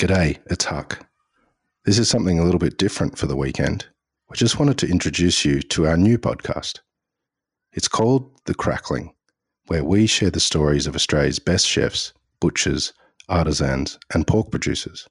G'day, 0.00 0.38
it's 0.46 0.64
Huck. 0.64 1.06
This 1.84 1.98
is 1.98 2.08
something 2.08 2.38
a 2.38 2.42
little 2.42 2.58
bit 2.58 2.78
different 2.78 3.18
for 3.18 3.26
the 3.26 3.36
weekend. 3.36 3.84
I 4.30 4.34
just 4.34 4.58
wanted 4.58 4.78
to 4.78 4.88
introduce 4.88 5.44
you 5.44 5.60
to 5.60 5.86
our 5.86 5.98
new 5.98 6.16
podcast. 6.16 6.78
It's 7.74 7.86
called 7.86 8.32
The 8.46 8.54
Crackling, 8.54 9.12
where 9.66 9.84
we 9.84 10.06
share 10.06 10.30
the 10.30 10.40
stories 10.40 10.86
of 10.86 10.94
Australia's 10.94 11.38
best 11.38 11.66
chefs, 11.66 12.14
butchers, 12.40 12.94
artisans, 13.28 13.98
and 14.14 14.26
pork 14.26 14.50
producers. 14.50 15.06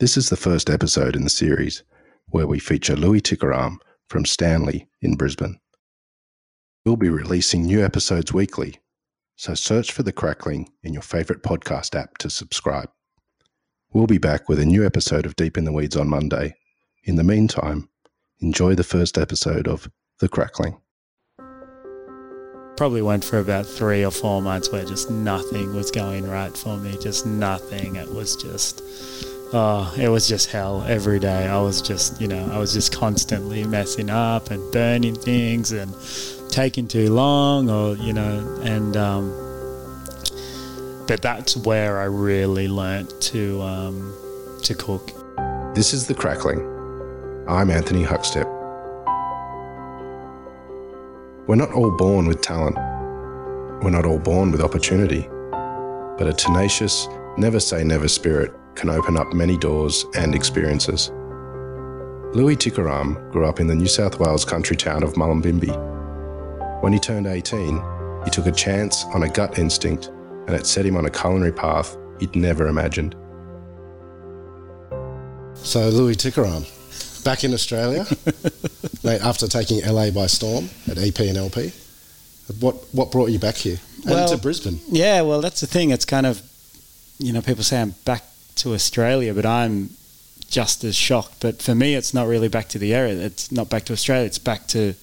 This 0.00 0.16
is 0.16 0.30
the 0.30 0.36
first 0.36 0.68
episode 0.68 1.14
in 1.14 1.22
the 1.22 1.30
series 1.30 1.84
where 2.30 2.48
we 2.48 2.58
feature 2.58 2.96
Louis 2.96 3.20
Tikaram 3.20 3.76
from 4.08 4.24
Stanley 4.24 4.88
in 5.00 5.14
Brisbane. 5.14 5.60
We'll 6.84 6.96
be 6.96 7.08
releasing 7.08 7.62
new 7.62 7.84
episodes 7.84 8.32
weekly, 8.32 8.80
so 9.36 9.54
search 9.54 9.92
for 9.92 10.02
The 10.02 10.10
Crackling 10.10 10.72
in 10.82 10.92
your 10.92 11.02
favourite 11.02 11.44
podcast 11.44 11.94
app 11.94 12.18
to 12.18 12.28
subscribe. 12.30 12.90
We'll 13.92 14.06
be 14.06 14.18
back 14.18 14.48
with 14.48 14.58
a 14.58 14.66
new 14.66 14.84
episode 14.84 15.26
of 15.26 15.36
Deep 15.36 15.56
in 15.56 15.64
the 15.64 15.72
Weeds 15.72 15.96
on 15.96 16.08
Monday. 16.08 16.56
In 17.04 17.16
the 17.16 17.24
meantime, 17.24 17.88
enjoy 18.40 18.74
the 18.74 18.84
first 18.84 19.16
episode 19.16 19.68
of 19.68 19.88
The 20.18 20.28
Crackling. 20.28 20.78
Probably 22.76 23.00
went 23.00 23.24
for 23.24 23.38
about 23.38 23.64
three 23.64 24.04
or 24.04 24.10
four 24.10 24.42
months 24.42 24.70
where 24.70 24.84
just 24.84 25.10
nothing 25.10 25.72
was 25.74 25.90
going 25.90 26.28
right 26.28 26.54
for 26.54 26.76
me. 26.76 26.98
Just 27.00 27.26
nothing. 27.26 27.96
It 27.96 28.12
was 28.12 28.36
just, 28.36 28.82
oh, 29.54 29.94
it 29.96 30.08
was 30.08 30.28
just 30.28 30.50
hell 30.50 30.82
every 30.86 31.20
day. 31.20 31.46
I 31.46 31.60
was 31.62 31.80
just, 31.80 32.20
you 32.20 32.28
know, 32.28 32.50
I 32.52 32.58
was 32.58 32.74
just 32.74 32.92
constantly 32.92 33.64
messing 33.64 34.10
up 34.10 34.50
and 34.50 34.70
burning 34.72 35.14
things 35.14 35.72
and 35.72 35.94
taking 36.50 36.86
too 36.88 37.10
long 37.10 37.70
or, 37.70 37.96
you 37.96 38.12
know, 38.12 38.60
and, 38.62 38.96
um, 38.96 39.45
but 41.06 41.22
that's 41.22 41.56
where 41.56 42.00
I 42.00 42.04
really 42.04 42.68
learnt 42.68 43.20
to 43.22 43.62
um, 43.62 44.14
to 44.62 44.74
cook. 44.74 45.10
This 45.74 45.92
is 45.92 46.06
The 46.06 46.14
Crackling. 46.14 46.60
I'm 47.48 47.70
Anthony 47.70 48.02
Huckstep. 48.02 48.52
We're 51.46 51.54
not 51.54 51.72
all 51.72 51.96
born 51.96 52.26
with 52.26 52.40
talent. 52.40 52.76
We're 53.84 53.90
not 53.90 54.04
all 54.04 54.18
born 54.18 54.50
with 54.50 54.60
opportunity. 54.60 55.28
But 56.18 56.26
a 56.26 56.32
tenacious, 56.32 57.06
never 57.36 57.60
say 57.60 57.84
never 57.84 58.08
spirit 58.08 58.52
can 58.74 58.90
open 58.90 59.16
up 59.16 59.32
many 59.32 59.56
doors 59.56 60.04
and 60.16 60.34
experiences. 60.34 61.10
Louis 62.34 62.56
Tikaram 62.56 63.30
grew 63.30 63.46
up 63.46 63.60
in 63.60 63.66
the 63.66 63.74
New 63.74 63.86
South 63.86 64.18
Wales 64.18 64.44
country 64.44 64.76
town 64.76 65.02
of 65.02 65.12
Mullumbimby. 65.12 66.82
When 66.82 66.92
he 66.92 66.98
turned 66.98 67.26
18, 67.26 67.80
he 68.24 68.30
took 68.30 68.46
a 68.46 68.52
chance 68.52 69.04
on 69.14 69.22
a 69.22 69.28
gut 69.28 69.58
instinct 69.58 70.10
and 70.46 70.54
it 70.54 70.66
set 70.66 70.86
him 70.86 70.96
on 70.96 71.04
a 71.06 71.10
culinary 71.10 71.52
path 71.52 71.96
he'd 72.20 72.34
never 72.36 72.66
imagined. 72.68 73.14
So, 75.54 75.88
Louis 75.88 76.14
Tikaram, 76.16 76.64
back 77.24 77.42
in 77.42 77.52
Australia, 77.52 78.06
mate, 79.04 79.20
after 79.22 79.48
taking 79.48 79.84
LA 79.84 80.10
by 80.10 80.26
storm 80.26 80.68
at 80.88 80.98
EP 80.98 81.18
and 81.20 81.36
LP. 81.36 81.72
What 82.60 82.76
what 82.92 83.10
brought 83.10 83.30
you 83.30 83.40
back 83.40 83.56
here 83.56 83.78
Well- 84.04 84.18
and 84.18 84.28
to 84.28 84.36
Brisbane? 84.38 84.78
Yeah, 84.88 85.22
well, 85.22 85.40
that's 85.40 85.60
the 85.60 85.66
thing. 85.66 85.90
It's 85.90 86.04
kind 86.04 86.26
of, 86.26 86.40
you 87.18 87.32
know, 87.32 87.40
people 87.42 87.64
say 87.64 87.80
I'm 87.80 87.94
back 88.04 88.22
to 88.56 88.74
Australia, 88.74 89.34
but 89.34 89.44
I'm 89.44 89.90
just 90.48 90.84
as 90.84 90.94
shocked. 90.94 91.40
But 91.40 91.60
for 91.60 91.74
me, 91.74 91.94
it's 91.96 92.14
not 92.14 92.28
really 92.28 92.48
back 92.48 92.68
to 92.68 92.78
the 92.78 92.94
area. 92.94 93.14
It's 93.14 93.50
not 93.50 93.68
back 93.68 93.84
to 93.86 93.92
Australia. 93.92 94.26
It's 94.26 94.38
back 94.38 94.68
to 94.68 94.94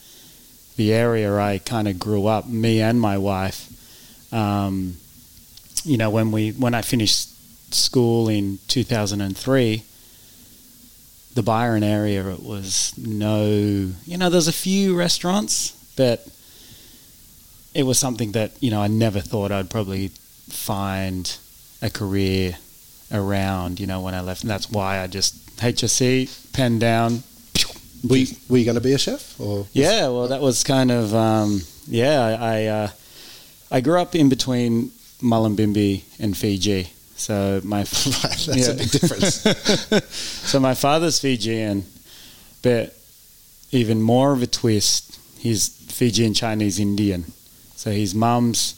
the 0.78 0.94
area 0.94 1.35
I 1.38 1.57
kind 1.57 1.88
of 1.89 2.00
grew 2.00 2.25
up. 2.28 2.47
Me 2.47 2.80
and 2.80 3.02
my 3.02 3.17
wife. 3.17 3.67
Um, 4.31 4.95
you 5.84 5.98
know, 5.98 6.09
when 6.09 6.31
we 6.31 6.52
when 6.52 6.73
I 6.73 6.81
finished 6.81 7.30
school 7.73 8.30
in 8.30 8.59
2003, 8.67 9.84
the 11.34 11.44
Byron 11.44 11.84
area 11.84 12.28
it 12.30 12.44
was 12.44 12.94
no, 12.98 13.45
you 14.06 14.17
know, 14.17 14.30
there's 14.30 14.48
a 14.48 14.53
few 14.53 14.95
restaurants, 14.95 15.72
but 15.95 16.28
it 17.74 17.84
was 17.84 17.97
something 17.97 18.34
that 18.34 18.52
you 18.62 18.72
know 18.72 18.81
I 18.81 18.88
never 18.88 19.19
thought 19.19 19.52
I'd 19.52 19.69
probably 19.69 20.09
find 20.50 21.35
a 21.81 21.90
career 21.90 22.57
around. 23.12 23.80
You 23.80 23.88
know, 23.88 24.02
when 24.02 24.13
I 24.13 24.22
left, 24.22 24.41
and 24.41 24.50
that's 24.50 24.69
why 24.69 25.00
I 25.00 25.07
just 25.07 25.57
HSC 25.57 26.53
pen 26.53 26.80
down. 26.80 27.24
Were 28.09 28.18
you, 28.18 28.36
were 28.50 28.57
you 28.57 28.66
going 28.66 28.75
to 28.75 28.81
be 28.81 28.91
a 28.91 28.97
chef? 28.97 29.40
Or 29.40 29.66
Yeah, 29.72 30.09
well, 30.09 30.28
that 30.28 30.41
was 30.41 30.63
kind 30.63 30.91
of 30.91 31.16
um, 31.16 31.62
yeah. 31.88 32.22
I 32.22 32.31
I, 32.34 32.66
uh, 32.66 32.90
I 33.72 33.81
grew 33.81 34.00
up 34.00 34.13
in 34.13 34.30
between 34.30 34.91
Mullumbimby 35.23 36.03
and 36.19 36.35
Fiji, 36.35 36.89
so 37.16 37.61
my 37.63 37.84
that's 37.84 38.47
a 38.67 38.75
big 38.75 38.91
difference. 38.91 39.35
so 40.50 40.59
my 40.59 40.73
father's 40.73 41.19
Fijian, 41.19 41.85
but 42.61 42.95
even 43.72 44.01
more 44.01 44.33
of 44.33 44.41
a 44.41 44.47
twist, 44.47 45.19
he's 45.39 45.69
Fijian 45.69 46.33
Chinese 46.33 46.79
Indian. 46.79 47.25
So 47.75 47.91
his 47.91 48.13
mum's 48.13 48.73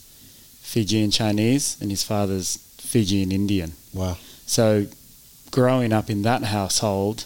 Fijian 0.62 1.10
Chinese 1.10 1.76
and 1.80 1.90
his 1.90 2.02
father's 2.02 2.58
Fijian 2.78 3.32
Indian. 3.32 3.72
wow. 3.92 4.16
So 4.46 4.86
growing 5.50 5.92
up 5.92 6.08
in 6.08 6.22
that 6.22 6.44
household, 6.44 7.24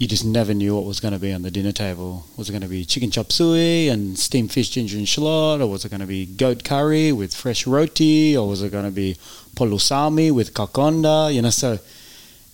you 0.00 0.08
just 0.08 0.24
never 0.24 0.54
knew 0.54 0.74
what 0.74 0.86
was 0.86 0.98
going 0.98 1.12
to 1.12 1.20
be 1.20 1.30
on 1.30 1.42
the 1.42 1.50
dinner 1.50 1.72
table. 1.72 2.24
Was 2.38 2.48
it 2.48 2.52
going 2.52 2.62
to 2.62 2.68
be 2.68 2.86
chicken 2.86 3.10
chop 3.10 3.30
suey 3.30 3.88
and 3.88 4.18
steamed 4.18 4.50
fish, 4.50 4.70
ginger 4.70 4.96
and 4.96 5.06
shallot, 5.06 5.60
or 5.60 5.66
was 5.66 5.84
it 5.84 5.90
going 5.90 6.00
to 6.00 6.06
be 6.06 6.24
goat 6.24 6.64
curry 6.64 7.12
with 7.12 7.34
fresh 7.34 7.66
roti, 7.66 8.34
or 8.34 8.48
was 8.48 8.62
it 8.62 8.72
going 8.72 8.86
to 8.86 8.90
be 8.90 9.16
palusami 9.56 10.32
with 10.32 10.54
kokoda? 10.54 11.32
You 11.32 11.42
know, 11.42 11.50
so 11.50 11.78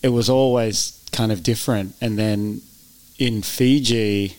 it 0.03 0.09
was 0.09 0.29
always 0.29 1.01
kind 1.13 1.31
of 1.31 1.45
different. 1.45 1.95
And 2.01 2.19
then 2.19 2.63
in 3.17 3.43
Fiji, 3.43 4.37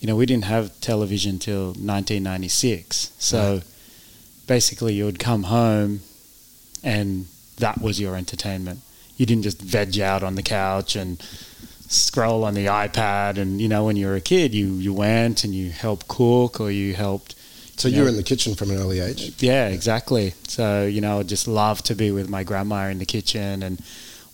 you 0.00 0.08
know, 0.08 0.16
we 0.16 0.26
didn't 0.26 0.46
have 0.46 0.78
television 0.80 1.38
till 1.38 1.66
1996. 1.68 3.12
So 3.20 3.54
Right. 3.54 3.62
basically, 4.48 4.94
you 4.94 5.04
would 5.04 5.20
come 5.20 5.44
home 5.44 6.00
and 6.82 7.26
that 7.58 7.80
was 7.80 8.00
your 8.00 8.16
entertainment. 8.16 8.80
You 9.16 9.26
didn't 9.26 9.44
just 9.44 9.60
veg 9.60 9.98
out 10.00 10.22
on 10.24 10.34
the 10.34 10.42
couch 10.42 10.96
and 10.96 11.22
scroll 11.88 12.44
on 12.44 12.54
the 12.54 12.66
iPad. 12.66 13.38
And, 13.38 13.60
you 13.60 13.68
know, 13.68 13.84
when 13.84 13.96
you 13.96 14.06
were 14.06 14.14
a 14.14 14.20
kid, 14.20 14.54
you, 14.54 14.74
you 14.74 14.92
went 14.92 15.44
and 15.44 15.54
you 15.54 15.70
helped 15.70 16.06
cook 16.08 16.60
or 16.60 16.70
you 16.70 16.94
helped. 16.94 17.34
So 17.76 17.88
you 17.88 18.02
were 18.02 18.08
in 18.08 18.16
the 18.16 18.22
kitchen 18.22 18.54
from 18.54 18.70
an 18.70 18.78
early 18.78 19.00
age. 19.00 19.40
Yeah, 19.40 19.68
exactly. 19.68 20.34
So, 20.48 20.84
you 20.84 21.00
know, 21.00 21.20
I 21.20 21.22
just 21.22 21.46
love 21.46 21.82
to 21.84 21.94
be 21.94 22.10
with 22.10 22.28
my 22.28 22.42
grandma 22.42 22.88
in 22.88 22.98
the 22.98 23.06
kitchen 23.06 23.62
and 23.62 23.80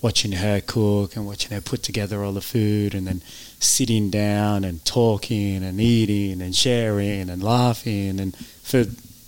watching 0.01 0.33
her 0.33 0.61
cook 0.61 1.17
and 1.17 1.27
watching 1.27 1.53
her 1.53 1.61
put 1.61 1.83
together 1.83 2.23
all 2.25 2.33
the 2.33 2.41
food 2.41 2.95
and 2.95 3.07
then 3.07 3.23
sitting 3.59 4.11
down 4.11 4.65
and 4.65 4.85
talking 4.85 5.63
and 5.63 5.81
eating 5.81 6.43
and 6.43 6.55
sharing 6.55 7.31
and 7.31 7.43
laughing 7.43 8.21
and 8.21 8.37
for 8.63 8.85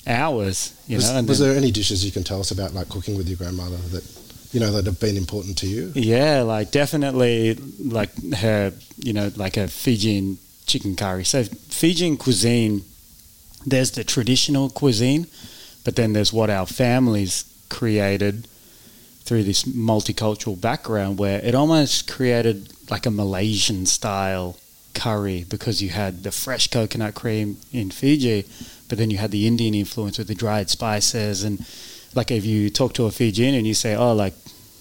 hours, 0.06 0.72
you 0.86 0.97
was 0.97 1.10
know. 1.10 1.19
And 1.19 1.28
was 1.28 1.38
there 1.38 1.56
any 1.56 1.70
dishes 1.70 2.04
you 2.04 2.12
can 2.12 2.25
tell 2.25 2.41
us 2.41 2.50
about, 2.50 2.75
like 2.75 2.88
cooking 2.88 3.16
with 3.16 3.28
your 3.28 3.36
grandmother, 3.36 3.76
that 3.76 4.04
you 4.52 4.60
know 4.60 4.72
that 4.72 4.86
have 4.86 5.00
been 5.00 5.16
important 5.16 5.58
to 5.58 5.66
you? 5.66 5.92
Yeah, 5.94 6.42
like 6.42 6.70
definitely 6.70 7.54
like 7.78 8.10
her, 8.34 8.72
you 8.98 9.12
know, 9.12 9.30
like 9.36 9.56
a 9.56 9.68
Fijian 9.68 10.38
chicken 10.66 10.96
curry. 10.96 11.24
So 11.24 11.44
Fijian 11.44 12.16
cuisine, 12.16 12.82
there's 13.64 13.92
the 13.92 14.04
traditional 14.04 14.68
cuisine, 14.70 15.26
but 15.84 15.96
then 15.96 16.12
there's 16.12 16.32
what 16.32 16.50
our 16.50 16.66
families 16.66 17.44
created 17.68 18.46
through 19.20 19.42
this 19.42 19.64
multicultural 19.64 20.60
background 20.60 21.18
where 21.18 21.40
it 21.40 21.54
almost 21.54 22.08
created 22.08 22.72
like 22.90 23.06
a 23.06 23.10
Malaysian 23.10 23.84
style 23.84 24.56
curry 24.94 25.44
because 25.48 25.82
you 25.82 25.90
had 25.90 26.22
the 26.22 26.30
fresh 26.30 26.68
coconut 26.68 27.14
cream 27.14 27.58
in 27.72 27.90
Fiji, 27.90 28.44
but 28.88 28.98
then 28.98 29.10
you 29.10 29.18
had 29.18 29.30
the 29.30 29.46
Indian 29.46 29.74
influence 29.74 30.18
with 30.18 30.28
the 30.28 30.34
dried 30.34 30.70
spices 30.70 31.42
and 31.42 31.66
like 32.16 32.31
if 32.31 32.44
you 32.44 32.71
talk 32.71 32.94
to 32.94 33.04
a 33.04 33.10
Fijian 33.10 33.54
and 33.54 33.66
you 33.66 33.75
say, 33.75 33.94
oh, 33.94 34.15
like 34.15 34.32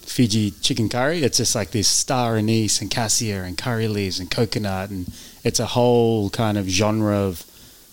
Fiji 0.06 0.52
chicken 0.52 0.88
curry, 0.88 1.24
it's 1.24 1.38
just 1.38 1.56
like 1.56 1.72
this 1.72 1.88
star 1.88 2.38
anise 2.38 2.82
and 2.82 2.90
cassia 2.90 3.44
and 3.44 3.58
curry 3.58 3.88
leaves 3.88 4.20
and 4.20 4.32
coconut, 4.32 4.90
and 4.90 5.12
it's 5.44 5.60
a 5.60 5.66
whole 5.66 6.30
kind 6.30 6.58
of 6.58 6.68
genre 6.68 7.18
of 7.18 7.44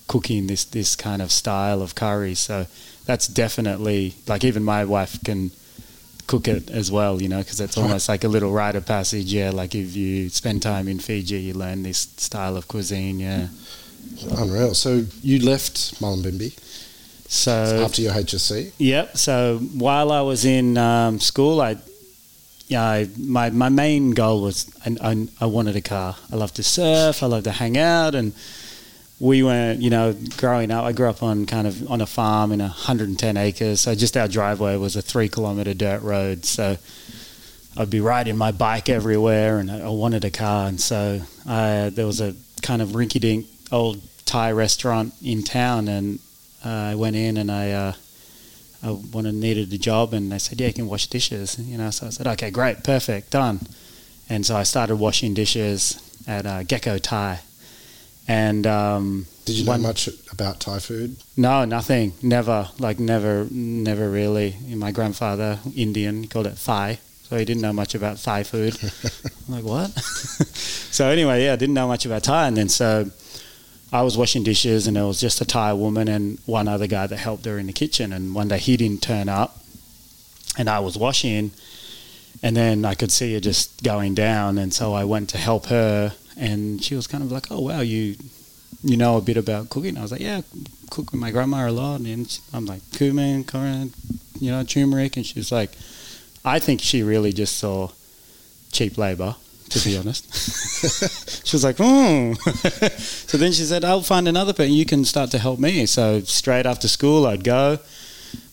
cooking 0.06 0.46
this 0.46 0.64
this 0.64 0.94
kind 0.94 1.20
of 1.20 1.32
style 1.32 1.82
of 1.82 1.94
curry. 1.94 2.34
So 2.34 2.66
that's 3.04 3.26
definitely 3.26 4.14
like 4.28 4.44
even 4.44 4.62
my 4.62 4.84
wife 4.84 5.18
can 5.24 5.50
cook 6.26 6.46
it 6.46 6.70
as 6.70 6.92
well, 6.92 7.20
you 7.20 7.28
know, 7.28 7.38
because 7.38 7.60
it's 7.60 7.76
almost 7.76 8.08
like 8.08 8.24
a 8.24 8.28
little 8.28 8.52
rite 8.52 8.76
of 8.76 8.86
passage. 8.86 9.32
Yeah, 9.32 9.50
like 9.50 9.74
if 9.74 9.96
you 9.96 10.28
spend 10.28 10.62
time 10.62 10.86
in 10.86 10.98
Fiji, 11.00 11.40
you 11.40 11.54
learn 11.54 11.82
this 11.82 11.98
style 12.16 12.56
of 12.56 12.68
cuisine. 12.68 13.18
Yeah. 13.18 13.48
Unreal. 14.36 14.74
So 14.74 15.04
you 15.22 15.38
left 15.40 16.00
Mullumbimby 16.00 16.52
So 17.32 17.82
after 17.82 18.02
your 18.02 18.12
HSC. 18.12 18.72
Yep. 18.76 19.16
So 19.16 19.56
while 19.58 20.12
I 20.12 20.20
was 20.20 20.44
in 20.44 20.76
um, 20.76 21.18
school, 21.18 21.62
I, 21.62 21.78
yeah, 22.66 22.84
I, 22.84 23.08
my 23.18 23.48
my 23.48 23.70
main 23.70 24.10
goal 24.10 24.42
was 24.42 24.70
I, 24.84 24.96
I, 25.00 25.28
I 25.40 25.46
wanted 25.46 25.74
a 25.74 25.80
car. 25.80 26.14
I 26.30 26.36
love 26.36 26.52
to 26.54 26.62
surf. 26.62 27.22
I 27.22 27.26
love 27.26 27.44
to 27.44 27.50
hang 27.50 27.78
out, 27.78 28.14
and 28.14 28.34
we 29.18 29.42
weren't, 29.42 29.80
You 29.80 29.88
know, 29.88 30.14
growing 30.36 30.70
up, 30.70 30.84
I 30.84 30.92
grew 30.92 31.08
up 31.08 31.22
on 31.22 31.46
kind 31.46 31.66
of 31.66 31.90
on 31.90 32.02
a 32.02 32.06
farm 32.06 32.52
in 32.52 32.58
110 32.58 33.36
acres. 33.38 33.80
So 33.80 33.94
just 33.94 34.14
our 34.14 34.28
driveway 34.28 34.76
was 34.76 34.94
a 34.94 35.02
three 35.02 35.30
kilometer 35.30 35.72
dirt 35.72 36.02
road. 36.02 36.44
So 36.44 36.76
I'd 37.78 37.88
be 37.88 38.00
riding 38.00 38.36
my 38.36 38.52
bike 38.52 38.90
everywhere, 38.90 39.58
and 39.58 39.70
I, 39.70 39.80
I 39.80 39.88
wanted 39.88 40.26
a 40.26 40.30
car, 40.30 40.68
and 40.68 40.78
so 40.78 41.22
I, 41.46 41.90
there 41.94 42.06
was 42.06 42.20
a 42.20 42.34
kind 42.60 42.82
of 42.82 42.90
rinky-dink 42.90 43.46
old 43.70 44.02
Thai 44.26 44.52
restaurant 44.52 45.14
in 45.22 45.42
town, 45.42 45.88
and 45.88 46.18
I 46.64 46.94
went 46.94 47.16
in 47.16 47.36
and 47.36 47.50
I. 47.50 47.70
Uh, 47.72 47.92
I 48.84 48.90
wanted 48.90 49.34
needed 49.36 49.72
a 49.72 49.78
job, 49.78 50.12
and 50.12 50.32
they 50.32 50.38
said, 50.38 50.60
"Yeah, 50.60 50.66
you 50.66 50.72
can 50.72 50.88
wash 50.88 51.06
dishes." 51.06 51.56
You 51.56 51.78
know, 51.78 51.90
so 51.90 52.08
I 52.08 52.10
said, 52.10 52.26
"Okay, 52.26 52.50
great, 52.50 52.82
perfect, 52.82 53.30
done." 53.30 53.60
And 54.28 54.44
so 54.44 54.56
I 54.56 54.64
started 54.64 54.96
washing 54.96 55.34
dishes 55.34 56.00
at 56.26 56.46
uh, 56.46 56.64
Gecko 56.64 56.98
Thai, 56.98 57.38
and 58.26 58.66
um, 58.66 59.26
Did 59.44 59.56
you 59.56 59.64
know 59.64 59.70
one- 59.72 59.82
much 59.82 60.08
about 60.32 60.58
Thai 60.58 60.80
food? 60.80 61.16
no, 61.36 61.64
nothing, 61.64 62.14
never, 62.22 62.70
like 62.80 62.98
never, 62.98 63.46
never 63.52 64.10
really. 64.10 64.56
My 64.74 64.90
grandfather, 64.90 65.60
Indian, 65.76 66.26
called 66.26 66.48
it 66.48 66.56
Thai, 66.56 66.98
so 67.28 67.36
he 67.36 67.44
didn't 67.44 67.62
know 67.62 67.72
much 67.72 67.94
about 67.94 68.18
Thai 68.18 68.42
food. 68.42 68.76
I'm 69.48 69.54
like, 69.54 69.64
what? 69.64 69.90
so 70.90 71.08
anyway, 71.08 71.44
yeah, 71.44 71.52
I 71.52 71.56
didn't 71.56 71.74
know 71.74 71.86
much 71.86 72.04
about 72.04 72.24
Thai, 72.24 72.48
and 72.48 72.56
then 72.56 72.68
so 72.68 73.10
I 73.92 74.02
was 74.02 74.16
washing 74.16 74.42
dishes, 74.42 74.86
and 74.86 74.96
there 74.96 75.06
was 75.06 75.20
just 75.20 75.40
a 75.40 75.44
Thai 75.44 75.74
woman 75.74 76.08
and 76.08 76.38
one 76.46 76.66
other 76.66 76.86
guy 76.86 77.06
that 77.06 77.18
helped 77.18 77.44
her 77.44 77.58
in 77.58 77.66
the 77.66 77.72
kitchen. 77.72 78.12
And 78.12 78.34
one 78.34 78.48
day 78.48 78.58
he 78.58 78.76
didn't 78.76 79.02
turn 79.02 79.28
up, 79.28 79.58
and 80.56 80.68
I 80.68 80.80
was 80.80 80.96
washing, 80.96 81.50
and 82.42 82.56
then 82.56 82.84
I 82.84 82.94
could 82.94 83.12
see 83.12 83.34
her 83.34 83.40
just 83.40 83.82
going 83.82 84.14
down, 84.14 84.58
and 84.58 84.72
so 84.72 84.94
I 84.94 85.04
went 85.04 85.28
to 85.30 85.38
help 85.38 85.66
her, 85.66 86.14
and 86.36 86.82
she 86.82 86.94
was 86.94 87.06
kind 87.06 87.22
of 87.22 87.30
like, 87.30 87.50
"Oh 87.50 87.60
wow, 87.60 87.80
you." 87.80 88.16
You 88.84 88.96
know 88.96 89.16
a 89.16 89.20
bit 89.20 89.36
about 89.36 89.70
cooking. 89.70 89.96
I 89.96 90.02
was 90.02 90.10
like, 90.10 90.20
yeah, 90.20 90.40
cook 90.90 91.12
with 91.12 91.20
my 91.20 91.30
grandma 91.30 91.68
a 91.68 91.70
lot, 91.70 92.00
and 92.00 92.40
I'm 92.52 92.66
like 92.66 92.80
cumin, 92.90 93.44
currant, 93.44 93.94
you 94.40 94.50
know, 94.50 94.64
turmeric, 94.64 95.16
and 95.16 95.24
she's 95.24 95.52
like, 95.52 95.70
I 96.44 96.58
think 96.58 96.80
she 96.80 97.04
really 97.04 97.32
just 97.32 97.58
saw 97.58 97.90
cheap 98.72 98.98
labor, 98.98 99.36
to 99.72 99.88
be 99.88 99.96
honest. 99.96 100.24
she 101.46 101.56
was 101.56 101.64
like, 101.64 101.76
hmm. 101.78 102.32
so 102.98 103.38
then 103.38 103.52
she 103.52 103.62
said, 103.62 103.84
I'll 103.84 104.02
find 104.02 104.28
another 104.28 104.52
person. 104.52 104.72
You 104.72 104.84
can 104.84 105.04
start 105.04 105.30
to 105.30 105.38
help 105.38 105.58
me. 105.58 105.86
So 105.86 106.20
straight 106.20 106.66
after 106.66 106.88
school, 106.88 107.26
I'd 107.26 107.44
go 107.44 107.78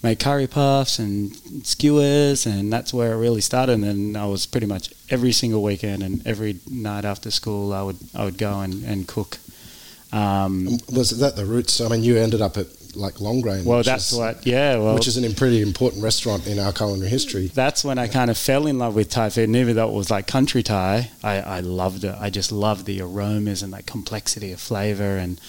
make 0.02 0.20
curry 0.20 0.48
puffs 0.48 1.00
and 1.00 1.36
skewers, 1.66 2.46
and 2.46 2.72
that's 2.72 2.94
where 2.94 3.14
it 3.14 3.18
really 3.18 3.42
started. 3.42 3.80
And 3.84 4.18
I 4.18 4.26
was 4.26 4.46
pretty 4.46 4.68
much 4.68 4.94
every 5.10 5.32
single 5.32 5.62
weekend 5.62 6.04
and 6.04 6.26
every 6.26 6.60
night 6.70 7.06
after 7.06 7.32
school, 7.32 7.74
I 7.74 7.82
would 7.82 7.98
I 8.16 8.26
would 8.26 8.38
go 8.38 8.60
and, 8.62 8.84
and 8.86 9.08
cook. 9.08 9.38
Um, 10.12 10.80
Was 10.92 11.20
that 11.20 11.36
the 11.36 11.46
roots? 11.46 11.82
I 11.82 11.88
mean, 11.88 12.04
you 12.04 12.18
ended 12.18 12.42
up 12.42 12.58
at 12.58 12.68
like 12.96 13.22
Long 13.22 13.42
Grain. 13.42 13.66
well, 13.66 13.80
which 13.80 13.88
that's 13.88 14.12
is, 14.12 14.18
what, 14.18 14.46
yeah. 14.46 14.78
Well, 14.78 14.96
which 14.96 15.08
is 15.08 15.18
an 15.18 15.34
pretty 15.36 15.62
important 15.62 16.04
restaurant 16.04 16.48
in 16.48 16.60
our 16.60 16.74
culinary 16.74 17.10
history. 17.10 17.48
that's 17.48 17.84
when 17.84 17.98
I 17.98 18.08
kind 18.08 18.30
of 18.30 18.38
fell 18.38 18.68
in 18.68 18.78
love 18.80 18.96
with 18.96 19.10
Thai 19.10 19.30
food. 19.30 19.46
And 19.46 19.56
even 19.56 19.76
though 19.76 19.90
it 19.90 19.94
was 19.94 20.10
like 20.10 20.28
country 20.28 20.64
Thai, 20.64 21.10
I, 21.24 21.40
I 21.40 21.60
loved 21.60 22.04
it. 22.04 22.16
I 22.20 22.30
just 22.30 22.52
loved 22.52 22.86
the 22.86 23.02
aromas 23.02 23.62
and 23.64 23.74
that 23.74 23.86
complexity 23.86 24.52
of 24.52 24.60
flavor. 24.60 25.18
And 25.18 25.40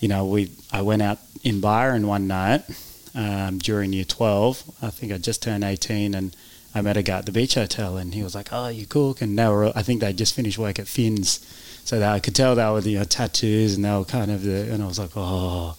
you 0.00 0.08
know, 0.08 0.26
we 0.26 0.52
I 0.72 0.82
went 0.82 1.02
out 1.02 1.18
in 1.42 1.60
Byron 1.60 2.06
one 2.06 2.26
night 2.26 2.64
um, 3.14 3.58
during 3.58 3.92
year 3.92 4.04
twelve. 4.04 4.62
I 4.82 4.90
think 4.90 5.12
I 5.12 5.18
just 5.18 5.42
turned 5.42 5.64
eighteen, 5.64 6.14
and 6.14 6.36
I 6.74 6.82
met 6.82 6.96
a 6.96 7.02
guy 7.02 7.18
at 7.18 7.26
the 7.26 7.32
beach 7.32 7.54
hotel, 7.54 7.96
and 7.96 8.14
he 8.14 8.22
was 8.22 8.34
like, 8.34 8.48
"Oh, 8.52 8.68
you 8.68 8.86
cook?" 8.86 9.20
And 9.22 9.38
they 9.38 9.48
were, 9.48 9.72
I 9.74 9.82
think 9.82 10.00
they 10.00 10.12
just 10.12 10.34
finished 10.34 10.58
work 10.58 10.78
at 10.78 10.86
Fins, 10.86 11.40
so 11.84 11.98
that 11.98 12.12
I 12.12 12.20
could 12.20 12.36
tell 12.36 12.54
they 12.54 12.64
were 12.70 12.80
you 12.80 12.98
know 12.98 13.04
tattoos, 13.04 13.74
and 13.74 13.84
they 13.84 13.90
were 13.90 14.04
kind 14.04 14.30
of 14.30 14.42
the. 14.42 14.72
And 14.72 14.82
I 14.82 14.86
was 14.86 14.98
like, 14.98 15.16
"Oh." 15.16 15.76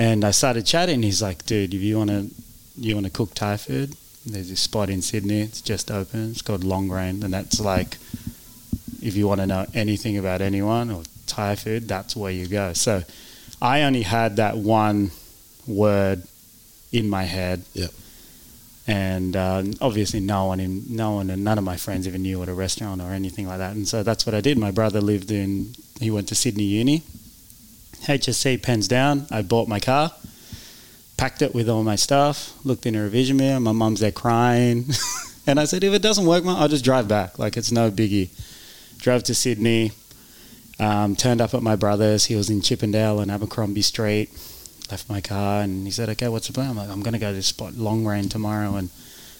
And 0.00 0.24
I 0.24 0.30
started 0.30 0.64
chatting. 0.64 1.02
He's 1.02 1.20
like, 1.20 1.44
"Dude, 1.44 1.74
if 1.74 1.82
you 1.82 1.98
want 1.98 2.08
to, 2.08 2.30
you 2.78 2.94
want 2.94 3.04
to 3.04 3.12
cook 3.12 3.34
Thai 3.34 3.58
food?" 3.58 3.94
There's 4.24 4.48
this 4.48 4.60
spot 4.60 4.88
in 4.88 5.02
Sydney. 5.02 5.42
It's 5.42 5.60
just 5.60 5.90
open. 5.90 6.30
It's 6.30 6.40
called 6.40 6.64
Long 6.64 6.88
Grain, 6.88 7.22
and 7.22 7.34
that's 7.34 7.60
like, 7.60 7.98
if 9.02 9.14
you 9.14 9.28
want 9.28 9.42
to 9.42 9.46
know 9.46 9.66
anything 9.74 10.16
about 10.16 10.40
anyone 10.40 10.90
or 10.90 11.02
Thai 11.26 11.54
food, 11.54 11.86
that's 11.86 12.16
where 12.16 12.32
you 12.32 12.46
go. 12.46 12.72
So, 12.72 13.02
I 13.60 13.82
only 13.82 14.00
had 14.00 14.36
that 14.36 14.56
one 14.56 15.10
word 15.66 16.22
in 16.92 17.10
my 17.10 17.24
head. 17.24 17.64
Yep. 17.74 17.90
And 18.86 19.36
uh, 19.36 19.64
obviously, 19.82 20.20
no 20.20 20.46
one, 20.46 20.60
in, 20.60 20.84
no 20.88 21.12
one, 21.12 21.28
and 21.28 21.44
none 21.44 21.58
of 21.58 21.64
my 21.64 21.76
friends 21.76 22.08
even 22.08 22.22
knew 22.22 22.38
what 22.38 22.48
a 22.48 22.54
restaurant 22.54 23.02
or 23.02 23.10
anything 23.10 23.46
like 23.46 23.58
that. 23.58 23.76
And 23.76 23.86
so 23.86 24.02
that's 24.02 24.24
what 24.24 24.34
I 24.34 24.40
did. 24.40 24.56
My 24.56 24.70
brother 24.70 25.02
lived 25.02 25.30
in. 25.30 25.74
He 26.00 26.10
went 26.10 26.28
to 26.28 26.34
Sydney 26.34 26.64
Uni. 26.64 27.02
HSC 28.02 28.62
pens 28.62 28.88
down. 28.88 29.26
I 29.30 29.42
bought 29.42 29.68
my 29.68 29.80
car, 29.80 30.12
packed 31.16 31.42
it 31.42 31.54
with 31.54 31.68
all 31.68 31.82
my 31.82 31.96
stuff, 31.96 32.54
looked 32.64 32.86
in 32.86 32.94
a 32.94 33.02
revision 33.02 33.36
mirror. 33.36 33.60
My 33.60 33.72
mum's 33.72 34.00
there 34.00 34.12
crying. 34.12 34.86
and 35.46 35.60
I 35.60 35.64
said, 35.64 35.84
if 35.84 35.92
it 35.92 36.02
doesn't 36.02 36.26
work, 36.26 36.44
I'll 36.46 36.68
just 36.68 36.84
drive 36.84 37.08
back. 37.08 37.38
Like, 37.38 37.56
it's 37.56 37.72
no 37.72 37.90
biggie. 37.90 38.30
Drove 38.98 39.22
to 39.24 39.34
Sydney, 39.34 39.92
um, 40.78 41.16
turned 41.16 41.40
up 41.40 41.54
at 41.54 41.62
my 41.62 41.76
brother's. 41.76 42.26
He 42.26 42.36
was 42.36 42.50
in 42.50 42.60
Chippendale 42.60 43.20
and 43.20 43.30
Abercrombie 43.30 43.82
Street. 43.82 44.30
Left 44.90 45.08
my 45.08 45.20
car 45.20 45.62
and 45.62 45.84
he 45.84 45.90
said, 45.92 46.08
okay, 46.10 46.28
what's 46.28 46.48
the 46.48 46.52
plan? 46.52 46.70
I'm 46.70 46.76
like, 46.76 46.88
I'm 46.88 47.02
going 47.02 47.12
to 47.12 47.20
go 47.20 47.28
to 47.28 47.34
this 47.34 47.46
spot, 47.46 47.74
Longrain, 47.74 48.28
tomorrow. 48.28 48.74
And 48.74 48.90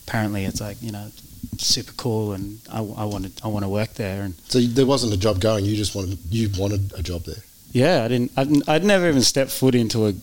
apparently 0.06 0.44
it's 0.44 0.60
like, 0.60 0.80
you 0.80 0.92
know, 0.92 1.10
super 1.58 1.92
cool 1.92 2.32
and 2.32 2.60
I, 2.70 2.78
I, 2.78 3.04
wanted, 3.04 3.32
I 3.42 3.48
want 3.48 3.64
to 3.64 3.68
work 3.68 3.94
there. 3.94 4.22
And 4.22 4.34
So 4.48 4.60
there 4.60 4.86
wasn't 4.86 5.12
a 5.12 5.16
job 5.16 5.40
going. 5.40 5.64
You 5.64 5.76
just 5.76 5.94
wanted 5.94 6.18
you 6.30 6.50
wanted 6.56 6.92
a 6.96 7.02
job 7.02 7.24
there. 7.24 7.42
Yeah, 7.72 8.04
I 8.04 8.08
didn't. 8.08 8.32
I'd, 8.36 8.68
I'd 8.68 8.84
never 8.84 9.08
even 9.08 9.22
stepped 9.22 9.50
foot 9.50 9.74
into 9.74 10.08
a 10.08 10.14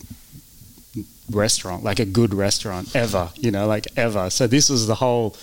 restaurant, 1.30 1.82
like 1.82 1.98
a 1.98 2.04
good 2.04 2.34
restaurant, 2.34 2.94
ever. 2.94 3.30
You 3.36 3.50
know, 3.50 3.66
like 3.66 3.86
ever. 3.96 4.30
So 4.30 4.46
this 4.46 4.68
was 4.68 4.86
the 4.86 4.96
whole. 4.96 5.36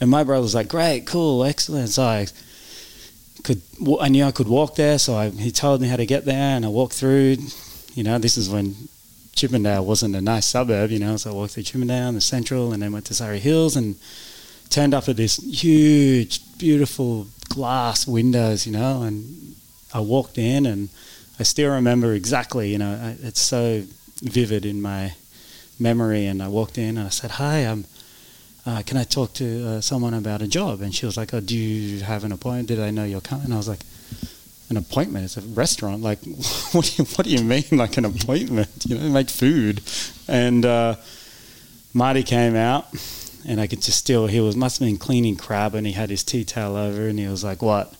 And 0.00 0.08
my 0.10 0.24
brother 0.24 0.42
was 0.42 0.54
like, 0.54 0.68
"Great, 0.68 1.06
cool, 1.06 1.44
excellent." 1.44 1.90
So 1.90 2.02
I 2.02 2.26
could. 3.44 3.60
I 4.00 4.08
knew 4.08 4.24
I 4.24 4.30
could 4.32 4.48
walk 4.48 4.76
there, 4.76 4.98
so 4.98 5.14
I, 5.14 5.28
he 5.30 5.50
told 5.50 5.80
me 5.82 5.88
how 5.88 5.96
to 5.96 6.06
get 6.06 6.24
there, 6.24 6.56
and 6.56 6.64
I 6.64 6.68
walked 6.68 6.94
through. 6.94 7.36
You 7.94 8.04
know, 8.04 8.18
this 8.18 8.36
is 8.38 8.48
when 8.48 8.74
Chippendale 9.34 9.84
wasn't 9.84 10.16
a 10.16 10.20
nice 10.20 10.46
suburb. 10.46 10.90
You 10.90 10.98
know, 10.98 11.16
so 11.18 11.30
I 11.30 11.34
walked 11.34 11.52
through 11.52 11.64
Chippendale 11.64 12.08
and 12.08 12.16
the 12.16 12.22
Central, 12.22 12.72
and 12.72 12.82
then 12.82 12.92
went 12.92 13.04
to 13.06 13.14
Surry 13.14 13.40
Hills, 13.40 13.76
and 13.76 13.96
turned 14.70 14.94
up 14.94 15.08
at 15.10 15.16
this 15.16 15.36
huge, 15.36 16.40
beautiful 16.56 17.26
glass 17.50 18.06
windows. 18.06 18.66
You 18.66 18.72
know, 18.72 19.02
and 19.02 19.56
I 19.92 20.00
walked 20.00 20.38
in 20.38 20.64
and. 20.64 20.88
I 21.40 21.42
still 21.42 21.70
remember 21.72 22.12
exactly, 22.12 22.70
you 22.70 22.76
know, 22.76 22.92
I- 23.02 23.16
it's 23.26 23.40
so 23.40 23.82
vivid 24.22 24.66
in 24.66 24.82
my 24.82 25.14
memory. 25.78 26.26
And 26.26 26.42
I 26.42 26.48
walked 26.48 26.76
in 26.76 26.98
and 26.98 27.06
I 27.06 27.08
said, 27.08 27.30
"Hi, 27.32 27.64
um, 27.64 27.86
uh, 28.66 28.82
can 28.84 28.98
I 28.98 29.04
talk 29.04 29.32
to 29.34 29.66
uh, 29.66 29.80
someone 29.80 30.12
about 30.12 30.42
a 30.42 30.46
job?" 30.46 30.82
And 30.82 30.94
she 30.94 31.06
was 31.06 31.16
like, 31.16 31.32
"Oh, 31.32 31.40
do 31.40 31.56
you 31.56 32.00
have 32.04 32.24
an 32.24 32.32
appointment? 32.32 32.68
Did 32.68 32.78
I 32.80 32.90
know 32.90 33.04
you're 33.04 33.22
coming?" 33.22 33.46
And 33.46 33.54
I 33.54 33.56
was 33.56 33.68
like, 33.68 33.80
"An 34.68 34.76
appointment? 34.76 35.24
It's 35.24 35.38
a 35.38 35.40
restaurant. 35.40 36.02
Like, 36.02 36.18
what 36.72 36.84
do 36.84 37.02
you 37.02 37.08
what 37.16 37.24
do 37.26 37.30
you 37.30 37.42
mean, 37.42 37.64
like 37.72 37.96
an 37.96 38.04
appointment? 38.04 38.68
You 38.86 38.98
know, 38.98 39.08
make 39.08 39.30
food." 39.30 39.80
And 40.28 40.66
uh, 40.66 40.96
Marty 41.94 42.22
came 42.22 42.54
out, 42.54 42.86
and 43.48 43.58
I 43.62 43.66
could 43.66 43.80
just 43.80 43.96
still 43.96 44.26
he 44.26 44.40
was 44.40 44.56
must 44.56 44.78
have 44.78 44.86
been 44.86 44.98
cleaning 44.98 45.36
crab, 45.36 45.74
and 45.74 45.86
he 45.86 45.94
had 45.94 46.10
his 46.10 46.22
tea 46.22 46.44
towel 46.44 46.76
over, 46.76 47.08
and 47.08 47.18
he 47.18 47.26
was 47.28 47.42
like, 47.42 47.62
"What?" 47.62 47.94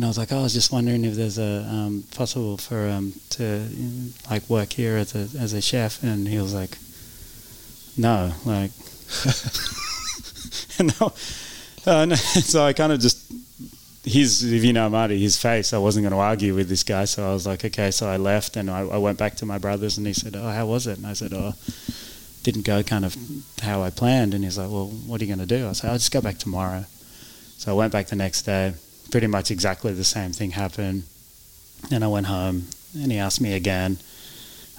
And 0.00 0.06
I 0.06 0.08
was 0.08 0.16
like, 0.16 0.32
oh, 0.32 0.38
I 0.38 0.42
was 0.44 0.54
just 0.54 0.72
wondering 0.72 1.04
if 1.04 1.14
there's 1.14 1.36
a 1.36 1.62
um, 1.68 2.04
possible 2.16 2.56
for 2.56 2.88
um, 2.88 3.12
to 3.36 3.68
you 3.68 3.88
know, 3.88 4.10
like 4.30 4.48
work 4.48 4.72
here 4.72 4.96
as 4.96 5.14
a 5.14 5.28
as 5.38 5.52
a 5.52 5.60
chef. 5.60 6.02
And 6.02 6.26
he 6.26 6.38
was 6.38 6.54
like, 6.54 6.78
no, 7.98 8.32
like, 8.46 8.70
no. 10.80 11.12
Uh, 11.84 12.06
no. 12.06 12.14
So 12.16 12.64
I 12.64 12.72
kind 12.72 12.92
of 12.92 13.00
just 13.00 13.30
his 14.02 14.42
if 14.42 14.64
you 14.64 14.72
know 14.72 14.88
Marty, 14.88 15.20
his 15.20 15.36
face. 15.36 15.74
I 15.74 15.78
wasn't 15.78 16.04
going 16.04 16.14
to 16.14 16.18
argue 16.18 16.54
with 16.54 16.70
this 16.70 16.82
guy, 16.82 17.04
so 17.04 17.28
I 17.28 17.34
was 17.34 17.46
like, 17.46 17.62
okay. 17.66 17.90
So 17.90 18.08
I 18.08 18.16
left 18.16 18.56
and 18.56 18.70
I, 18.70 18.80
I 18.80 18.96
went 18.96 19.18
back 19.18 19.34
to 19.36 19.44
my 19.44 19.58
brothers, 19.58 19.98
and 19.98 20.06
he 20.06 20.14
said, 20.14 20.34
oh, 20.34 20.48
how 20.48 20.64
was 20.64 20.86
it? 20.86 20.96
And 20.96 21.06
I 21.06 21.12
said, 21.12 21.34
oh. 21.34 21.52
Didn't 22.42 22.64
go 22.64 22.82
kind 22.82 23.04
of 23.04 23.14
how 23.60 23.82
I 23.82 23.90
planned, 23.90 24.32
and 24.32 24.42
he's 24.42 24.56
like, 24.56 24.70
"Well, 24.70 24.86
what 24.86 25.20
are 25.20 25.24
you 25.26 25.36
going 25.36 25.46
to 25.46 25.58
do?" 25.58 25.68
I 25.68 25.72
said, 25.72 25.90
"I'll 25.90 25.98
just 25.98 26.10
go 26.10 26.22
back 26.22 26.38
tomorrow." 26.38 26.86
So 27.58 27.70
I 27.70 27.74
went 27.74 27.92
back 27.92 28.06
the 28.06 28.16
next 28.16 28.46
day, 28.46 28.72
pretty 29.10 29.26
much 29.26 29.50
exactly 29.50 29.92
the 29.92 30.04
same 30.04 30.32
thing 30.32 30.52
happened. 30.52 31.04
And 31.90 32.04
I 32.04 32.08
went 32.08 32.26
home 32.26 32.66
and 32.94 33.10
he 33.10 33.18
asked 33.18 33.40
me 33.40 33.54
again. 33.54 33.98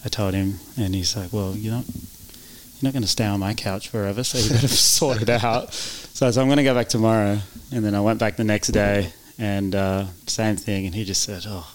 I 0.04 0.10
told 0.10 0.34
him 0.34 0.60
and 0.78 0.96
he's 0.96 1.16
like, 1.16 1.32
Well, 1.32 1.56
you're 1.56 1.74
not 1.74 1.86
you're 1.88 2.88
not 2.88 2.94
gonna 2.94 3.08
stay 3.08 3.26
on 3.26 3.40
my 3.40 3.54
couch 3.54 3.90
forever, 3.90 4.24
so 4.24 4.38
you 4.38 4.50
better 4.50 4.68
sort 4.68 5.22
it 5.22 5.30
out. 5.30 5.74
So 5.74 6.28
I 6.28 6.32
said, 6.32 6.42
I'm 6.42 6.50
gonna 6.50 6.64
go 6.64 6.74
back 6.74 6.90
tomorrow 6.90 7.40
and 7.72 7.86
then 7.86 7.96
I 7.96 8.02
went 8.02 8.20
back 8.20 8.38
the 8.38 8.44
next 8.44 8.70
day 8.70 9.12
and 9.38 9.76
uh, 9.76 10.06
same 10.28 10.56
thing 10.56 10.86
and 10.86 10.96
he 10.96 11.04
just 11.04 11.24
said, 11.24 11.44
Oh, 11.48 11.72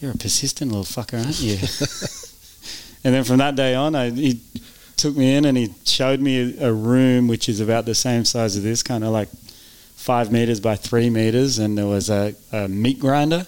you're 0.00 0.12
a 0.12 0.16
persistent 0.16 0.72
little 0.72 0.84
fucker, 0.84 1.24
aren't 1.24 1.40
you? 1.40 1.56
and 3.04 3.14
then 3.14 3.24
from 3.24 3.38
that 3.38 3.54
day 3.56 3.74
on 3.74 3.94
I 3.94 4.10
he 4.10 4.40
took 4.96 5.16
me 5.16 5.34
in 5.34 5.46
and 5.46 5.56
he 5.56 5.74
showed 5.84 6.20
me 6.20 6.58
a 6.58 6.72
room 6.72 7.26
which 7.26 7.48
is 7.48 7.60
about 7.60 7.86
the 7.86 7.94
same 7.94 8.24
size 8.24 8.56
as 8.56 8.62
this, 8.62 8.82
kind 8.82 9.02
of 9.02 9.10
like 9.10 9.30
five 10.00 10.32
meters 10.32 10.60
by 10.60 10.76
three 10.76 11.10
meters, 11.10 11.58
and 11.58 11.76
there 11.76 11.86
was 11.86 12.08
a, 12.08 12.34
a 12.52 12.66
meat 12.68 12.98
grinder 12.98 13.46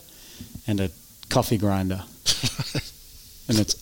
and 0.66 0.80
a 0.80 0.90
coffee 1.30 1.56
grinder, 1.56 2.04
and 3.48 3.58
it's 3.58 3.74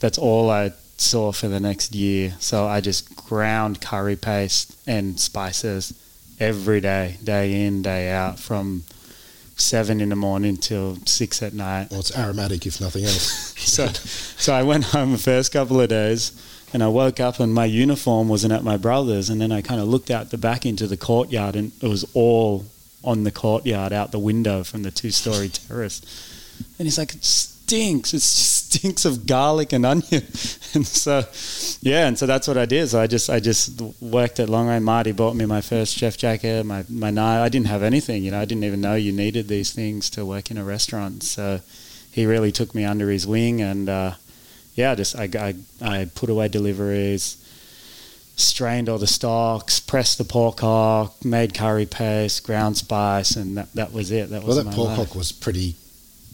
that's 0.00 0.16
all 0.16 0.50
I 0.50 0.72
saw 0.96 1.32
for 1.32 1.48
the 1.48 1.60
next 1.60 1.94
year. 1.94 2.34
So 2.40 2.66
I 2.66 2.80
just 2.80 3.14
ground 3.14 3.82
curry 3.82 4.16
paste 4.16 4.74
and 4.86 5.20
spices 5.20 5.92
every 6.40 6.80
day, 6.80 7.18
day 7.22 7.66
in, 7.66 7.82
day 7.82 8.10
out, 8.10 8.38
from 8.38 8.84
seven 9.56 10.00
in 10.00 10.08
the 10.08 10.16
morning 10.16 10.56
till 10.56 10.96
six 11.04 11.42
at 11.42 11.52
night. 11.52 11.88
Well, 11.90 12.00
it's 12.00 12.16
aromatic, 12.16 12.66
if 12.66 12.80
nothing 12.80 13.04
else. 13.04 13.54
so, 13.58 13.86
so 13.88 14.54
I 14.54 14.62
went 14.62 14.84
home 14.84 15.12
the 15.12 15.18
first 15.18 15.52
couple 15.52 15.78
of 15.78 15.90
days, 15.90 16.32
and 16.72 16.82
I 16.82 16.88
woke 16.88 17.20
up 17.20 17.40
and 17.40 17.52
my 17.52 17.64
uniform 17.64 18.28
wasn't 18.28 18.52
at 18.52 18.64
my 18.64 18.76
brother's, 18.76 19.28
and 19.30 19.40
then 19.40 19.52
I 19.52 19.62
kind 19.62 19.80
of 19.80 19.88
looked 19.88 20.10
out 20.10 20.30
the 20.30 20.38
back 20.38 20.64
into 20.64 20.86
the 20.86 20.96
courtyard, 20.96 21.56
and 21.56 21.72
it 21.82 21.88
was 21.88 22.04
all 22.14 22.64
on 23.04 23.24
the 23.24 23.30
courtyard 23.30 23.92
out 23.92 24.12
the 24.12 24.18
window 24.18 24.62
from 24.64 24.82
the 24.82 24.90
two-story 24.90 25.48
terrace. 25.68 26.00
And 26.78 26.86
he's 26.86 26.98
like, 26.98 27.14
it 27.14 27.24
stinks. 27.24 28.14
It 28.14 28.22
stinks 28.22 29.04
of 29.04 29.26
garlic 29.26 29.72
and 29.72 29.84
onion. 29.84 30.06
and 30.74 30.86
so, 30.86 31.24
yeah, 31.80 32.06
and 32.06 32.18
so 32.18 32.26
that's 32.26 32.46
what 32.48 32.58
I 32.58 32.66
did. 32.66 32.88
So 32.88 33.00
I 33.00 33.06
just 33.06 33.30
I 33.30 33.40
just 33.40 33.80
worked 34.00 34.40
at 34.40 34.48
Long 34.48 34.66
Grain. 34.66 34.82
Marty 34.82 35.12
bought 35.12 35.34
me 35.36 35.46
my 35.46 35.60
first 35.60 35.96
chef 35.96 36.16
jacket, 36.16 36.64
my 36.64 36.84
my 36.88 37.10
knife. 37.10 37.40
I 37.40 37.48
didn't 37.48 37.68
have 37.68 37.82
anything, 37.82 38.22
you 38.22 38.30
know. 38.30 38.40
I 38.40 38.44
didn't 38.44 38.64
even 38.64 38.80
know 38.80 38.94
you 38.94 39.12
needed 39.12 39.48
these 39.48 39.72
things 39.72 40.10
to 40.10 40.24
work 40.24 40.50
in 40.50 40.58
a 40.58 40.64
restaurant. 40.64 41.22
So 41.22 41.60
he 42.10 42.26
really 42.26 42.52
took 42.52 42.74
me 42.74 42.84
under 42.84 43.08
his 43.10 43.26
wing, 43.26 43.62
and 43.62 43.88
uh, 43.88 44.12
yeah, 44.74 44.94
just 44.94 45.16
I, 45.16 45.28
I 45.38 45.54
I 45.80 46.04
put 46.14 46.30
away 46.30 46.48
deliveries 46.48 47.38
strained 48.34 48.88
all 48.88 48.98
the 48.98 49.06
stocks, 49.06 49.78
pressed 49.78 50.16
the 50.18 50.24
pork 50.24 50.60
hock, 50.60 51.22
made 51.24 51.52
curry 51.52 51.86
paste, 51.86 52.44
ground 52.44 52.76
spice, 52.76 53.36
and 53.36 53.58
that, 53.58 53.72
that 53.74 53.92
was 53.92 54.10
it. 54.10 54.30
That 54.30 54.42
was 54.42 54.56
well, 54.56 54.64
that 54.64 54.74
pork 54.74 54.96
hock 54.96 55.14
was 55.14 55.32
pretty 55.32 55.74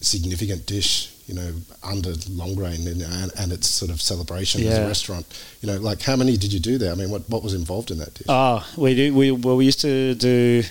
significant 0.00 0.64
dish 0.64 1.12
you 1.28 1.34
know, 1.34 1.52
under 1.82 2.14
long 2.30 2.54
grain 2.54 2.88
and, 2.88 3.02
and, 3.02 3.30
and 3.38 3.52
its 3.52 3.68
sort 3.68 3.90
of 3.90 4.00
celebration 4.00 4.62
yeah. 4.62 4.70
as 4.70 4.78
a 4.78 4.86
restaurant. 4.86 5.26
You 5.60 5.70
know, 5.70 5.76
like 5.78 6.00
how 6.00 6.16
many 6.16 6.38
did 6.38 6.54
you 6.54 6.58
do 6.58 6.78
there? 6.78 6.90
I 6.90 6.94
mean, 6.94 7.10
what, 7.10 7.28
what 7.28 7.42
was 7.42 7.52
involved 7.52 7.90
in 7.90 7.98
that 7.98 8.14
dish? 8.14 8.26
Oh, 8.28 8.66
we 8.78 8.94
do. 8.94 9.14
We 9.14 9.30
well, 9.30 9.56
we 9.56 9.66
used 9.66 9.82
to 9.82 10.14
do. 10.14 10.62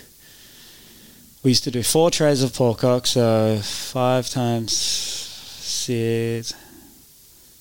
We 1.44 1.52
used 1.52 1.64
to 1.66 1.72
do 1.72 1.84
four 1.84 2.10
trays 2.10 2.42
of 2.42 2.56
pork 2.56 2.82
hock, 2.82 3.06
so 3.06 3.60
five 3.62 4.30
times 4.30 4.76
six. 4.76 6.54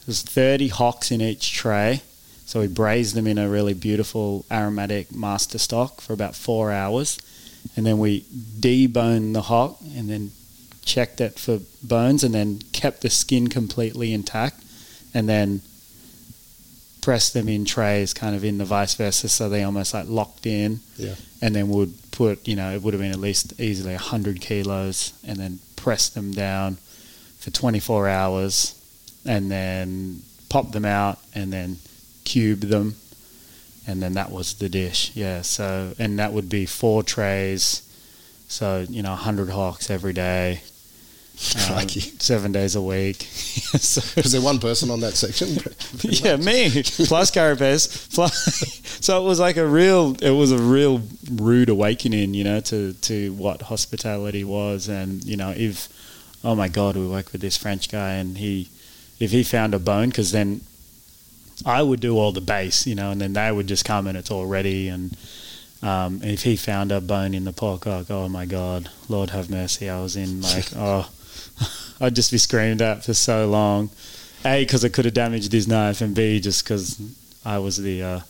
There's 0.06 0.22
thirty 0.22 0.68
hocks 0.68 1.10
in 1.10 1.20
each 1.20 1.52
tray. 1.52 2.02
So 2.46 2.60
we 2.60 2.68
braised 2.68 3.16
them 3.16 3.26
in 3.26 3.38
a 3.38 3.48
really 3.48 3.74
beautiful 3.74 4.44
aromatic 4.52 5.12
master 5.12 5.58
stock 5.58 6.00
for 6.00 6.12
about 6.12 6.36
four 6.36 6.70
hours, 6.70 7.18
and 7.76 7.84
then 7.84 7.98
we 7.98 8.20
debone 8.20 9.32
the 9.32 9.42
hock 9.42 9.78
and 9.96 10.08
then 10.08 10.30
checked 10.84 11.20
it 11.20 11.38
for 11.38 11.58
bones 11.82 12.22
and 12.22 12.32
then 12.32 12.60
kept 12.72 13.02
the 13.02 13.10
skin 13.10 13.48
completely 13.48 14.12
intact. 14.12 14.62
And 15.12 15.28
then 15.28 15.62
pressed 17.06 17.34
them 17.34 17.48
in 17.48 17.64
trays 17.64 18.12
kind 18.12 18.34
of 18.34 18.44
in 18.44 18.58
the 18.58 18.64
vice 18.64 18.94
versa. 18.94 19.28
So 19.28 19.48
they 19.48 19.62
almost 19.62 19.94
like 19.94 20.08
locked 20.08 20.44
in. 20.44 20.80
Yeah. 20.96 21.14
And 21.40 21.54
then 21.54 21.68
would 21.68 21.94
put 22.10 22.48
you 22.48 22.56
know 22.56 22.72
it 22.74 22.82
would 22.82 22.94
have 22.94 23.00
been 23.00 23.12
at 23.12 23.20
least 23.20 23.60
easily 23.60 23.92
100 23.92 24.40
kilos 24.40 25.12
and 25.26 25.36
then 25.36 25.60
press 25.76 26.08
them 26.08 26.32
down 26.32 26.78
for 27.38 27.50
24 27.50 28.08
hours 28.08 28.74
and 29.26 29.50
then 29.50 30.22
pop 30.48 30.72
them 30.72 30.84
out 30.84 31.18
and 31.34 31.52
then 31.52 31.78
cube 32.24 32.60
them. 32.60 32.96
And 33.88 34.02
then 34.02 34.14
that 34.14 34.32
was 34.32 34.54
the 34.54 34.68
dish 34.68 35.12
yeah. 35.14 35.42
So 35.42 35.94
and 35.98 36.18
that 36.18 36.32
would 36.32 36.48
be 36.48 36.66
four 36.66 37.02
trays. 37.02 37.82
So 38.48 38.86
you 38.88 39.02
know 39.02 39.10
100 39.10 39.50
hawks 39.50 39.90
every 39.90 40.12
day. 40.12 40.62
Um, 41.68 41.86
seven 41.88 42.50
days 42.52 42.76
a 42.76 42.80
week. 42.80 43.16
so, 43.30 44.00
Was 44.22 44.32
there 44.32 44.40
one 44.40 44.58
person 44.58 44.90
on 44.90 45.00
that 45.00 45.14
section? 45.14 45.58
yeah, 46.00 46.36
me. 46.36 46.82
Plus 46.82 47.30
Carapace. 47.30 48.08
Plus, 48.14 48.80
so 49.04 49.22
it 49.22 49.28
was 49.28 49.38
like 49.38 49.58
a 49.58 49.66
real, 49.66 50.16
it 50.22 50.30
was 50.30 50.50
a 50.50 50.58
real 50.58 51.02
rude 51.30 51.68
awakening, 51.68 52.32
you 52.32 52.42
know, 52.42 52.60
to 52.60 52.94
to 52.94 53.34
what 53.34 53.62
hospitality 53.62 54.44
was, 54.44 54.88
and 54.88 55.22
you 55.24 55.36
know, 55.36 55.52
if 55.54 55.88
oh 56.42 56.54
my 56.54 56.68
god, 56.68 56.96
we 56.96 57.06
work 57.06 57.32
with 57.32 57.40
this 57.40 57.56
French 57.56 57.90
guy, 57.90 58.12
and 58.12 58.38
he, 58.38 58.68
if 59.18 59.30
he 59.30 59.42
found 59.42 59.74
a 59.74 59.78
bone, 59.78 60.08
because 60.08 60.32
then 60.32 60.60
I 61.64 61.82
would 61.82 62.00
do 62.00 62.18
all 62.18 62.32
the 62.32 62.40
base, 62.40 62.86
you 62.86 62.94
know, 62.94 63.10
and 63.10 63.20
then 63.20 63.32
they 63.32 63.50
would 63.50 63.66
just 63.66 63.84
come 63.84 64.06
and 64.06 64.16
it's 64.16 64.30
all 64.30 64.46
ready, 64.46 64.88
and 64.88 65.16
um, 65.82 66.20
if 66.22 66.42
he 66.42 66.56
found 66.56 66.92
a 66.92 67.00
bone 67.00 67.34
in 67.34 67.44
the 67.44 67.52
pork, 67.52 67.86
oh, 67.86 68.04
oh 68.08 68.28
my 68.28 68.46
god, 68.46 68.90
Lord 69.08 69.30
have 69.30 69.50
mercy, 69.50 69.88
I 69.88 70.00
was 70.00 70.16
in 70.16 70.40
like 70.42 70.66
oh 70.76 71.10
I'd 72.00 72.14
just 72.14 72.30
be 72.30 72.38
screamed 72.38 72.82
at 72.82 73.04
for 73.04 73.14
so 73.14 73.48
long. 73.48 73.90
A, 74.44 74.64
because 74.64 74.84
I 74.84 74.88
could 74.88 75.06
have 75.06 75.14
damaged 75.14 75.52
his 75.52 75.66
knife, 75.66 76.00
and 76.00 76.14
B, 76.14 76.40
just 76.40 76.64
because 76.64 77.00
I 77.44 77.58
was 77.58 77.78
the 77.78 78.02
uh, 78.02 78.20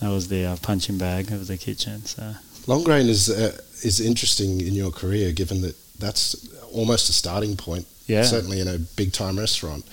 I 0.00 0.08
was 0.08 0.28
the 0.28 0.46
uh, 0.46 0.56
punching 0.62 0.98
bag 0.98 1.30
of 1.32 1.46
the 1.46 1.58
kitchen. 1.58 2.04
So 2.04 2.34
long 2.66 2.84
grain 2.84 3.08
is 3.08 3.28
uh, 3.28 3.58
is 3.82 4.00
interesting 4.00 4.60
in 4.60 4.74
your 4.74 4.90
career, 4.90 5.32
given 5.32 5.60
that 5.62 5.76
that's 5.98 6.48
almost 6.72 7.10
a 7.10 7.12
starting 7.12 7.56
point. 7.56 7.86
Yeah, 8.08 8.22
certainly 8.22 8.60
in 8.60 8.68
a 8.68 8.78
big 8.78 9.12
time 9.12 9.38
restaurant. 9.38 9.84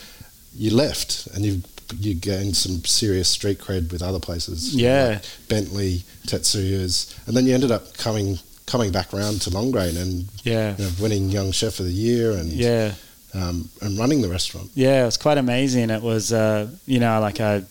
You 0.56 0.72
left, 0.74 1.28
and 1.28 1.46
you 1.46 1.62
you 2.00 2.16
gained 2.16 2.56
some 2.56 2.84
serious 2.86 3.30
street 3.30 3.60
cred 3.60 3.92
with 3.92 4.02
other 4.02 4.20
places. 4.20 4.74
Yeah, 4.76 5.20
like 5.22 5.26
Bentley, 5.48 6.04
Tetsuya's, 6.26 7.16
and 7.28 7.36
then 7.36 7.46
you 7.46 7.54
ended 7.54 7.72
up 7.72 7.94
coming 7.98 8.40
coming 8.66 8.92
back 8.92 9.14
around 9.14 9.42
to 9.42 9.50
Long 9.52 9.72
Grain 9.72 9.96
and 9.98 10.26
yeah, 10.44 10.76
you 10.78 10.86
know, 10.86 10.92
winning 11.00 11.30
Young 11.30 11.52
Chef 11.52 11.80
of 11.80 11.86
the 11.86 11.92
Year 11.92 12.32
and 12.32 12.52
yeah, 12.52 12.94
um, 13.34 13.70
and 13.82 13.98
running 13.98 14.22
the 14.22 14.30
restaurant. 14.30 14.72
Yeah, 14.74 15.04
it 15.04 15.06
was 15.06 15.18
quite 15.18 15.38
amazing. 15.38 15.90
It 15.90 16.02
was 16.02 16.34
uh, 16.34 16.70
you 16.86 17.00
know 17.00 17.20
like 17.20 17.40
I 17.40 17.64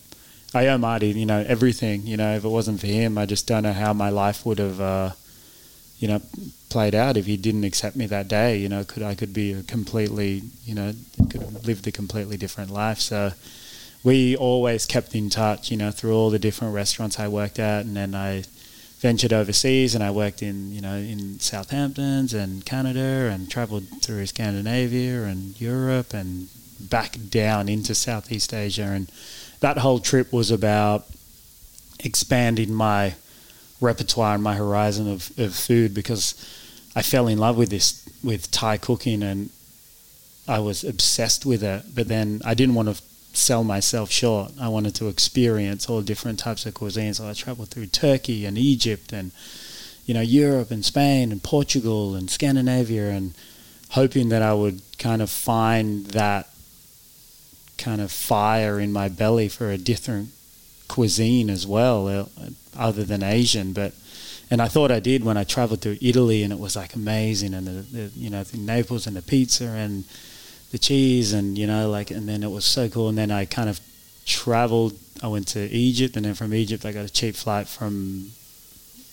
I 0.52 0.68
owe 0.68 0.78
Marty 0.78 1.08
you 1.08 1.26
know 1.26 1.44
everything. 1.46 2.06
You 2.06 2.16
know 2.16 2.36
if 2.36 2.44
it 2.44 2.48
wasn't 2.48 2.80
for 2.80 2.86
him, 2.86 3.18
I 3.18 3.26
just 3.26 3.46
don't 3.46 3.62
know 3.62 3.72
how 3.72 3.92
my 3.92 4.10
life 4.10 4.46
would 4.46 4.58
have 4.58 4.80
uh, 4.80 5.10
you 5.98 6.08
know 6.08 6.22
played 6.74 6.92
out 6.92 7.16
if 7.16 7.26
he 7.26 7.36
didn't 7.36 7.62
accept 7.62 7.94
me 7.94 8.04
that 8.04 8.26
day. 8.26 8.56
You 8.58 8.68
know 8.68 8.82
could 8.82 9.04
I 9.04 9.14
could 9.14 9.32
be 9.32 9.52
a 9.52 9.62
completely 9.62 10.42
you 10.64 10.74
know 10.74 10.92
could 11.30 11.40
have 11.40 11.64
lived 11.64 11.86
a 11.86 11.92
completely 11.92 12.36
different 12.36 12.70
life. 12.72 12.98
So 12.98 13.30
we 14.02 14.36
always 14.36 14.84
kept 14.84 15.14
in 15.14 15.30
touch. 15.30 15.70
You 15.70 15.76
know 15.76 15.92
through 15.92 16.16
all 16.16 16.30
the 16.30 16.40
different 16.40 16.74
restaurants 16.74 17.20
I 17.20 17.28
worked 17.28 17.60
at, 17.60 17.86
and 17.86 17.96
then 17.96 18.12
I 18.12 18.42
ventured 18.98 19.32
overseas 19.32 19.94
and 19.94 20.02
I 20.02 20.10
worked 20.10 20.42
in 20.42 20.72
you 20.72 20.80
know 20.80 20.96
in 20.96 21.38
Southampton's 21.38 22.34
and 22.34 22.64
Canada 22.64 23.30
and 23.32 23.48
travelled 23.48 23.86
through 24.02 24.26
Scandinavia 24.26 25.22
and 25.30 25.60
Europe 25.60 26.12
and 26.12 26.48
back 26.80 27.18
down 27.30 27.68
into 27.68 27.94
Southeast 27.94 28.52
Asia 28.52 28.88
and 28.96 29.12
that 29.60 29.78
whole 29.78 30.00
trip 30.00 30.32
was 30.32 30.50
about 30.50 31.06
expanding 32.00 32.74
my 32.74 33.14
repertoire 33.80 34.34
and 34.34 34.42
my 34.42 34.56
horizon 34.56 35.06
of, 35.08 35.30
of 35.38 35.54
food 35.54 35.94
because 35.94 36.34
I 36.96 37.02
fell 37.02 37.28
in 37.28 37.38
love 37.38 37.56
with 37.56 37.70
this 37.70 38.08
with 38.22 38.50
Thai 38.50 38.78
cooking 38.78 39.22
and 39.22 39.50
I 40.46 40.58
was 40.58 40.84
obsessed 40.84 41.44
with 41.44 41.62
it 41.62 41.84
but 41.94 42.08
then 42.08 42.40
I 42.44 42.54
didn't 42.54 42.74
want 42.74 42.94
to 42.94 43.02
sell 43.36 43.64
myself 43.64 44.10
short. 44.10 44.52
I 44.60 44.68
wanted 44.68 44.94
to 44.96 45.08
experience 45.08 45.88
all 45.88 46.02
different 46.02 46.38
types 46.38 46.66
of 46.66 46.74
cuisines. 46.74 47.16
So 47.16 47.28
I 47.28 47.32
traveled 47.32 47.68
through 47.68 47.86
Turkey 47.86 48.46
and 48.46 48.56
Egypt 48.56 49.12
and 49.12 49.32
you 50.06 50.14
know 50.14 50.20
Europe 50.20 50.70
and 50.70 50.84
Spain 50.84 51.32
and 51.32 51.42
Portugal 51.42 52.14
and 52.14 52.30
Scandinavia 52.30 53.10
and 53.10 53.34
hoping 53.90 54.28
that 54.28 54.42
I 54.42 54.54
would 54.54 54.82
kind 54.98 55.22
of 55.22 55.30
find 55.30 56.06
that 56.08 56.48
kind 57.78 58.00
of 58.00 58.12
fire 58.12 58.78
in 58.78 58.92
my 58.92 59.08
belly 59.08 59.48
for 59.48 59.70
a 59.70 59.78
different 59.78 60.30
cuisine 60.88 61.50
as 61.50 61.66
well 61.66 62.08
uh, 62.08 62.24
other 62.76 63.04
than 63.04 63.22
Asian 63.22 63.72
but 63.72 63.92
and 64.54 64.62
I 64.62 64.68
thought 64.68 64.92
I 64.92 65.00
did 65.00 65.24
when 65.24 65.36
I 65.36 65.42
traveled 65.42 65.82
to 65.82 65.98
Italy 66.00 66.44
and 66.44 66.52
it 66.52 66.60
was 66.60 66.76
like 66.76 66.94
amazing. 66.94 67.54
And 67.54 67.66
the, 67.66 67.72
the 67.72 68.10
you 68.14 68.30
know 68.30 68.44
the 68.44 68.56
Naples 68.56 69.04
and 69.08 69.16
the 69.16 69.22
pizza 69.22 69.64
and 69.64 70.04
the 70.70 70.78
cheese 70.78 71.32
and 71.32 71.58
you 71.58 71.66
know 71.66 71.90
like 71.90 72.12
and 72.12 72.28
then 72.28 72.44
it 72.44 72.52
was 72.52 72.64
so 72.64 72.88
cool. 72.88 73.08
And 73.08 73.18
then 73.18 73.32
I 73.32 73.46
kind 73.46 73.68
of 73.68 73.80
traveled 74.24 74.96
I 75.24 75.26
went 75.26 75.48
to 75.48 75.58
Egypt 75.58 76.16
and 76.16 76.24
then 76.24 76.34
from 76.34 76.54
Egypt 76.54 76.84
I 76.84 76.92
got 76.92 77.04
a 77.04 77.08
cheap 77.08 77.34
flight 77.34 77.66
from 77.66 78.30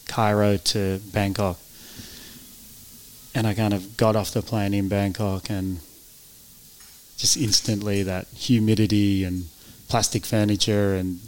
Cairo 0.06 0.58
to 0.58 1.00
Bangkok. 1.12 1.58
And 3.34 3.48
I 3.48 3.56
kind 3.56 3.74
of 3.74 3.98
got 3.98 4.16
off 4.16 4.30
the 4.30 4.44
plane 4.44 4.76
in 4.76 4.90
Bangkok 4.90 5.50
and 5.50 5.80
just 7.18 7.36
instantly 7.36 8.04
that 8.04 8.28
humidity 8.28 9.24
and 9.24 9.46
plastic 9.90 10.24
furniture 10.24 10.94
and 10.94 11.20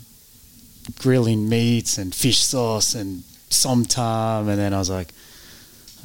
grilling 0.99 1.49
meats 1.49 1.97
and 1.97 2.13
fish 2.13 2.43
sauce 2.43 2.93
and 2.93 3.23
somtam 3.53 4.47
and 4.49 4.59
then 4.59 4.73
I 4.73 4.79
was 4.79 4.89
like 4.89 5.13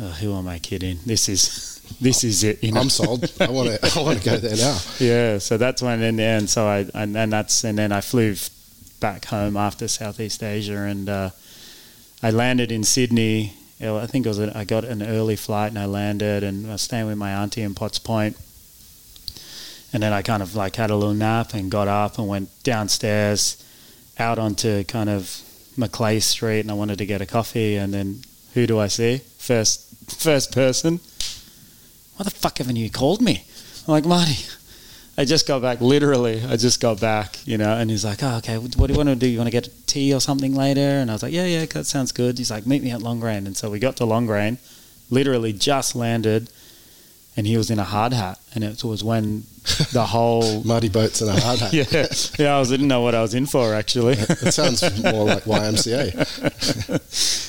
oh, 0.00 0.08
who 0.20 0.34
am 0.34 0.48
I 0.48 0.58
kidding 0.58 0.98
this 1.04 1.28
is 1.28 1.78
this 2.00 2.24
is 2.24 2.44
it. 2.44 2.62
You 2.62 2.72
know? 2.72 2.80
I'm 2.80 2.90
sold. 2.90 3.30
I 3.40 3.50
want 3.50 3.70
to. 3.70 3.98
I 3.98 4.02
want 4.02 4.18
to 4.18 4.24
go 4.24 4.36
there 4.38 4.56
now. 4.56 4.78
Yeah. 4.98 5.38
So 5.38 5.56
that's 5.56 5.82
when, 5.82 6.02
and, 6.02 6.20
and 6.20 6.48
so 6.48 6.66
I, 6.66 6.86
and 6.94 7.14
then 7.14 7.30
that's, 7.30 7.64
and 7.64 7.78
then 7.78 7.92
I 7.92 8.00
flew 8.00 8.36
back 9.00 9.26
home 9.26 9.56
after 9.56 9.88
Southeast 9.88 10.42
Asia, 10.42 10.76
and 10.76 11.08
uh, 11.08 11.30
I 12.22 12.30
landed 12.30 12.72
in 12.72 12.84
Sydney. 12.84 13.54
I 13.80 14.06
think 14.06 14.26
it 14.26 14.28
was 14.28 14.40
a, 14.40 14.56
I 14.56 14.64
got 14.64 14.84
an 14.84 15.02
early 15.02 15.36
flight, 15.36 15.70
and 15.70 15.78
I 15.78 15.86
landed, 15.86 16.42
and 16.42 16.66
I 16.66 16.72
was 16.72 16.82
staying 16.82 17.06
with 17.06 17.16
my 17.16 17.32
auntie 17.32 17.62
in 17.62 17.74
Potts 17.74 17.98
Point. 17.98 18.36
And 19.92 20.02
then 20.02 20.12
I 20.12 20.20
kind 20.20 20.42
of 20.42 20.54
like 20.54 20.76
had 20.76 20.90
a 20.90 20.96
little 20.96 21.14
nap 21.14 21.54
and 21.54 21.70
got 21.70 21.88
up 21.88 22.18
and 22.18 22.28
went 22.28 22.50
downstairs, 22.62 23.64
out 24.18 24.38
onto 24.38 24.84
kind 24.84 25.08
of 25.08 25.42
Macleay 25.78 26.20
Street, 26.20 26.60
and 26.60 26.70
I 26.70 26.74
wanted 26.74 26.98
to 26.98 27.06
get 27.06 27.20
a 27.20 27.26
coffee, 27.26 27.76
and 27.76 27.94
then 27.94 28.22
Who 28.54 28.66
do 28.66 28.78
I 28.78 28.88
see? 28.88 29.18
First, 29.38 30.10
first 30.10 30.52
person. 30.52 31.00
Why 32.16 32.24
the 32.24 32.30
fuck 32.30 32.58
haven't 32.58 32.76
you 32.76 32.90
called 32.90 33.20
me? 33.20 33.44
I'm 33.86 33.92
like, 33.92 34.04
Marty, 34.04 34.44
I 35.16 35.24
just 35.24 35.46
got 35.46 35.62
back. 35.62 35.80
Literally, 35.80 36.42
I 36.42 36.56
just 36.56 36.80
got 36.80 37.00
back, 37.00 37.46
you 37.46 37.58
know. 37.58 37.76
And 37.76 37.90
he's 37.90 38.04
like, 38.04 38.22
oh, 38.22 38.38
okay, 38.38 38.58
what 38.58 38.72
do 38.72 38.92
you 38.92 38.96
want 38.96 39.10
to 39.10 39.16
do? 39.16 39.28
You 39.28 39.38
want 39.38 39.46
to 39.46 39.52
get 39.52 39.68
tea 39.86 40.12
or 40.14 40.20
something 40.20 40.54
later? 40.54 40.80
And 40.80 41.10
I 41.10 41.14
was 41.14 41.22
like, 41.22 41.32
yeah, 41.32 41.46
yeah, 41.46 41.66
that 41.66 41.86
sounds 41.86 42.10
good. 42.12 42.38
He's 42.38 42.50
like, 42.50 42.66
meet 42.66 42.82
me 42.82 42.90
at 42.90 43.00
Longrain. 43.00 43.46
And 43.46 43.56
so 43.56 43.70
we 43.70 43.78
got 43.78 43.96
to 43.98 44.04
Longrain, 44.04 44.58
literally 45.10 45.52
just 45.52 45.94
landed, 45.94 46.50
and 47.38 47.46
he 47.46 47.56
was 47.56 47.70
in 47.70 47.78
a 47.78 47.84
hard 47.84 48.12
hat. 48.12 48.40
And 48.52 48.64
it 48.64 48.82
was 48.82 49.04
when 49.04 49.44
the 49.92 50.04
whole 50.06 50.64
Muddy 50.64 50.88
boats 50.88 51.20
and 51.20 51.30
a 51.30 51.40
hard 51.40 51.60
hat. 51.60 51.72
yeah, 51.72 51.84
yeah. 52.36 52.56
I 52.56 52.58
was, 52.58 52.68
didn't 52.68 52.88
know 52.88 53.00
what 53.00 53.14
I 53.14 53.22
was 53.22 53.32
in 53.32 53.46
for 53.46 53.74
actually. 53.74 54.14
it 54.14 54.52
sounds 54.52 54.82
more 55.04 55.24
like 55.24 55.44
YMCA. 55.44 56.10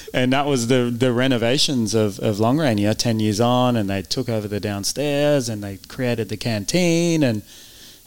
and 0.14 0.32
that 0.32 0.46
was 0.46 0.68
the 0.68 0.94
the 0.96 1.12
renovations 1.12 1.96
of 1.96 2.20
of 2.20 2.36
Longrain. 2.36 2.80
Yeah, 2.80 2.94
ten 2.94 3.20
years 3.20 3.40
on, 3.40 3.76
and 3.76 3.90
they 3.90 4.04
took 4.04 4.30
over 4.30 4.48
the 4.48 4.60
downstairs 4.60 5.50
and 5.50 5.64
they 5.64 5.78
created 5.78 6.30
the 6.30 6.38
canteen 6.38 7.24
and. 7.24 7.42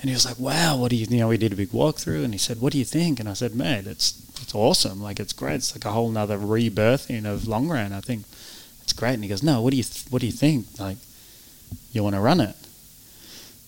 And 0.00 0.08
he 0.08 0.14
was 0.14 0.24
like, 0.26 0.40
"Wow, 0.40 0.78
what 0.78 0.90
do 0.90 0.96
you? 0.96 1.06
You 1.08 1.18
know, 1.18 1.28
we 1.28 1.36
did 1.36 1.52
a 1.52 1.56
big 1.56 1.70
walkthrough, 1.70 2.24
and 2.24 2.34
he 2.34 2.38
said, 2.38 2.60
"What 2.60 2.72
do 2.72 2.78
you 2.80 2.84
think?" 2.84 3.20
And 3.20 3.28
I 3.28 3.34
said, 3.34 3.54
"Mate, 3.54 3.86
it's 3.86 4.14
it's 4.42 4.52
awesome. 4.52 5.00
Like, 5.00 5.20
it's 5.20 5.32
great. 5.32 5.54
It's 5.54 5.76
like 5.76 5.84
a 5.84 5.92
whole 5.92 6.10
nother 6.10 6.36
rebirthing 6.38 7.24
of 7.24 7.42
Longrain. 7.42 7.92
I 7.92 8.00
think 8.00 8.24
it's 8.82 8.92
great." 8.92 9.14
And 9.14 9.22
he 9.22 9.28
goes, 9.28 9.44
"No, 9.44 9.62
what 9.62 9.70
do 9.70 9.76
you 9.76 9.84
th- 9.84 10.06
what 10.10 10.18
do 10.18 10.26
you 10.26 10.32
think? 10.32 10.66
Like, 10.76 10.96
you 11.92 12.02
want 12.02 12.14
to 12.16 12.20
run 12.20 12.40
it?" 12.40 12.56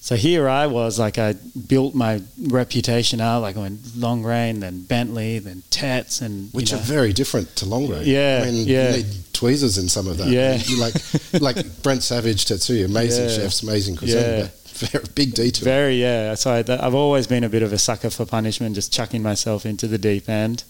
So 0.00 0.16
here 0.16 0.50
I 0.50 0.66
was, 0.66 0.98
like 0.98 1.16
I 1.16 1.32
built 1.66 1.94
my 1.94 2.20
reputation 2.38 3.22
out, 3.22 3.40
like 3.40 3.56
I 3.56 3.60
went 3.60 3.80
Longrain, 3.96 4.60
then 4.60 4.82
Bentley, 4.82 5.38
then 5.38 5.62
Tetz, 5.70 6.20
and 6.20 6.52
which 6.52 6.72
know. 6.72 6.78
are 6.78 6.82
very 6.82 7.14
different 7.14 7.56
to 7.56 7.64
Longrain. 7.64 8.02
Yeah, 8.04 8.42
I 8.42 8.50
mean, 8.50 8.66
yeah. 8.68 8.90
you 8.90 8.96
need 8.98 9.06
tweezers 9.32 9.78
in 9.78 9.88
some 9.88 10.06
of 10.06 10.18
that. 10.18 10.28
Yeah, 10.28 10.56
you 10.56 10.78
like 10.78 10.94
like 11.40 11.56
Brent 11.82 12.02
Savage 12.02 12.44
Tetsuya, 12.44 12.84
amazing 12.84 13.30
Yeah. 13.30 13.36
chefs, 13.36 13.62
amazing 13.62 13.96
cuisine, 13.96 14.40
Yeah. 14.40 14.48
very 14.74 15.04
big 15.14 15.32
detail. 15.32 15.64
Very, 15.64 16.00
yeah. 16.02 16.34
So 16.34 16.50
I, 16.52 16.58
I've 16.86 16.94
always 16.94 17.26
been 17.26 17.42
a 17.42 17.48
bit 17.48 17.62
of 17.62 17.72
a 17.72 17.78
sucker 17.78 18.10
for 18.10 18.26
punishment, 18.26 18.74
just 18.74 18.92
chucking 18.92 19.22
myself 19.22 19.64
into 19.64 19.86
the 19.86 19.96
deep 19.96 20.28
end. 20.28 20.64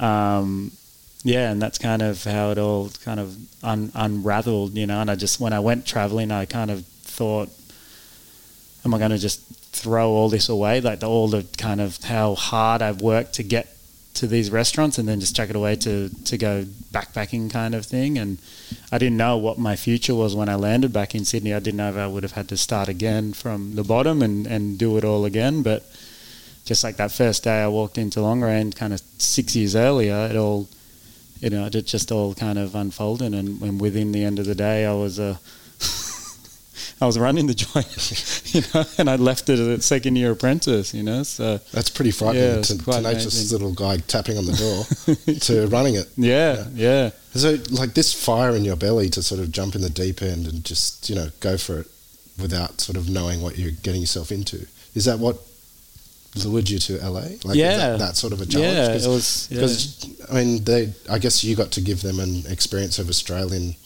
Um, 0.00 0.72
yeah, 1.24 1.50
and 1.50 1.60
that's 1.60 1.78
kind 1.78 2.02
of 2.02 2.22
how 2.22 2.50
it 2.50 2.58
all 2.58 2.90
kind 3.02 3.18
of 3.18 3.36
un, 3.64 3.90
unraveled, 3.94 4.76
you 4.76 4.86
know. 4.86 5.00
And 5.00 5.10
I 5.10 5.16
just, 5.16 5.40
when 5.40 5.54
I 5.54 5.60
went 5.60 5.86
traveling, 5.86 6.30
I 6.30 6.44
kind 6.44 6.70
of 6.70 6.84
thought, 6.86 7.48
am 8.84 8.92
I 8.92 8.98
going 8.98 9.10
to 9.10 9.18
just 9.18 9.40
throw 9.72 10.10
all 10.10 10.28
this 10.28 10.50
away? 10.50 10.82
Like 10.82 11.00
the, 11.00 11.08
all 11.08 11.28
the 11.28 11.46
kind 11.56 11.80
of 11.80 12.02
how 12.04 12.34
hard 12.34 12.82
I've 12.82 13.00
worked 13.00 13.32
to 13.34 13.42
get 13.42 13.74
to 14.14 14.26
these 14.26 14.50
restaurants 14.50 14.98
and 14.98 15.08
then 15.08 15.18
just 15.18 15.34
chuck 15.34 15.50
it 15.50 15.56
away 15.56 15.74
to, 15.76 16.08
to 16.26 16.38
go 16.38 16.64
backpacking 16.92 17.50
kind 17.50 17.74
of 17.74 17.86
thing. 17.86 18.18
And 18.18 18.38
I 18.92 18.98
didn't 18.98 19.16
know 19.16 19.38
what 19.38 19.58
my 19.58 19.76
future 19.76 20.14
was 20.14 20.36
when 20.36 20.48
I 20.50 20.54
landed 20.56 20.92
back 20.92 21.14
in 21.14 21.24
Sydney. 21.24 21.54
I 21.54 21.58
didn't 21.58 21.78
know 21.78 21.88
if 21.88 21.96
I 21.96 22.06
would 22.06 22.22
have 22.22 22.32
had 22.32 22.48
to 22.50 22.56
start 22.56 22.88
again 22.88 23.32
from 23.32 23.74
the 23.76 23.82
bottom 23.82 24.22
and, 24.22 24.46
and 24.46 24.78
do 24.78 24.96
it 24.98 25.04
all 25.04 25.24
again. 25.24 25.62
But 25.62 25.84
just 26.66 26.84
like 26.84 26.96
that 26.96 27.12
first 27.12 27.44
day 27.44 27.62
I 27.62 27.68
walked 27.68 27.98
into 27.98 28.20
Longrain, 28.20 28.76
kind 28.76 28.92
of 28.92 29.00
six 29.18 29.56
years 29.56 29.74
earlier, 29.74 30.28
it 30.30 30.36
all, 30.36 30.68
you 31.44 31.50
know, 31.50 31.66
it 31.66 31.82
just 31.82 32.10
all 32.10 32.34
kind 32.34 32.58
of 32.58 32.74
unfolded. 32.74 33.34
And, 33.34 33.60
and 33.60 33.78
within 33.78 34.12
the 34.12 34.24
end 34.24 34.38
of 34.38 34.46
the 34.46 34.54
day, 34.54 34.86
I 34.86 34.94
was 34.94 35.20
uh, 35.20 35.36
a, 35.36 37.02
I 37.02 37.06
was 37.06 37.18
running 37.18 37.46
the 37.46 37.54
joint, 37.54 38.44
you 38.54 38.62
know, 38.72 38.84
and 38.96 39.10
I 39.10 39.16
left 39.16 39.50
it 39.50 39.58
as 39.58 39.66
a 39.66 39.82
second 39.82 40.16
year 40.16 40.30
apprentice, 40.30 40.94
you 40.94 41.02
know. 41.02 41.22
So 41.22 41.58
That's 41.70 41.90
pretty 41.90 42.12
frightening. 42.12 42.42
Yeah, 42.42 42.62
to, 42.62 42.90
amazing. 42.92 43.52
little 43.52 43.74
guy 43.74 43.98
tapping 43.98 44.38
on 44.38 44.46
the 44.46 44.52
door 44.54 45.34
to 45.40 45.66
running 45.66 45.96
it. 45.96 46.08
yeah, 46.16 46.66
yeah. 46.72 47.10
So, 47.34 47.58
like 47.72 47.92
this 47.92 48.14
fire 48.14 48.56
in 48.56 48.64
your 48.64 48.76
belly 48.76 49.10
to 49.10 49.22
sort 49.22 49.40
of 49.40 49.52
jump 49.52 49.74
in 49.74 49.82
the 49.82 49.90
deep 49.90 50.22
end 50.22 50.46
and 50.46 50.64
just 50.64 51.10
you 51.10 51.16
know 51.16 51.28
go 51.40 51.58
for 51.58 51.80
it 51.80 51.88
without 52.40 52.80
sort 52.80 52.96
of 52.96 53.10
knowing 53.10 53.42
what 53.42 53.58
you're 53.58 53.72
getting 53.82 54.00
yourself 54.00 54.32
into. 54.32 54.66
Is 54.94 55.04
that 55.04 55.18
what 55.18 55.36
lured 56.34 56.68
you 56.68 56.78
to 56.80 56.98
LA? 56.98 57.20
Like 57.44 57.56
Yeah. 57.56 57.76
that, 57.76 57.98
that 57.98 58.16
sort 58.16 58.32
of 58.32 58.40
a 58.40 58.46
challenge. 58.46 58.74
Yeah, 58.74 58.86
Cause, 58.92 59.06
it 59.06 59.08
was. 59.08 59.48
Yeah. 59.50 59.56
Because 59.60 60.30
I 60.30 60.34
mean, 60.34 60.64
they. 60.64 60.92
I 61.10 61.18
guess 61.18 61.44
you 61.44 61.54
got 61.56 61.70
to 61.72 61.80
give 61.80 62.02
them 62.02 62.18
an 62.20 62.42
experience 62.48 62.98
of 62.98 63.08
Australian 63.08 63.76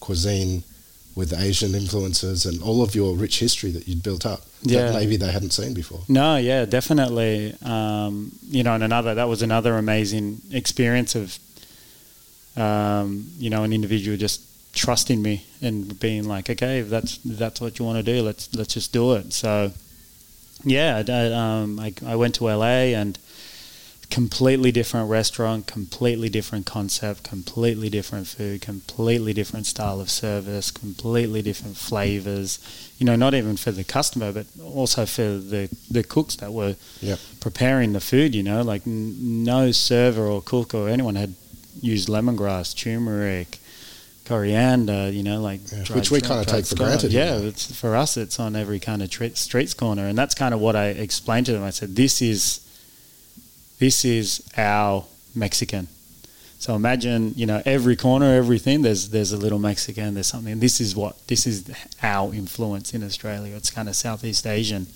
cuisine 0.00 0.62
with 1.14 1.32
Asian 1.38 1.74
influences 1.74 2.46
and 2.46 2.62
all 2.62 2.80
of 2.82 2.94
your 2.94 3.16
rich 3.16 3.40
history 3.40 3.70
that 3.72 3.88
you'd 3.88 4.02
built 4.04 4.24
up 4.24 4.40
Yeah. 4.62 4.84
that 4.84 4.94
maybe 4.94 5.16
they 5.16 5.32
hadn't 5.32 5.50
seen 5.52 5.74
before. 5.74 6.00
No, 6.08 6.36
yeah, 6.36 6.64
definitely. 6.64 7.54
Um, 7.64 8.30
you 8.48 8.62
know, 8.62 8.74
and 8.74 8.84
another 8.84 9.14
that 9.16 9.28
was 9.28 9.42
another 9.42 9.76
amazing 9.78 10.40
experience 10.52 11.16
of, 11.16 11.36
um, 12.56 13.26
you 13.38 13.50
know, 13.50 13.64
an 13.64 13.72
individual 13.72 14.16
just 14.16 14.42
trusting 14.74 15.20
me 15.20 15.44
and 15.60 15.98
being 15.98 16.28
like, 16.28 16.48
okay, 16.50 16.78
if 16.80 16.88
that's 16.88 17.18
if 17.24 17.36
that's 17.38 17.60
what 17.60 17.78
you 17.78 17.84
want 17.84 17.96
to 17.98 18.02
do, 18.02 18.22
let's 18.22 18.54
let's 18.54 18.74
just 18.74 18.92
do 18.92 19.14
it. 19.14 19.32
So, 19.32 19.72
yeah, 20.64 21.02
I, 21.08 21.32
um, 21.32 21.78
I, 21.80 21.92
I 22.06 22.16
went 22.16 22.34
to 22.36 22.44
LA 22.44 22.94
and 22.96 23.18
completely 24.10 24.72
different 24.72 25.10
restaurant, 25.10 25.66
completely 25.66 26.28
different 26.30 26.64
concept, 26.66 27.22
completely 27.22 27.90
different 27.90 28.26
food, 28.26 28.60
completely 28.62 29.34
different 29.34 29.66
style 29.66 30.00
of 30.00 30.08
service, 30.10 30.70
completely 30.70 31.42
different 31.42 31.76
flavors. 31.76 32.58
You 32.98 33.06
know, 33.06 33.16
not 33.16 33.34
even 33.34 33.56
for 33.56 33.70
the 33.70 33.84
customer, 33.84 34.32
but 34.32 34.46
also 34.62 35.04
for 35.06 35.22
the 35.38 35.68
the 35.90 36.02
cooks 36.02 36.36
that 36.36 36.52
were 36.52 36.76
Yep. 37.00 37.18
preparing 37.40 37.92
the 37.92 38.00
food. 38.00 38.34
You 38.34 38.42
know, 38.42 38.62
like 38.62 38.86
n- 38.86 39.44
no 39.44 39.72
server 39.72 40.26
or 40.26 40.40
cook 40.42 40.74
or 40.74 40.88
anyone 40.88 41.16
had 41.16 41.34
used 41.80 42.08
lemongrass, 42.08 42.74
turmeric. 42.74 43.58
Coriander, 44.28 45.10
you 45.10 45.22
know, 45.22 45.40
like 45.40 45.60
Yeah, 45.72 45.94
which 45.96 46.10
we 46.10 46.20
kinda 46.20 46.44
dried 46.44 46.48
take 46.48 46.66
for 46.66 46.76
granted, 46.76 47.12
you 47.12 47.18
Yeah, 47.18 47.36
it's 47.38 47.64
for 47.74 47.96
us. 47.96 48.16
It's 48.16 48.38
on 48.38 48.54
every 48.54 48.78
kind 48.78 49.02
of 49.02 49.08
tre- 49.10 49.34
streets 49.34 49.74
corner, 49.74 50.06
and 50.06 50.16
that's 50.16 50.34
kind 50.34 50.52
of 50.54 50.60
what 50.60 50.76
I 50.76 50.88
explained 50.88 51.46
to 51.46 51.52
them. 51.52 51.64
I 51.64 51.70
said, 51.70 51.96
"This 51.96 52.20
is 52.20 52.60
this 53.78 54.04
is 54.04 54.42
our 54.56 55.04
Mexican. 55.34 55.88
So 56.60 56.74
imagine, 56.74 57.34
you 57.36 57.46
know, 57.46 57.62
every 57.64 57.94
corner, 57.94 58.34
everything. 58.34 58.82
There's 58.82 59.10
there's 59.10 59.32
a 59.32 59.36
little 59.36 59.60
Mexican. 59.60 60.14
There's 60.14 60.26
something. 60.26 60.58
This 60.58 60.80
is 60.80 60.96
what 60.96 61.14
this 61.28 61.46
is 61.46 61.64
our 62.02 62.34
influence 62.34 62.92
in 62.94 63.02
Australia. 63.04 63.54
It's 63.56 63.70
kind 63.70 63.88
of 63.88 63.94
Southeast 63.94 64.46
Asian. 64.46 64.88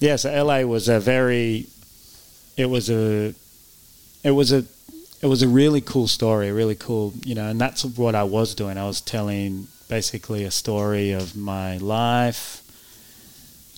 Yeah. 0.00 0.16
So 0.16 0.30
LA 0.44 0.62
was 0.62 0.88
a 0.88 0.98
very, 0.98 1.66
it 2.56 2.66
was 2.66 2.90
a, 2.90 3.34
it 4.24 4.32
was 4.32 4.50
a, 4.52 4.64
it 5.20 5.26
was 5.26 5.42
a 5.42 5.48
really 5.48 5.80
cool 5.80 6.08
story. 6.08 6.48
A 6.48 6.54
really 6.54 6.74
cool, 6.74 7.12
you 7.24 7.34
know. 7.34 7.48
And 7.48 7.60
that's 7.60 7.84
what 7.84 8.14
I 8.14 8.24
was 8.24 8.54
doing. 8.54 8.78
I 8.78 8.86
was 8.86 9.00
telling 9.00 9.68
basically 9.88 10.44
a 10.44 10.50
story 10.50 11.12
of 11.12 11.36
my 11.36 11.78
life 11.78 12.60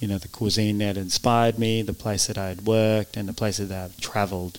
you 0.02 0.08
know, 0.08 0.18
the 0.18 0.28
cuisine 0.28 0.78
that 0.78 0.96
inspired 0.96 1.60
me, 1.60 1.80
the 1.80 1.92
place 1.92 2.26
that 2.26 2.36
I 2.36 2.48
had 2.48 2.66
worked, 2.66 3.16
and 3.16 3.28
the 3.28 3.32
places 3.32 3.68
that 3.68 3.84
I've 3.84 4.00
traveled. 4.00 4.58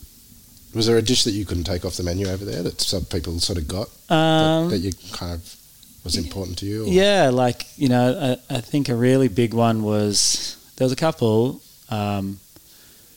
Was 0.74 0.88
there 0.88 0.98
a 0.98 1.02
dish 1.02 1.26
that 1.26 1.32
you 1.32 1.46
couldn't 1.46 1.65
take 1.65 1.84
off 1.84 1.98
the 1.98 2.04
menu 2.04 2.28
over 2.28 2.46
there 2.46 2.63
that 2.63 2.80
some 2.80 3.04
people 3.04 3.38
sort 3.41 3.60
of 3.60 3.67
got 3.67 3.89
Um, 4.10 4.69
that, 4.69 4.78
that 4.78 4.78
you 4.78 4.91
kind 5.12 5.34
of 5.34 5.56
was 6.06 6.15
important 6.15 6.58
to 6.60 6.65
you? 6.65 6.86
Or? 6.86 6.88
yeah, 6.88 7.30
like, 7.30 7.67
you 7.78 7.89
know, 7.89 8.38
I, 8.50 8.56
I 8.56 8.62
think 8.62 8.88
a 8.88 8.96
really 8.96 9.28
big 9.28 9.54
one 9.54 9.84
was 9.84 10.56
there 10.78 10.86
was 10.86 10.93
a 10.93 10.96
couple. 10.96 11.62
Um, 11.89 12.39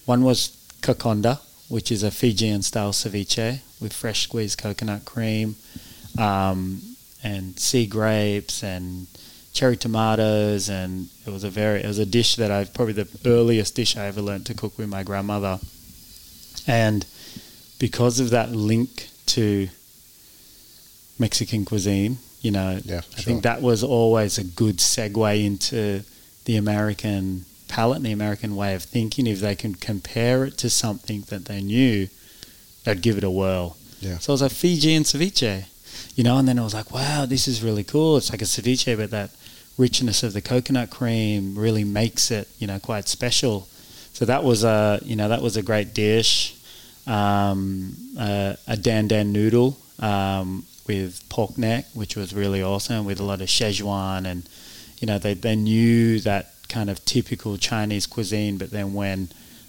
one 0.04 0.24
was 0.24 0.48
Kokoda, 0.82 1.38
which 1.68 1.90
is 1.90 2.02
a 2.02 2.10
Fijian 2.10 2.62
style 2.62 2.92
ceviche 2.92 3.60
with 3.80 3.92
fresh 3.92 4.22
squeezed 4.22 4.58
coconut 4.58 5.04
cream 5.04 5.56
um, 6.18 6.80
and 7.22 7.58
sea 7.58 7.86
grapes 7.86 8.62
and 8.62 9.06
cherry 9.52 9.76
tomatoes 9.76 10.68
and 10.68 11.08
it 11.26 11.30
was 11.30 11.42
a 11.44 11.50
very 11.50 11.82
it 11.82 11.86
was 11.86 11.98
a 11.98 12.06
dish 12.06 12.36
that 12.36 12.50
I've 12.50 12.72
probably 12.74 12.92
the 12.92 13.08
earliest 13.24 13.74
dish 13.74 13.96
I 13.96 14.04
ever 14.06 14.20
learned 14.20 14.46
to 14.46 14.54
cook 14.54 14.76
with 14.78 14.88
my 14.88 15.02
grandmother 15.02 15.58
and 16.66 17.06
because 17.78 18.20
of 18.20 18.30
that 18.30 18.52
link 18.52 19.08
to 19.26 19.68
Mexican 21.18 21.64
cuisine 21.64 22.18
you 22.42 22.50
know 22.50 22.78
Yeah, 22.84 22.98
I 22.98 23.00
sure. 23.00 23.24
think 23.24 23.42
that 23.44 23.62
was 23.62 23.82
always 23.82 24.38
a 24.38 24.44
good 24.44 24.76
segue 24.76 25.44
into 25.44 26.02
the 26.44 26.56
American 26.56 27.46
palate 27.68 27.96
and 27.96 28.06
the 28.06 28.12
American 28.12 28.54
way 28.56 28.74
of 28.74 28.82
thinking 28.82 29.26
if 29.26 29.40
they 29.40 29.54
can 29.54 29.74
compare 29.74 30.44
it 30.44 30.56
to 30.58 30.70
something 30.70 31.22
that 31.28 31.44
they 31.46 31.60
knew 31.60 32.08
they'd 32.84 33.02
give 33.02 33.18
it 33.18 33.24
a 33.24 33.30
whirl 33.30 33.76
Yeah. 34.00 34.18
so 34.18 34.32
it 34.32 34.34
was 34.34 34.42
like 34.42 34.52
Fijian 34.52 35.02
ceviche 35.04 35.64
you 36.14 36.24
know, 36.24 36.36
and 36.38 36.46
then 36.48 36.58
I 36.58 36.62
was 36.62 36.74
like, 36.74 36.90
wow, 36.92 37.26
this 37.26 37.46
is 37.48 37.62
really 37.62 37.84
cool. 37.84 38.16
It's 38.16 38.30
like 38.30 38.40
a 38.42 38.46
ceviche, 38.46 38.96
but 38.96 39.10
that 39.10 39.30
richness 39.78 40.22
of 40.22 40.32
the 40.32 40.40
coconut 40.42 40.90
cream 40.90 41.58
really 41.58 41.84
makes 41.84 42.30
it, 42.30 42.48
you 42.58 42.66
know, 42.66 42.78
quite 42.78 43.06
special. 43.08 43.66
So 44.12 44.24
that 44.24 44.42
was 44.44 44.64
a, 44.64 44.98
you 45.04 45.16
know, 45.16 45.28
that 45.28 45.42
was 45.42 45.56
a 45.56 45.62
great 45.62 45.94
dish. 45.94 46.54
Um, 47.06 47.94
uh, 48.18 48.56
a 48.66 48.76
dan 48.76 49.08
dan 49.08 49.32
noodle 49.32 49.78
um, 50.00 50.64
with 50.86 51.22
pork 51.28 51.56
neck, 51.56 51.86
which 51.94 52.16
was 52.16 52.34
really 52.34 52.62
awesome, 52.62 53.04
with 53.06 53.20
a 53.20 53.24
lot 53.24 53.40
of 53.40 53.48
Szechuan, 53.48 54.26
and 54.26 54.48
you 55.00 55.06
know, 55.06 55.18
they 55.18 55.34
they 55.34 55.54
knew 55.56 56.18
that 56.20 56.54
kind 56.68 56.90
of 56.90 57.04
typical 57.04 57.56
Chinese 57.56 58.06
cuisine, 58.06 58.58
but 58.58 58.70
then 58.70 58.92
when 58.94 59.28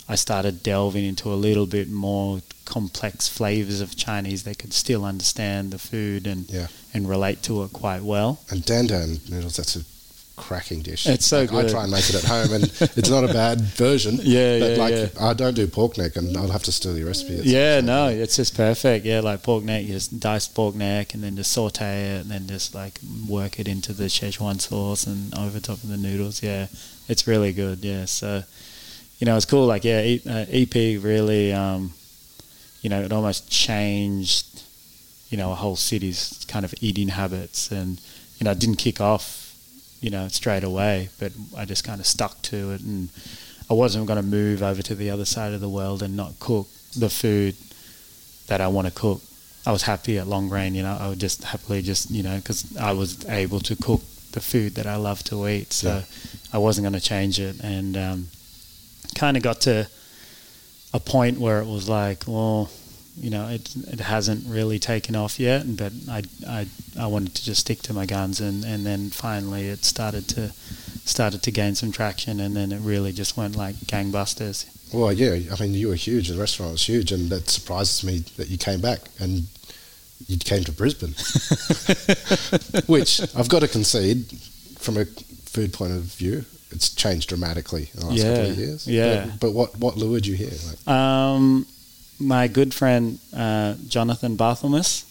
I 0.09 0.15
started 0.15 0.63
delving 0.63 1.03
into 1.05 1.33
a 1.33 1.35
little 1.35 1.65
bit 1.65 1.89
more 1.89 2.41
complex 2.63 3.27
flavors 3.27 3.81
of 3.81 3.95
Chinese. 3.95 4.43
They 4.43 4.53
could 4.53 4.73
still 4.73 5.03
understand 5.05 5.71
the 5.71 5.77
food 5.77 6.27
and 6.27 6.49
Yeah. 6.49 6.67
and 6.93 7.09
relate 7.09 7.41
to 7.43 7.63
it 7.63 7.73
quite 7.73 8.03
well. 8.03 8.39
And 8.49 8.63
dan 8.65 8.87
dan 8.87 9.19
noodles, 9.29 9.55
that's 9.57 9.75
a 9.75 9.83
cracking 10.37 10.81
dish. 10.81 11.05
It's 11.07 11.25
so 11.25 11.41
Like, 11.43 11.65
I 11.65 11.67
try 11.67 11.81
and 11.83 11.91
make 11.91 12.07
it 12.09 12.15
at 12.15 12.23
home, 12.23 12.53
and 12.53 12.63
it's 12.95 13.09
not 13.09 13.25
a 13.25 13.27
bad 13.33 13.59
version. 13.75 14.19
Yeah, 14.21 14.59
but 14.59 14.69
yeah, 14.71 14.77
like 14.77 14.93
yeah. 14.93 15.07
I 15.19 15.33
don't 15.33 15.53
do 15.55 15.67
pork 15.67 15.97
neck, 15.97 16.15
and 16.15 16.37
I'll 16.37 16.47
have 16.49 16.63
to 16.63 16.71
steal 16.71 16.97
your 16.97 17.07
recipe. 17.07 17.33
It's- 17.33 17.45
yeah, 17.47 17.81
no, 17.81 18.07
it's 18.07 18.37
just 18.37 18.55
perfect. 18.55 19.05
Yeah, 19.05 19.19
like 19.19 19.43
pork 19.43 19.63
neck, 19.65 19.83
you 19.85 19.93
just 19.93 20.17
dice 20.19 20.47
pork 20.47 20.75
neck 20.75 21.13
and 21.13 21.21
then 21.23 21.35
just 21.35 21.51
saute 21.51 22.15
it 22.15 22.21
and 22.21 22.31
then 22.31 22.47
just 22.47 22.73
like 22.73 22.99
work 23.27 23.59
it 23.59 23.67
into 23.67 23.91
the 23.91 24.05
Szechuan 24.05 24.61
sauce 24.61 25.05
and 25.05 25.33
over 25.37 25.59
top 25.59 25.83
of 25.83 25.89
the 25.89 25.97
noodles. 25.97 26.41
Yeah, 26.41 26.67
it's 27.09 27.27
really 27.27 27.51
good. 27.51 27.83
Yeah, 27.83 28.05
so 28.05 28.43
you 29.19 29.25
know, 29.25 29.35
it's 29.35 29.45
cool. 29.45 29.65
Like, 29.65 29.83
yeah, 29.83 30.01
E- 30.01 30.21
uh, 30.29 30.45
EP 30.49 30.75
really, 31.03 31.51
um, 31.51 31.93
you 32.83 32.89
know, 32.91 33.01
it 33.01 33.11
almost 33.11 33.49
changed, 33.49 34.61
you 35.31 35.37
know, 35.37 35.51
a 35.51 35.55
whole 35.55 35.75
city's 35.75 36.45
kind 36.47 36.63
of 36.63 36.71
eating 36.81 37.07
habits 37.07 37.71
and, 37.71 37.99
you 38.37 38.45
know, 38.45 38.51
it 38.51 38.59
didn't 38.59 38.75
kick 38.75 39.01
off, 39.01 39.46
you 40.01 40.09
know, 40.09 40.27
straight 40.27 40.63
away, 40.63 41.09
but 41.19 41.31
I 41.57 41.65
just 41.65 41.83
kind 41.83 41.99
of 41.99 42.05
stuck 42.05 42.41
to 42.43 42.71
it 42.71 42.81
and 42.81 43.09
I 43.69 43.73
wasn't 43.73 44.05
going 44.07 44.21
to 44.21 44.25
move 44.25 44.63
over 44.63 44.81
to 44.81 44.95
the 44.95 45.09
other 45.09 45.25
side 45.25 45.53
of 45.53 45.61
the 45.61 45.69
world 45.69 46.01
and 46.03 46.15
not 46.15 46.39
cook 46.39 46.67
the 46.97 47.09
food 47.09 47.55
that 48.47 48.61
I 48.61 48.67
want 48.67 48.87
to 48.87 48.93
cook. 48.93 49.21
I 49.65 49.71
was 49.71 49.81
happy 49.83 50.17
at 50.17 50.27
Long 50.27 50.47
Grain, 50.47 50.75
you 50.75 50.83
know, 50.83 50.97
I 50.99 51.09
would 51.09 51.19
just 51.19 51.43
happily 51.43 51.81
just, 51.81 52.09
you 52.09 52.23
know, 52.23 52.37
because 52.37 52.77
I 52.77 52.93
was 52.93 53.27
able 53.27 53.59
to 53.61 53.75
cook 53.75 54.01
the 54.31 54.39
food 54.39 54.75
that 54.75 54.85
I 54.87 54.95
love 54.95 55.23
to 55.25 55.47
eat. 55.47 55.73
So 55.73 55.87
Yeah. 55.89 56.03
I 56.53 56.57
wasn't 56.59 56.83
going 56.83 56.93
to 56.93 57.01
change 57.01 57.39
it. 57.39 57.59
And 57.61 57.97
um, 57.97 58.27
kind 59.15 59.35
of 59.35 59.43
got 59.43 59.61
to 59.61 59.87
a 60.93 60.99
point 60.99 61.37
where 61.39 61.59
it 61.59 61.67
was 61.67 61.89
like, 61.89 62.23
well, 62.27 62.69
you 63.19 63.29
know, 63.29 63.47
it 63.49 63.75
it 63.87 63.99
hasn't 63.99 64.45
really 64.47 64.79
taken 64.79 65.15
off 65.15 65.39
yet, 65.39 65.75
but 65.77 65.91
I 66.09 66.23
I 66.47 66.67
I 66.99 67.07
wanted 67.07 67.33
to 67.35 67.43
just 67.45 67.61
stick 67.61 67.81
to 67.83 67.93
my 67.93 68.05
guns, 68.05 68.39
and, 68.39 68.63
and 68.63 68.85
then 68.85 69.09
finally 69.09 69.67
it 69.67 69.83
started 69.85 70.27
to 70.29 70.51
started 71.05 71.41
to 71.43 71.51
gain 71.51 71.75
some 71.75 71.91
traction, 71.91 72.39
and 72.39 72.55
then 72.55 72.71
it 72.71 72.79
really 72.79 73.11
just 73.13 73.35
went 73.37 73.55
like 73.55 73.75
gangbusters. 73.87 74.65
Well, 74.93 75.11
yeah. 75.11 75.53
I 75.53 75.61
mean, 75.61 75.73
you 75.73 75.89
were 75.89 75.95
huge. 75.95 76.29
The 76.29 76.37
restaurant 76.39 76.71
was 76.73 76.85
huge, 76.87 77.11
and 77.11 77.29
that 77.29 77.49
surprises 77.49 78.03
me 78.03 78.19
that 78.37 78.47
you 78.49 78.57
came 78.57 78.79
back 78.81 78.99
and 79.19 79.47
you 80.27 80.37
came 80.37 80.63
to 80.63 80.71
Brisbane, 80.71 81.13
which 82.87 83.21
I've 83.35 83.49
got 83.49 83.59
to 83.61 83.67
concede, 83.67 84.25
from 84.79 84.97
a 84.97 85.05
food 85.05 85.73
point 85.73 85.91
of 85.91 86.01
view, 86.03 86.45
it's 86.71 86.89
changed 86.89 87.29
dramatically 87.29 87.89
in 87.93 87.99
the 87.99 88.05
last 88.07 88.21
couple 88.23 88.51
of 88.51 88.57
years. 88.57 88.87
yeah. 88.87 89.25
But, 89.25 89.39
but 89.39 89.51
what 89.53 89.77
what 89.77 89.97
lured 89.97 90.25
you 90.25 90.35
here? 90.35 90.51
Like, 90.67 90.87
Um, 90.87 91.65
my 92.19 92.47
good 92.47 92.73
friend 92.73 93.19
uh, 93.35 93.75
Jonathan 93.87 94.37
Barthelmess, 94.37 95.03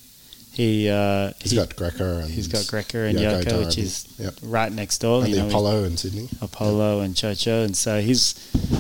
he 0.53 0.89
uh, 0.89 1.33
he's 1.41 1.53
he, 1.53 1.57
got 1.57 1.77
Greco 1.77 2.19
and 2.19 2.31
he's 2.31 2.49
got 2.49 2.67
Grecker 2.67 3.09
and 3.09 3.19
Yoko 3.19 3.45
Yoko, 3.45 3.65
which 3.67 3.79
is 3.79 4.07
Yep. 4.19 4.35
right 4.43 4.73
next 4.73 4.99
door. 4.99 5.21
and 5.21 5.29
you 5.29 5.37
the 5.37 5.43
know, 5.43 5.49
Apollo 5.49 5.85
in 5.85 5.97
Sydney. 5.97 6.29
Apollo 6.41 7.01
and 7.01 7.15
Chocho, 7.15 7.65
and 7.65 7.77
so 7.77 8.01
he's 8.01 8.35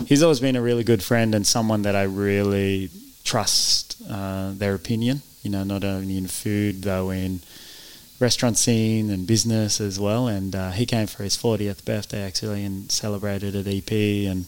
he's 0.06 0.22
always 0.22 0.40
been 0.40 0.56
a 0.56 0.62
really 0.62 0.84
good 0.84 1.02
friend 1.02 1.34
and 1.34 1.46
someone 1.46 1.82
that 1.82 1.94
I 1.94 2.04
really 2.04 2.90
trust 3.24 3.96
uh, 4.10 4.52
their 4.54 4.74
opinion. 4.74 5.22
You 5.42 5.50
know, 5.50 5.64
not 5.64 5.84
only 5.84 6.16
in 6.16 6.26
food 6.26 6.82
though 6.82 7.10
in 7.10 7.40
restaurant 8.18 8.56
scene 8.56 9.10
and 9.10 9.26
business 9.26 9.80
as 9.80 10.00
well. 10.00 10.26
And 10.28 10.54
uh, 10.54 10.70
he 10.70 10.86
came 10.86 11.06
for 11.06 11.22
his 11.22 11.36
40th 11.36 11.84
birthday 11.84 12.22
actually 12.22 12.64
and 12.64 12.90
celebrated 12.90 13.54
at 13.54 13.66
EP. 13.66 13.92
And 13.92 14.46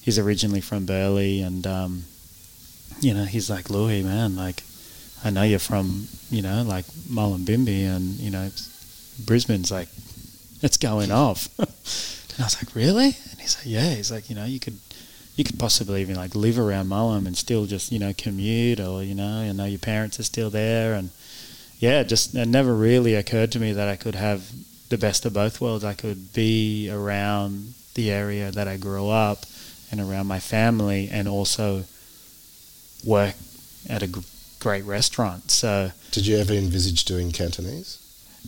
he's 0.00 0.18
originally 0.18 0.60
from 0.60 0.86
Burleigh 0.86 1.40
and 1.40 1.66
um, 1.66 2.04
you 3.00 3.14
know, 3.14 3.24
he's 3.24 3.48
like 3.50 3.70
Louis, 3.70 4.02
man, 4.02 4.36
like. 4.36 4.62
I 5.24 5.30
know 5.30 5.42
you're 5.42 5.58
from, 5.58 6.06
you 6.30 6.42
know, 6.42 6.62
like 6.62 6.84
Mullumbimby 7.10 7.84
and, 7.84 8.14
you 8.20 8.30
know, 8.30 8.50
Brisbane's 9.24 9.70
like, 9.70 9.88
it's 10.62 10.76
going 10.76 11.10
off. 11.10 11.48
and 11.58 11.68
I 12.38 12.44
was 12.44 12.62
like, 12.62 12.74
really? 12.74 13.16
And 13.30 13.40
he's 13.40 13.56
like, 13.58 13.66
yeah. 13.66 13.94
He's 13.94 14.12
like, 14.12 14.30
you 14.30 14.36
know, 14.36 14.44
you 14.44 14.60
could, 14.60 14.78
you 15.36 15.44
could 15.44 15.58
possibly 15.58 16.02
even 16.02 16.16
like 16.16 16.34
live 16.34 16.58
around 16.58 16.88
Mullum 16.88 17.26
and 17.26 17.36
still 17.36 17.66
just, 17.66 17.90
you 17.90 17.98
know, 17.98 18.12
commute 18.16 18.80
or, 18.80 19.02
you 19.02 19.14
know, 19.14 19.40
I 19.40 19.52
know 19.52 19.64
your 19.64 19.78
parents 19.78 20.20
are 20.20 20.24
still 20.24 20.50
there. 20.50 20.94
And 20.94 21.10
yeah, 21.78 22.02
just, 22.04 22.34
it 22.34 22.48
never 22.48 22.74
really 22.74 23.14
occurred 23.14 23.52
to 23.52 23.60
me 23.60 23.72
that 23.72 23.88
I 23.88 23.96
could 23.96 24.14
have 24.14 24.50
the 24.88 24.98
best 24.98 25.26
of 25.26 25.34
both 25.34 25.60
worlds. 25.60 25.84
I 25.84 25.94
could 25.94 26.32
be 26.32 26.90
around 26.90 27.74
the 27.94 28.10
area 28.10 28.52
that 28.52 28.68
I 28.68 28.76
grew 28.76 29.08
up 29.08 29.44
and 29.90 30.00
around 30.00 30.26
my 30.26 30.38
family 30.38 31.08
and 31.10 31.26
also 31.26 31.84
work 33.04 33.34
at 33.88 34.02
a 34.02 34.06
g- 34.06 34.20
great 34.60 34.84
restaurant. 34.84 35.50
So, 35.50 35.92
Did 36.10 36.26
you 36.26 36.36
ever 36.38 36.52
envisage 36.52 37.04
doing 37.04 37.32
Cantonese? 37.32 37.98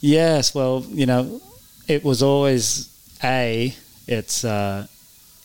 Yes, 0.01 0.55
well, 0.55 0.85
you 0.89 1.07
know, 1.07 1.41
it 1.89 2.05
was 2.05 2.23
always 2.23 2.89
a. 3.23 3.75
It's 4.07 4.45
uh, 4.45 4.87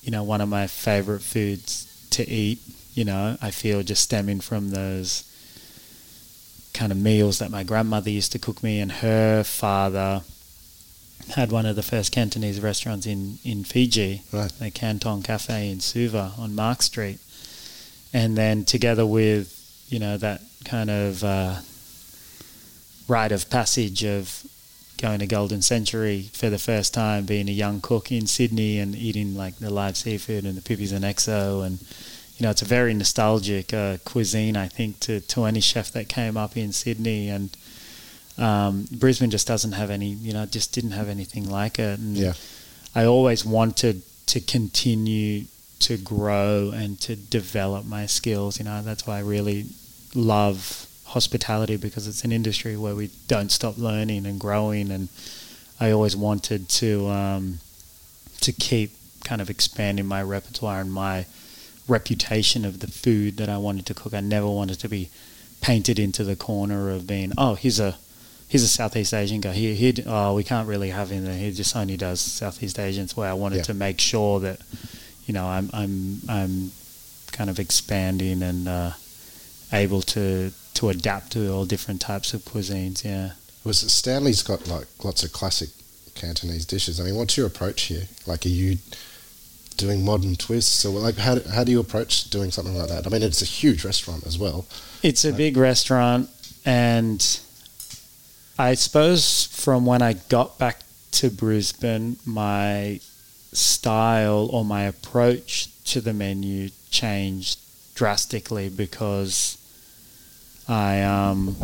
you 0.02 0.12
know 0.12 0.24
one 0.24 0.41
of 0.41 0.50
my 0.50 0.68
favorite 0.68 1.22
foods 1.22 2.08
to 2.12 2.28
eat. 2.28 2.60
You 2.94 3.04
know, 3.06 3.38
I 3.41 3.52
feel 3.52 3.84
just 3.84 4.04
stemming 4.04 4.39
from 4.39 4.70
those 4.70 5.24
kind 6.74 6.91
of 6.91 6.98
meals 6.98 7.39
that 7.39 7.52
my 7.52 7.63
grandmother 7.63 8.10
used 8.10 8.32
to 8.34 8.39
cook 8.39 8.63
me, 8.63 8.80
and 8.80 8.91
her 8.91 9.44
father 9.44 10.22
had 11.36 11.52
one 11.52 11.65
of 11.65 11.76
the 11.76 11.84
first 11.84 12.12
Cantonese 12.12 12.60
restaurants 12.62 13.06
in 13.06 13.39
in 13.44 13.63
Fiji, 13.63 14.22
Right. 14.32 14.52
the 14.60 14.72
Canton 14.72 15.22
Cafe 15.24 15.70
in 15.70 15.80
Suva 15.80 16.34
on 16.38 16.56
Mark 16.56 16.82
Street, 16.82 17.20
and 18.15 18.38
then 18.38 18.63
together 18.63 19.06
with 19.06 19.51
you 19.89 19.99
know 19.99 20.15
that 20.17 20.41
kind 20.63 20.89
of 20.89 21.21
uh, 21.23 21.56
rite 23.10 23.34
of 23.34 23.49
passage 23.49 24.06
of 24.06 24.43
going 24.97 25.19
to 25.19 25.28
Golden 25.28 25.62
Century 25.62 26.30
for 26.32 26.49
the 26.49 26.58
first 26.58 26.93
time, 26.93 27.25
being 27.25 27.49
a 27.49 27.51
young 27.51 27.82
cook 27.82 28.13
in 28.13 28.25
Sydney 28.25 28.80
and 28.80 28.95
eating 28.95 29.36
like 29.36 29.58
the 29.58 29.69
live 29.69 29.97
seafood 29.97 30.45
and 30.45 30.56
the 30.58 30.62
pippies 30.62 30.93
and 30.93 31.04
XO, 31.04 31.65
and 31.65 31.82
you 32.38 32.43
know 32.45 32.51
it's 32.51 32.62
a 32.62 32.65
very 32.78 32.93
nostalgic 32.93 33.73
uh, 33.73 33.97
cuisine 34.06 34.56
I 34.56 34.69
think 34.69 35.01
to 35.01 35.19
to 35.19 35.43
any 35.43 35.60
chef 35.60 35.91
that 35.91 36.08
came 36.08 36.38
up 36.38 36.58
in 36.58 36.71
Sydney 36.71 37.30
and. 37.30 37.56
Um, 38.38 38.86
Brisbane 38.91 39.30
just 39.30 39.47
doesn't 39.47 39.71
have 39.71 39.89
any, 39.89 40.10
you 40.10 40.34
know, 40.34 40.45
just 40.45 40.73
didn't 40.73 40.91
have 40.91 41.08
anything 41.08 41.49
like 41.49 41.80
it. 41.80 41.97
And 41.97 42.17
Yeah. 42.17 42.34
I 42.93 43.06
always 43.06 43.45
wanted 43.45 44.01
to 44.25 44.41
continue 44.41 45.45
to 45.88 45.98
grow 45.98 46.71
and 46.74 47.00
to 47.02 47.15
develop 47.15 47.86
my 47.86 48.06
skills. 48.06 48.60
You 48.60 48.65
know, 48.65 48.82
that's 48.82 49.06
why 49.08 49.17
I 49.17 49.21
really 49.21 49.65
love 50.13 50.88
hospitality 51.06 51.78
because 51.78 52.08
it's 52.08 52.24
an 52.24 52.32
industry 52.32 52.76
where 52.78 52.95
we 52.95 53.10
don't 53.28 53.52
stop 53.52 53.78
learning 53.78 54.26
and 54.26 54.39
growing. 54.39 54.91
And 54.91 55.10
I 55.80 55.91
always 55.91 56.15
wanted 56.15 56.69
to 56.82 57.08
um, 57.10 57.60
to 58.41 58.52
keep 58.52 58.91
kind 59.24 59.41
of 59.41 59.50
expanding 59.50 60.06
my 60.06 60.21
repertoire 60.21 60.82
and 60.82 60.91
my 60.93 61.26
reputation 61.88 62.65
of 62.65 62.80
the 62.80 62.88
food 62.88 63.38
that 63.38 63.50
I 63.50 63.58
wanted 63.58 63.86
to 63.88 63.93
cook. 63.93 64.13
I 64.13 64.19
never 64.21 64.48
wanted 64.48 64.80
to 64.80 64.89
be 64.89 65.10
painted 65.62 65.98
into 66.00 66.24
the 66.24 66.36
corner 66.36 66.89
of 66.91 67.08
being, 67.08 67.32
oh, 67.38 67.56
he's 67.56 67.80
a 67.80 67.95
he's 68.48 68.63
a 68.63 68.67
Southeast 68.67 69.13
Asian 69.13 69.41
guy. 69.41 69.54
He, 69.54 69.74
he, 69.76 70.04
oh, 70.06 70.34
we 70.36 70.43
can't 70.43 70.67
really 70.67 70.89
have 70.91 71.10
him 71.10 71.26
there. 71.26 71.38
He 71.38 71.52
just 71.52 71.76
only 71.76 71.98
does 71.98 72.19
Southeast 72.21 72.80
Asians. 72.80 73.15
Where 73.17 73.30
I 73.30 73.34
wanted 73.34 73.58
Yeah. 73.58 73.63
to 73.63 73.74
make 73.74 74.00
sure 74.00 74.39
that, 74.41 74.60
you 75.25 75.33
know, 75.33 75.47
I'm, 75.47 75.69
I'm, 75.73 76.21
I'm 76.29 76.71
kind 77.31 77.49
of 77.49 77.59
expanding 77.59 78.41
and 78.41 78.67
uh, 78.67 78.91
able 79.71 80.01
to 80.01 80.51
to 80.75 80.89
adapt 80.89 81.31
to 81.31 81.51
all 81.51 81.65
different 81.65 82.01
types 82.01 82.33
of 82.33 82.41
cuisines. 82.41 83.03
Yeah. 83.03 83.31
Was 83.63 83.79
Stanley's 83.79 84.43
got 84.43 84.67
like 84.67 84.88
lots 85.03 85.23
of 85.23 85.31
classic 85.31 85.69
Cantonese 86.13 86.65
dishes? 86.65 86.99
I 86.99 87.03
mean, 87.03 87.15
what's 87.15 87.38
your 87.38 87.47
approach 87.47 87.83
here? 87.83 88.03
Like, 88.27 88.45
are 88.45 88.49
you 88.49 88.77
doing 89.77 90.05
modern 90.05 90.35
twists, 90.35 90.85
or 90.85 90.99
like 90.99 91.17
how 91.17 91.39
how 91.53 91.63
do 91.63 91.71
you 91.71 91.79
approach 91.79 92.29
doing 92.29 92.51
something 92.51 92.75
like 92.75 92.89
that? 92.89 93.07
I 93.07 93.09
mean, 93.09 93.23
it's 93.23 93.41
a 93.41 93.45
huge 93.45 93.83
restaurant 93.83 94.25
as 94.25 94.38
well. 94.38 94.65
It's 95.03 95.25
a 95.25 95.33
big 95.33 95.57
restaurant, 95.57 96.29
and 96.65 97.39
I 98.57 98.75
suppose 98.75 99.45
from 99.51 99.85
when 99.85 100.01
I 100.01 100.13
got 100.13 100.57
back 100.57 100.81
to 101.11 101.29
Brisbane, 101.29 102.17
my 102.25 102.99
style 103.56 104.50
or 104.52 104.65
my 104.65 104.84
approach 104.84 105.70
to 105.86 106.02
the 106.02 106.13
menu 106.13 106.70
changed 106.89 107.60
drastically 107.96 108.70
because 108.70 109.58
I 110.68 111.02
um 111.02 111.56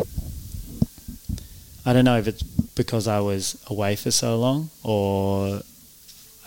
I 1.84 1.92
don't 1.92 2.04
know 2.04 2.18
if 2.18 2.28
it's 2.28 2.42
because 2.42 3.08
I 3.08 3.20
was 3.20 3.62
away 3.68 3.96
for 3.96 4.10
so 4.10 4.38
long 4.38 4.70
or 4.82 5.62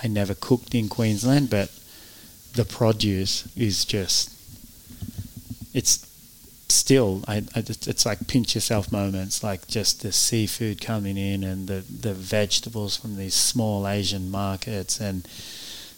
I 0.01 0.07
never 0.07 0.33
cooked 0.33 0.73
in 0.73 0.89
Queensland, 0.89 1.49
but 1.49 1.71
the 2.53 2.65
produce 2.65 3.47
is 3.55 3.85
just 3.85 4.31
it's 5.73 6.07
still 6.69 7.23
I, 7.27 7.43
I 7.55 7.61
just, 7.61 7.87
it's 7.87 8.05
like 8.05 8.27
pinch 8.27 8.55
yourself 8.55 8.91
moments 8.91 9.43
like 9.43 9.67
just 9.67 10.01
the 10.01 10.11
seafood 10.11 10.81
coming 10.81 11.17
in 11.17 11.43
and 11.43 11.67
the 11.67 11.83
the 11.89 12.13
vegetables 12.13 12.97
from 12.97 13.17
these 13.17 13.35
small 13.35 13.87
Asian 13.87 14.31
markets 14.31 14.99
and 14.99 15.27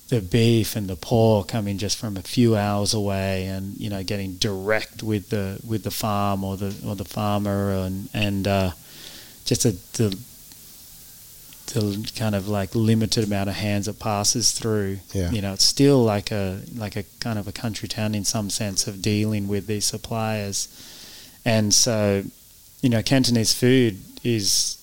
the 0.10 0.22
beef 0.22 0.76
and 0.76 0.88
the 0.88 0.96
pork 0.96 1.50
coming 1.50 1.78
just 1.78 1.98
from 1.98 2.16
a 2.16 2.22
few 2.22 2.56
hours 2.56 2.94
away, 2.94 3.46
and 3.46 3.78
you 3.78 3.90
know 3.90 4.04
getting 4.04 4.36
direct 4.36 5.04
with 5.04 5.30
the 5.30 5.60
with 5.68 5.84
the 5.84 5.92
farm 5.92 6.44
or 6.44 6.58
the 6.58 6.74
or 6.86 6.96
the 6.96 7.06
farmer, 7.06 7.72
and 7.72 8.10
and 8.14 8.48
uh, 8.48 8.72
just 9.46 9.66
a, 9.66 9.72
the 9.98 10.18
the 11.68 12.12
kind 12.16 12.36
of 12.36 12.48
like 12.48 12.74
limited 12.74 13.24
amount 13.26 13.50
of 13.50 13.56
hands 13.56 13.88
it 13.88 14.00
passes 14.00 14.52
through. 14.52 15.00
Yeah. 15.14 15.32
You 15.32 15.42
know, 15.42 15.54
it's 15.54 15.64
still 15.64 16.04
like 16.04 16.32
a 16.32 16.62
like 16.76 16.96
a 16.96 17.04
kind 17.20 17.38
of 17.38 17.48
a 17.48 17.52
country 17.52 17.88
town 17.88 18.16
in 18.16 18.24
some 18.24 18.50
sense 18.50 18.88
of 18.88 19.02
dealing 19.02 19.48
with 19.48 19.68
these 19.68 19.86
suppliers, 19.86 20.68
and 21.46 21.74
so 21.74 22.24
you 22.82 22.90
know 22.90 23.02
Cantonese 23.02 23.54
food 23.54 23.98
is 24.24 24.78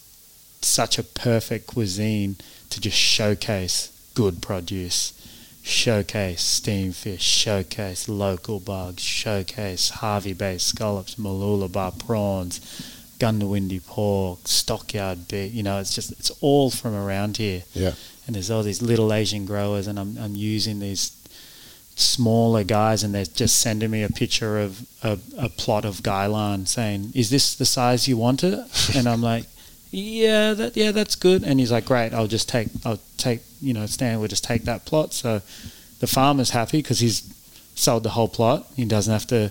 such 0.61 0.99
a 0.99 1.03
perfect 1.03 1.67
cuisine 1.67 2.37
to 2.71 2.81
just 2.81 2.97
showcase 2.97 3.91
good 4.15 4.41
produce, 4.41 5.13
showcase 5.63 6.43
steam 6.43 6.93
fish, 6.93 7.23
showcase 7.23 8.09
local 8.09 8.61
bugs, 8.61 9.03
showcase 9.03 9.91
Hervey 9.91 10.33
Bay 10.33 10.59
scallops, 10.59 11.17
Mooloolaba 11.17 11.99
prawns, 11.99 12.61
Goondiwindi 13.25 13.85
pork, 13.87 14.41
stockyard 14.45 15.29
beef. 15.29 15.55
You 15.55 15.63
know, 15.63 15.79
it's 15.79 15.95
just 15.95 16.13
it's 16.13 16.31
all 16.41 16.71
from 16.71 16.95
around 16.95 17.39
here. 17.39 17.63
Yeah. 17.73 17.93
And 18.27 18.35
there's 18.35 18.51
all 18.51 18.63
these 18.63 18.83
little 18.83 19.13
Asian 19.13 19.47
growers, 19.47 19.87
and 19.87 19.99
I'm 19.99 20.19
I'm 20.19 20.37
using 20.37 20.81
these 20.81 21.13
smaller 21.97 22.65
guys, 22.65 23.03
and 23.03 23.15
they're 23.15 23.25
just 23.25 23.61
sending 23.61 23.91
me 23.91 24.03
a 24.03 24.09
picture 24.09 24.59
of 24.61 24.87
a, 25.03 25.19
a 25.39 25.49
plot 25.49 25.85
of 25.85 26.03
gailan, 26.03 26.67
saying, 26.67 27.13
"Is 27.15 27.31
this 27.31 27.55
the 27.55 27.65
size 27.65 28.09
you 28.09 28.17
want 28.17 28.45
it?" 28.45 28.59
and 28.97 29.09
I'm 29.09 29.23
like, 29.23 29.47
"Yeah, 29.91 30.55
that 30.55 30.77
yeah, 30.77 30.93
that's 30.93 31.15
good." 31.17 31.43
And 31.45 31.61
he's 31.61 31.73
like, 31.73 31.87
"Great, 31.87 32.13
I'll 32.13 32.27
just 32.27 32.49
take 32.49 32.69
I'll 32.85 33.01
take 33.17 33.41
you 33.61 33.73
know 33.73 33.87
Stan 33.87 34.21
will 34.21 34.29
just 34.29 34.45
take 34.45 34.65
that 34.65 34.85
plot." 34.85 35.13
So 35.15 35.41
the 36.01 36.07
farmer's 36.07 36.51
happy 36.51 36.79
because 36.79 37.01
he's 37.01 37.23
sold 37.75 38.03
the 38.03 38.11
whole 38.11 38.29
plot. 38.29 38.67
He 38.77 38.85
doesn't 38.85 39.13
have 39.13 39.27
to 39.29 39.51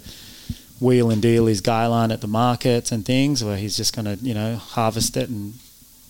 wheel 0.83 1.09
and 1.09 1.21
deal 1.21 1.45
his 1.45 1.61
gailan 1.61 2.11
at 2.11 2.21
the 2.21 2.27
markets 2.27 2.91
and 2.91 3.05
things, 3.05 3.43
where 3.43 3.57
he's 3.57 3.77
just 3.77 3.95
going 3.95 4.05
to 4.05 4.15
you 4.23 4.33
know 4.33 4.55
harvest 4.55 5.17
it 5.17 5.29
and 5.29 5.53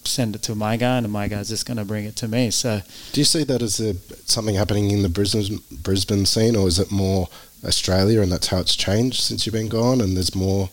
send 0.07 0.35
it 0.35 0.41
to 0.43 0.55
my 0.55 0.77
guy, 0.77 0.97
and 0.97 1.11
my 1.11 1.27
guy's 1.27 1.49
just 1.49 1.65
going 1.65 1.77
to 1.77 1.85
bring 1.85 2.05
it 2.05 2.15
to 2.17 2.27
me. 2.27 2.51
So 2.51 2.81
Do 3.11 3.21
you 3.21 3.25
see 3.25 3.43
that 3.45 3.61
as 3.61 3.79
a, 3.79 3.95
something 4.25 4.55
happening 4.55 4.91
in 4.91 5.03
the 5.03 5.09
Brisbane 5.09 5.59
Brisbane 5.71 6.25
scene, 6.25 6.55
or 6.55 6.67
is 6.67 6.79
it 6.79 6.91
more 6.91 7.27
Australia, 7.63 8.21
and 8.21 8.31
that's 8.31 8.47
how 8.47 8.59
it's 8.59 8.75
changed 8.75 9.21
since 9.21 9.45
you've 9.45 9.53
been 9.53 9.69
gone, 9.69 10.01
and 10.01 10.15
there's 10.15 10.35
more 10.35 10.69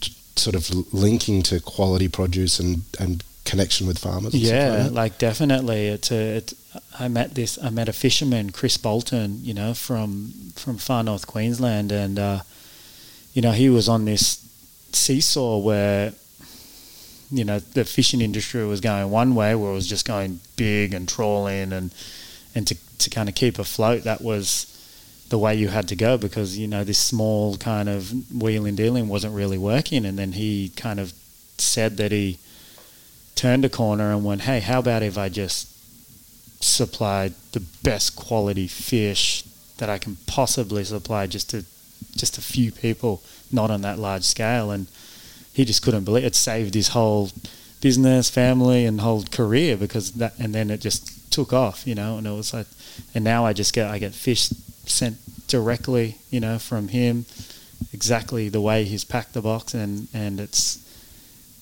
t- 0.00 0.14
sort 0.36 0.56
of 0.56 0.92
linking 0.92 1.42
to 1.44 1.60
quality 1.60 2.08
produce 2.08 2.60
and, 2.60 2.82
and 2.98 3.24
connection 3.44 3.86
with 3.86 3.98
farmers? 3.98 4.34
Yeah, 4.34 4.84
like 4.84 4.92
like 4.92 5.18
definitely. 5.18 5.88
It's 5.88 6.10
a. 6.10 6.36
It, 6.36 6.52
I 6.98 7.08
met 7.08 7.34
this. 7.34 7.58
I 7.62 7.70
met 7.70 7.88
a 7.88 7.92
fisherman, 7.92 8.50
Chris 8.50 8.76
Bolton. 8.76 9.40
You 9.42 9.54
know, 9.54 9.74
from 9.74 10.52
from 10.54 10.76
far 10.78 11.02
north 11.02 11.26
Queensland, 11.26 11.90
and 11.92 12.18
uh, 12.18 12.40
you 13.32 13.42
know 13.42 13.52
he 13.52 13.68
was 13.68 13.88
on 13.88 14.04
this 14.04 14.38
seesaw 14.92 15.58
where 15.58 16.12
you 17.30 17.44
know 17.44 17.58
the 17.58 17.84
fishing 17.84 18.20
industry 18.20 18.64
was 18.66 18.80
going 18.80 19.10
one 19.10 19.34
way, 19.34 19.54
where 19.54 19.70
it 19.70 19.74
was 19.74 19.88
just 19.88 20.06
going 20.06 20.40
big 20.56 20.94
and 20.94 21.08
trawling, 21.08 21.72
and 21.72 21.92
and 22.54 22.66
to 22.66 22.76
to 22.98 23.10
kind 23.10 23.28
of 23.28 23.34
keep 23.34 23.58
afloat, 23.58 24.02
that 24.04 24.20
was 24.20 24.66
the 25.28 25.38
way 25.38 25.54
you 25.54 25.68
had 25.68 25.86
to 25.88 25.96
go 25.96 26.18
because 26.18 26.58
you 26.58 26.66
know 26.66 26.84
this 26.84 26.98
small 26.98 27.56
kind 27.56 27.88
of 27.88 28.12
wheeling 28.34 28.74
dealing 28.74 29.08
wasn't 29.08 29.34
really 29.34 29.58
working, 29.58 30.04
and 30.04 30.18
then 30.18 30.32
he 30.32 30.70
kind 30.76 30.98
of 30.98 31.12
said 31.58 31.96
that 31.98 32.10
he 32.10 32.38
turned 33.34 33.64
a 33.64 33.68
corner 33.68 34.12
and 34.12 34.24
went, 34.24 34.42
hey, 34.42 34.60
how 34.60 34.80
about 34.80 35.02
if 35.02 35.16
I 35.16 35.28
just 35.28 35.68
supply 36.62 37.32
the 37.52 37.60
best 37.82 38.16
quality 38.16 38.66
fish 38.66 39.44
that 39.78 39.88
I 39.88 39.96
can 39.98 40.16
possibly 40.26 40.84
supply 40.84 41.26
just 41.26 41.48
to 41.50 41.64
just 42.16 42.38
a 42.38 42.42
few 42.42 42.72
people, 42.72 43.22
not 43.50 43.70
on 43.70 43.82
that 43.82 43.98
large 43.98 44.24
scale, 44.24 44.70
and 44.70 44.86
he 45.52 45.64
just 45.64 45.82
couldn't 45.82 46.04
believe 46.04 46.24
it. 46.24 46.34
Saved 46.34 46.74
his 46.74 46.88
whole 46.88 47.30
business, 47.80 48.30
family, 48.30 48.84
and 48.84 49.00
whole 49.00 49.24
career 49.24 49.76
because 49.76 50.12
that, 50.12 50.38
and 50.38 50.54
then 50.54 50.70
it 50.70 50.80
just 50.80 51.32
took 51.32 51.52
off, 51.52 51.86
you 51.86 51.94
know. 51.94 52.18
And 52.18 52.26
it 52.26 52.30
was 52.30 52.52
like, 52.52 52.66
and 53.14 53.24
now 53.24 53.44
I 53.46 53.52
just 53.52 53.72
get 53.72 53.90
I 53.90 53.98
get 53.98 54.14
fish 54.14 54.48
sent 54.86 55.16
directly, 55.46 56.18
you 56.30 56.40
know, 56.40 56.58
from 56.58 56.88
him, 56.88 57.26
exactly 57.92 58.48
the 58.48 58.60
way 58.60 58.84
he's 58.84 59.04
packed 59.04 59.34
the 59.34 59.42
box, 59.42 59.74
and 59.74 60.08
and 60.14 60.40
it's 60.40 60.78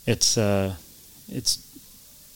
it's 0.07 0.39
uh 0.39 0.75
it's 1.29 1.65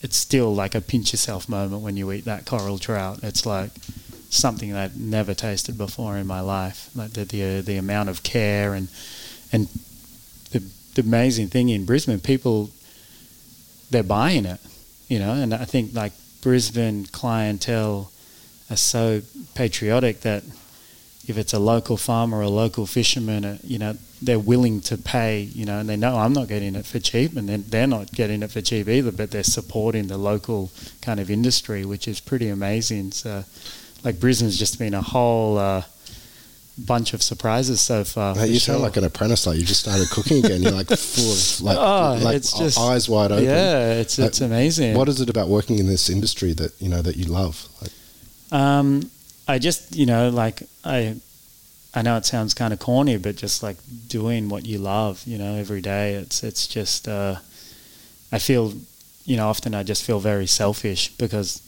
it's 0.02 0.16
still 0.16 0.54
like 0.54 0.74
a 0.74 0.80
pinch 0.80 1.12
yourself 1.12 1.48
moment 1.48 1.82
when 1.82 1.96
you 1.96 2.10
eat 2.12 2.24
that 2.24 2.44
coral 2.44 2.78
trout. 2.78 3.20
It's 3.22 3.46
like 3.46 3.70
something 4.32 4.72
that 4.72 4.82
I've 4.82 4.96
never 4.96 5.34
tasted 5.34 5.76
before 5.76 6.16
in 6.16 6.26
my 6.26 6.40
life. 6.40 6.90
Like 6.94 7.12
the 7.12 7.24
the, 7.24 7.60
the 7.60 7.76
amount 7.76 8.08
of 8.08 8.22
care 8.22 8.74
and 8.74 8.88
and 9.52 9.68
the 10.50 10.62
the 10.94 11.02
amazing 11.02 11.48
thing 11.48 11.68
in 11.68 11.84
Brisbane, 11.84 12.20
people 12.20 12.70
they're 13.90 14.02
buying 14.02 14.46
it, 14.46 14.60
you 15.08 15.18
know. 15.18 15.32
And 15.32 15.54
I 15.54 15.64
think 15.64 15.94
like 15.94 16.12
Brisbane 16.40 17.06
clientele 17.06 18.10
are 18.70 18.76
so 18.76 19.22
patriotic 19.54 20.22
that 20.22 20.44
if 21.28 21.38
it's 21.38 21.52
a 21.52 21.58
local 21.58 21.96
farmer 21.96 22.38
or 22.38 22.42
a 22.42 22.48
local 22.48 22.86
fisherman, 22.86 23.44
uh, 23.44 23.58
you 23.62 23.78
know, 23.78 23.96
they're 24.20 24.38
willing 24.38 24.80
to 24.80 24.96
pay, 24.96 25.40
you 25.40 25.64
know, 25.64 25.78
and 25.78 25.88
they 25.88 25.96
know 25.96 26.16
I'm 26.16 26.32
not 26.32 26.48
getting 26.48 26.74
it 26.74 26.84
for 26.84 26.98
cheap, 26.98 27.36
and 27.36 27.48
then 27.48 27.64
they're 27.68 27.86
not 27.86 28.10
getting 28.12 28.42
it 28.42 28.50
for 28.50 28.60
cheap 28.60 28.88
either, 28.88 29.12
but 29.12 29.30
they're 29.30 29.44
supporting 29.44 30.08
the 30.08 30.18
local 30.18 30.70
kind 31.00 31.20
of 31.20 31.30
industry, 31.30 31.84
which 31.84 32.08
is 32.08 32.18
pretty 32.18 32.48
amazing. 32.48 33.12
So, 33.12 33.44
like 34.04 34.18
Brisbane's 34.20 34.58
just 34.58 34.78
been 34.78 34.94
a 34.94 35.02
whole 35.02 35.58
uh, 35.58 35.82
bunch 36.78 37.12
of 37.14 37.22
surprises 37.22 37.80
so 37.80 38.02
far. 38.04 38.34
Mate, 38.34 38.50
you 38.50 38.58
sound 38.58 38.82
like 38.82 38.96
an 38.96 39.04
apprentice. 39.04 39.46
Like 39.46 39.58
you 39.58 39.64
just 39.64 39.80
started 39.80 40.08
cooking 40.10 40.44
again. 40.44 40.62
You're 40.62 40.72
like 40.72 40.88
full 40.88 41.32
of 41.32 41.60
like, 41.60 41.78
Oh, 41.78 42.18
like 42.24 42.36
it's 42.36 42.52
just- 42.58 42.78
eyes 42.78 43.08
wide 43.08 43.32
open. 43.32 43.44
yeah, 43.44 43.92
it's 43.94 44.18
Like, 44.18 44.28
it's 44.28 44.40
amazing. 44.40 44.96
What 44.96 45.08
is 45.08 45.20
it 45.20 45.28
about 45.30 45.48
working 45.48 45.78
in 45.78 45.86
this 45.86 46.08
industry 46.10 46.52
that 46.54 46.72
you 46.80 46.88
know 46.88 47.02
that 47.02 47.16
you 47.16 47.26
love? 47.26 47.68
Like, 47.80 47.92
Um, 48.60 49.10
I 49.48 49.58
just, 49.58 49.94
you 49.96 50.06
know, 50.06 50.28
like 50.30 50.62
I, 50.84 51.16
I 51.94 52.02
know 52.02 52.16
it 52.16 52.24
sounds 52.24 52.54
kind 52.54 52.72
of 52.72 52.78
corny, 52.78 53.18
but 53.18 53.36
just 53.36 53.62
like 53.62 53.76
doing 54.08 54.48
what 54.48 54.64
you 54.66 54.78
love, 54.78 55.22
you 55.26 55.36
know, 55.36 55.56
every 55.56 55.80
day. 55.82 56.14
It's 56.14 56.42
it's 56.42 56.66
just, 56.66 57.06
uh, 57.08 57.36
I 58.32 58.38
feel, 58.38 58.72
you 59.26 59.36
know, 59.36 59.48
often 59.48 59.74
I 59.74 59.82
just 59.82 60.02
feel 60.04 60.18
very 60.20 60.46
selfish 60.46 61.10
because 61.18 61.60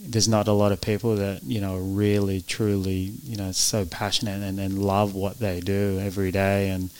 there's 0.00 0.28
not 0.28 0.48
a 0.48 0.52
lot 0.52 0.72
of 0.72 0.80
people 0.80 1.16
that 1.16 1.42
you 1.42 1.60
know 1.60 1.76
really 1.78 2.40
truly, 2.40 3.12
you 3.24 3.36
know, 3.36 3.52
so 3.52 3.84
passionate 3.84 4.42
and, 4.42 4.58
and 4.58 4.78
love 4.78 5.14
what 5.14 5.38
they 5.38 5.60
do 5.60 5.98
every 6.00 6.30
day, 6.30 6.70
and 6.70 6.90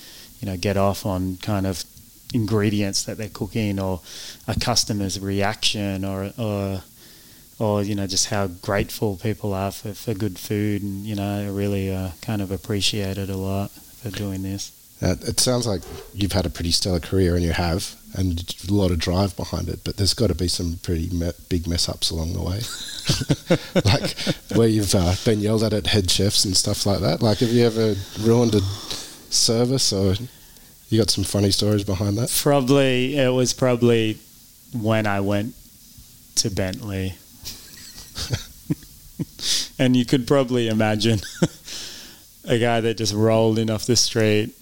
you 0.40 0.46
know, 0.46 0.56
get 0.56 0.76
off 0.76 1.06
on 1.06 1.36
kind 1.38 1.66
of 1.66 1.84
ingredients 2.34 3.04
that 3.04 3.16
they're 3.16 3.28
cooking 3.28 3.78
or 3.78 4.00
a 4.48 4.58
customer's 4.58 5.18
reaction 5.20 6.04
or 6.04 6.32
or 6.38 6.82
or 7.58 7.82
you 7.82 7.94
know 7.94 8.06
just 8.06 8.26
how 8.26 8.46
grateful 8.46 9.16
people 9.16 9.54
are 9.54 9.70
for, 9.70 9.94
for 9.94 10.12
good 10.12 10.38
food 10.38 10.82
and 10.82 11.06
you 11.06 11.14
know 11.14 11.50
really 11.52 11.94
uh, 11.94 12.10
kind 12.20 12.42
of 12.42 12.50
appreciate 12.50 13.16
it 13.16 13.30
a 13.30 13.36
lot 13.36 13.70
for 13.70 14.10
doing 14.10 14.42
this 14.42 14.72
uh, 15.02 15.16
it 15.22 15.40
sounds 15.40 15.66
like 15.66 15.82
you've 16.14 16.32
had 16.32 16.46
a 16.46 16.50
pretty 16.50 16.70
stellar 16.70 17.00
career, 17.00 17.34
and 17.34 17.44
you 17.44 17.52
have, 17.52 17.94
and 18.16 18.54
a 18.68 18.72
lot 18.72 18.90
of 18.90 18.98
drive 18.98 19.36
behind 19.36 19.68
it. 19.68 19.80
But 19.84 19.96
there's 19.98 20.14
got 20.14 20.28
to 20.28 20.34
be 20.34 20.48
some 20.48 20.78
pretty 20.82 21.08
me- 21.10 21.32
big 21.48 21.66
mess 21.66 21.88
ups 21.88 22.10
along 22.10 22.32
the 22.32 22.42
way, 22.42 22.60
like 23.84 24.16
where 24.56 24.68
you've 24.68 24.94
uh, 24.94 25.14
been 25.24 25.40
yelled 25.40 25.62
at 25.62 25.74
at 25.74 25.88
head 25.88 26.10
chefs 26.10 26.44
and 26.44 26.56
stuff 26.56 26.86
like 26.86 27.00
that. 27.00 27.20
Like, 27.22 27.38
have 27.38 27.50
you 27.50 27.66
ever 27.66 27.94
ruined 28.20 28.54
a 28.54 28.60
service, 29.30 29.92
or 29.92 30.14
you 30.88 30.98
got 30.98 31.10
some 31.10 31.24
funny 31.24 31.50
stories 31.50 31.84
behind 31.84 32.16
that? 32.16 32.40
probably 32.42 33.16
it 33.18 33.32
was 33.32 33.52
probably 33.52 34.18
when 34.72 35.06
I 35.06 35.20
went 35.20 35.54
to 36.36 36.50
Bentley 36.50 37.14
and 39.78 39.96
you 39.96 40.04
could 40.04 40.26
probably 40.26 40.68
imagine 40.68 41.20
a 42.44 42.58
guy 42.58 42.80
that 42.80 42.96
just 42.98 43.14
rolled 43.14 43.58
in 43.58 43.70
off 43.70 43.86
the 43.86 43.96
street 43.96 44.54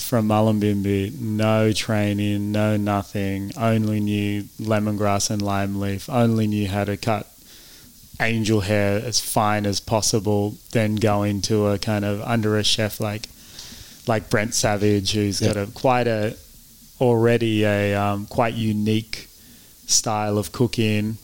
from 0.00 0.28
Mullumbimby, 0.28 1.18
no 1.20 1.72
training, 1.72 2.52
no 2.52 2.76
nothing, 2.76 3.52
only 3.56 4.00
knew 4.00 4.44
lemongrass 4.60 5.30
and 5.30 5.42
lime 5.42 5.80
leaf, 5.80 6.08
only 6.08 6.46
knew 6.46 6.68
how 6.68 6.84
to 6.84 6.96
cut 6.96 7.26
angel 8.20 8.60
hair 8.60 8.98
as 9.04 9.18
fine 9.20 9.66
as 9.66 9.80
possible, 9.80 10.56
then 10.72 10.96
go 10.96 11.22
into 11.22 11.66
a 11.66 11.78
kind 11.78 12.04
of 12.04 12.20
under 12.22 12.58
a 12.58 12.64
chef 12.64 13.00
like 13.00 13.28
like 14.06 14.30
Brent 14.30 14.54
Savage, 14.54 15.12
who's 15.12 15.40
got 15.40 15.56
a 15.56 15.66
quite 15.66 16.06
a 16.06 16.36
already 17.00 17.64
a 17.64 17.94
um, 17.94 18.26
quite 18.26 18.54
unique 18.54 19.28
style 19.86 20.38
of 20.38 20.52
cooking, 20.52 21.16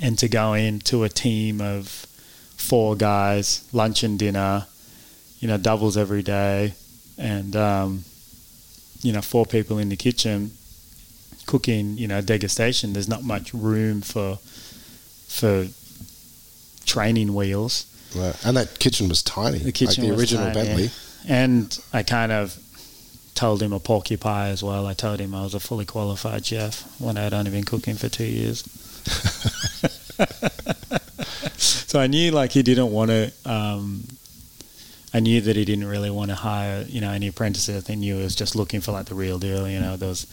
and 0.00 0.18
to 0.18 0.28
go 0.28 0.54
into 0.54 1.04
a 1.04 1.08
team 1.08 1.60
of 1.60 2.06
four 2.56 2.96
guys, 2.96 3.68
lunch 3.72 4.02
and 4.02 4.18
dinner, 4.18 4.66
you 5.40 5.48
know, 5.48 5.56
doubles 5.56 5.96
every 5.96 6.22
day, 6.22 6.74
and 7.18 7.54
um, 7.56 8.04
you 9.02 9.12
know, 9.12 9.22
four 9.22 9.46
people 9.46 9.78
in 9.78 9.88
the 9.88 9.96
kitchen 9.96 10.52
cooking, 11.46 11.98
you 11.98 12.08
know, 12.08 12.20
degustation. 12.22 12.92
There's 12.92 13.08
not 13.08 13.22
much 13.22 13.52
room 13.52 14.00
for 14.00 14.36
for 15.28 15.66
training 16.84 17.34
wheels. 17.34 17.86
Right. 18.14 18.36
And 18.44 18.56
that 18.56 18.78
kitchen 18.78 19.08
was 19.08 19.22
tiny. 19.22 19.58
The 19.58 19.72
kitchen 19.72 20.04
like 20.04 20.10
the 20.10 20.12
was 20.12 20.20
original 20.20 20.52
tiny, 20.52 20.54
Bentley. 20.54 20.90
And 21.28 21.78
I 21.92 22.02
kind 22.02 22.32
of 22.32 22.58
told 23.34 23.62
him 23.62 23.72
a 23.72 23.80
porcupine 23.80 24.50
as 24.50 24.62
well. 24.62 24.86
I 24.86 24.94
told 24.94 25.20
him 25.20 25.34
I 25.34 25.42
was 25.42 25.54
a 25.54 25.60
fully 25.60 25.86
qualified 25.86 26.44
chef 26.44 26.82
when 27.00 27.16
I'd 27.16 27.32
only 27.32 27.50
been 27.50 27.64
cooking 27.64 27.94
for 27.96 28.08
two 28.08 28.24
years. 28.24 28.62
so 31.56 32.00
I 32.00 32.06
knew 32.06 32.30
like 32.30 32.52
he 32.52 32.62
didn't 32.62 32.92
want 32.92 33.10
to. 33.10 33.32
Um, 33.44 34.04
I 35.14 35.20
knew 35.20 35.40
that 35.42 35.56
he 35.56 35.64
didn't 35.64 35.86
really 35.86 36.10
want 36.10 36.30
to 36.30 36.34
hire, 36.34 36.84
you 36.88 37.00
know, 37.00 37.10
any 37.10 37.28
apprentices. 37.28 37.76
I 37.76 37.80
think 37.80 38.00
knew 38.00 38.16
he 38.16 38.22
was 38.22 38.34
just 38.34 38.56
looking 38.56 38.80
for 38.80 38.92
like 38.92 39.06
the 39.06 39.14
real 39.14 39.38
deal. 39.38 39.68
You 39.68 39.80
know, 39.80 39.96
there 39.96 40.08
was 40.08 40.26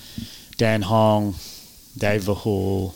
Dan 0.58 0.84
Hong, 0.84 1.36
Dave 1.98 2.24
Verheul, 2.24 2.94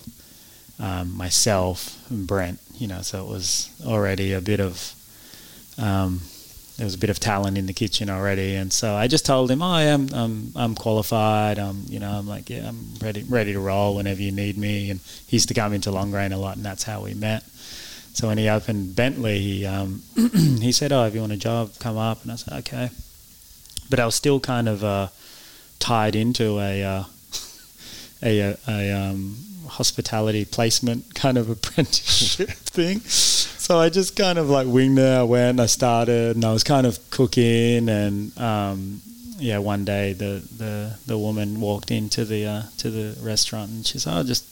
um, 0.80 1.16
myself, 1.16 2.10
and 2.10 2.26
Brent. 2.26 2.60
You 2.76 2.88
know, 2.88 3.02
so 3.02 3.26
it 3.26 3.30
was 3.30 3.70
already 3.86 4.34
a 4.34 4.42
bit 4.42 4.60
of. 4.60 4.94
Um, 5.78 6.22
there 6.78 6.86
was 6.86 6.96
a 6.96 6.98
bit 6.98 7.12
of 7.12 7.20
talent 7.20 7.56
in 7.56 7.68
the 7.68 7.74
kitchen 7.74 8.10
already, 8.10 8.56
and 8.56 8.74
so 8.74 8.96
I 8.96 9.08
just 9.08 9.26
told 9.28 9.52
him, 9.52 9.62
"Oh, 9.62 9.72
I 9.72 9.84
am, 9.84 10.08
I'm, 10.12 10.52
I'm 10.56 10.76
qualified. 10.76 11.60
I'm, 11.60 11.84
you 11.88 12.00
know, 12.00 12.10
I'm 12.10 12.28
like, 12.28 12.50
yeah, 12.50 12.68
I'm 12.68 12.96
ready, 13.00 13.24
ready 13.24 13.54
to 13.54 13.60
roll 13.60 13.96
whenever 13.96 14.22
you 14.22 14.32
need 14.32 14.58
me." 14.58 14.90
And 14.90 15.00
he 15.28 15.36
used 15.36 15.50
to 15.50 15.54
come 15.54 15.74
into 15.74 15.92
Longrain 15.92 16.34
a 16.34 16.38
lot, 16.38 16.56
and 16.56 16.66
that's 16.66 16.84
how 16.84 17.04
we 17.04 17.14
met. 17.14 17.44
So 18.14 18.28
when 18.28 18.38
he 18.38 18.48
opened 18.48 18.96
Bentley, 18.96 19.40
he, 19.40 19.66
um, 19.66 20.04
he 20.16 20.72
said, 20.72 20.92
"Oh, 20.92 21.06
if 21.06 21.16
you 21.16 21.22
want 21.22 21.34
a 21.34 21.38
job, 21.38 21.72
come 21.80 21.98
up." 21.98 22.22
And 22.24 22.32
I 22.32 22.36
said, 22.36 22.54
"Okay," 22.60 22.90
but 23.90 24.00
I 24.00 24.06
was 24.06 24.16
still 24.16 24.40
kind 24.40 24.70
of 24.70 24.84
uh, 24.84 25.08
tied 25.80 26.16
into 26.16 26.60
a 26.60 26.84
uh, 26.84 27.04
a, 28.22 28.40
a, 28.40 28.58
a 28.68 28.92
um, 28.92 29.36
hospitality 29.68 30.46
placement 30.46 31.16
kind 31.16 31.38
of 31.38 31.50
apprenticeship 31.50 32.50
thing. 32.50 33.00
So 33.00 33.80
I 33.80 33.90
just 33.90 34.16
kind 34.16 34.38
of 34.38 34.50
like 34.50 34.68
winged 34.68 35.00
it. 35.00 35.06
I 35.06 35.24
went, 35.24 35.60
I 35.60 35.66
started, 35.66 36.36
and 36.36 36.46
I 36.46 36.54
was 36.54 36.64
kind 36.64 36.86
of 36.86 37.00
cooking. 37.10 37.90
And 37.90 38.38
um, 38.38 39.02
yeah, 39.38 39.58
one 39.58 39.86
day 39.86 40.14
the, 40.14 40.44
the, 40.58 40.96
the 41.08 41.18
woman 41.18 41.60
walked 41.62 41.90
into 41.90 42.26
the 42.26 42.46
uh, 42.46 42.62
to 42.78 42.92
the 42.92 43.18
restaurant 43.22 43.72
and 43.72 43.88
she 43.88 44.00
said, 44.00 44.14
"Oh, 44.16 44.24
just 44.24 44.46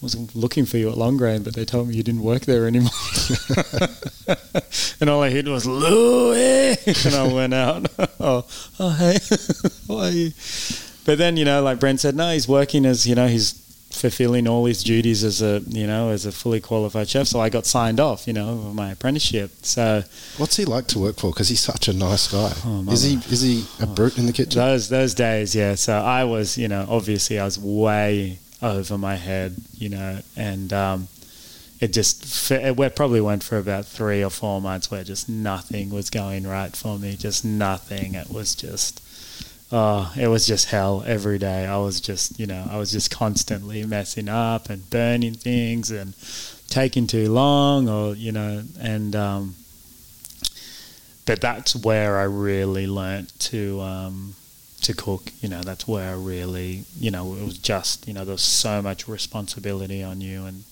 wasn't 0.00 0.34
looking 0.34 0.66
for 0.66 0.76
you 0.76 0.90
at 0.90 0.96
Longrain, 0.96 1.44
but 1.44 1.54
they 1.54 1.64
told 1.64 1.88
me 1.88 1.96
you 1.96 2.02
didn't 2.02 2.22
work 2.22 2.42
there 2.42 2.66
anymore." 2.66 2.90
and 5.00 5.10
all 5.10 5.22
I 5.22 5.30
heard 5.30 5.48
was 5.48 5.66
Louis, 5.66 6.76
and 7.06 7.14
I 7.14 7.32
went 7.32 7.54
out. 7.54 7.86
oh, 8.20 8.46
oh, 8.78 8.90
hey, 8.90 9.18
how 9.88 10.00
are 10.00 10.10
you? 10.10 10.32
But 11.04 11.18
then 11.18 11.36
you 11.36 11.44
know, 11.44 11.62
like 11.62 11.80
Brent 11.80 12.00
said, 12.00 12.16
no, 12.16 12.32
he's 12.32 12.48
working 12.48 12.84
as 12.84 13.06
you 13.06 13.14
know, 13.14 13.28
he's 13.28 13.62
fulfilling 13.90 14.46
all 14.46 14.66
his 14.66 14.84
duties 14.84 15.24
as 15.24 15.40
a 15.40 15.62
you 15.68 15.86
know 15.86 16.10
as 16.10 16.26
a 16.26 16.32
fully 16.32 16.60
qualified 16.60 17.08
chef. 17.08 17.26
So 17.26 17.40
I 17.40 17.48
got 17.48 17.66
signed 17.66 17.98
off, 17.98 18.26
you 18.26 18.32
know, 18.32 18.48
of 18.50 18.74
my 18.74 18.92
apprenticeship. 18.92 19.50
So 19.62 20.02
What's 20.36 20.56
he 20.56 20.64
like 20.64 20.86
to 20.88 20.98
work 20.98 21.16
for? 21.16 21.30
Because 21.30 21.48
he's 21.48 21.60
such 21.60 21.88
a 21.88 21.92
nice 21.92 22.30
guy. 22.30 22.52
Oh, 22.64 22.84
is 22.90 23.02
he 23.02 23.14
is 23.30 23.40
he 23.40 23.64
a 23.80 23.88
oh. 23.88 23.94
brute 23.94 24.18
in 24.18 24.26
the 24.26 24.32
kitchen? 24.32 24.58
those 24.58 24.88
those 24.88 25.14
days, 25.14 25.54
yeah. 25.54 25.74
So 25.74 25.94
I 25.94 26.24
was, 26.24 26.58
you 26.58 26.68
know, 26.68 26.86
obviously 26.88 27.38
I 27.38 27.44
was 27.44 27.58
way 27.58 28.38
over 28.62 28.96
my 28.96 29.16
head, 29.16 29.56
you 29.74 29.88
know, 29.88 30.20
and 30.36 30.72
um, 30.72 31.08
it 31.80 31.92
just 31.92 32.50
it 32.50 32.96
probably 32.96 33.20
went 33.20 33.42
for 33.42 33.58
about 33.58 33.84
three 33.86 34.24
or 34.24 34.30
four 34.30 34.60
months 34.60 34.90
where 34.90 35.04
just 35.04 35.28
nothing 35.28 35.90
was 35.90 36.10
going 36.10 36.46
right 36.46 36.74
for 36.74 36.98
me, 36.98 37.16
just 37.16 37.44
nothing. 37.44 38.14
It 38.14 38.30
was 38.30 38.54
just. 38.54 39.02
Oh, 39.72 40.12
it 40.16 40.28
was 40.28 40.46
just 40.46 40.66
hell 40.66 41.02
every 41.08 41.38
day. 41.38 41.66
I 41.66 41.76
was 41.78 42.00
just, 42.00 42.38
you 42.38 42.46
know, 42.46 42.68
I 42.70 42.78
was 42.78 42.92
just 42.92 43.10
constantly 43.10 43.84
messing 43.84 44.28
up 44.28 44.70
and 44.70 44.88
burning 44.90 45.34
things 45.34 45.90
and 45.90 46.14
taking 46.68 47.08
too 47.08 47.32
long, 47.32 47.88
or 47.88 48.14
you 48.14 48.30
know, 48.30 48.62
and 48.80 49.16
um, 49.16 49.56
but 51.24 51.40
that's 51.40 51.74
where 51.74 52.18
I 52.18 52.22
really 52.22 52.86
learnt 52.86 53.38
to 53.40 53.80
um, 53.80 54.34
to 54.86 54.94
cook. 54.94 55.32
You 55.40 55.48
know, 55.48 55.62
that's 55.62 55.86
where 55.86 56.10
I 56.10 56.14
really, 56.14 56.84
you 56.98 57.10
know, 57.10 57.34
it 57.34 57.44
was 57.44 57.58
just, 57.58 58.06
you 58.06 58.14
know, 58.14 58.24
there's 58.24 58.42
so 58.42 58.80
much 58.80 59.08
responsibility 59.08 60.02
on 60.02 60.20
you 60.20 60.46
and 60.46 60.64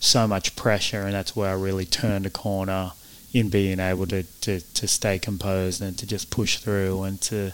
so 0.00 0.28
much 0.28 0.54
pressure, 0.54 1.02
and 1.02 1.12
that's 1.12 1.34
where 1.34 1.50
I 1.50 1.54
really 1.54 1.84
turned 1.84 2.24
a 2.24 2.30
corner 2.30 2.92
in 3.32 3.50
being 3.50 3.80
able 3.80 4.06
to, 4.06 4.22
to, 4.22 4.60
to 4.60 4.88
stay 4.88 5.18
composed 5.18 5.82
and 5.82 5.98
to 5.98 6.06
just 6.06 6.30
push 6.30 6.58
through 6.58 7.02
and 7.02 7.20
to 7.22 7.52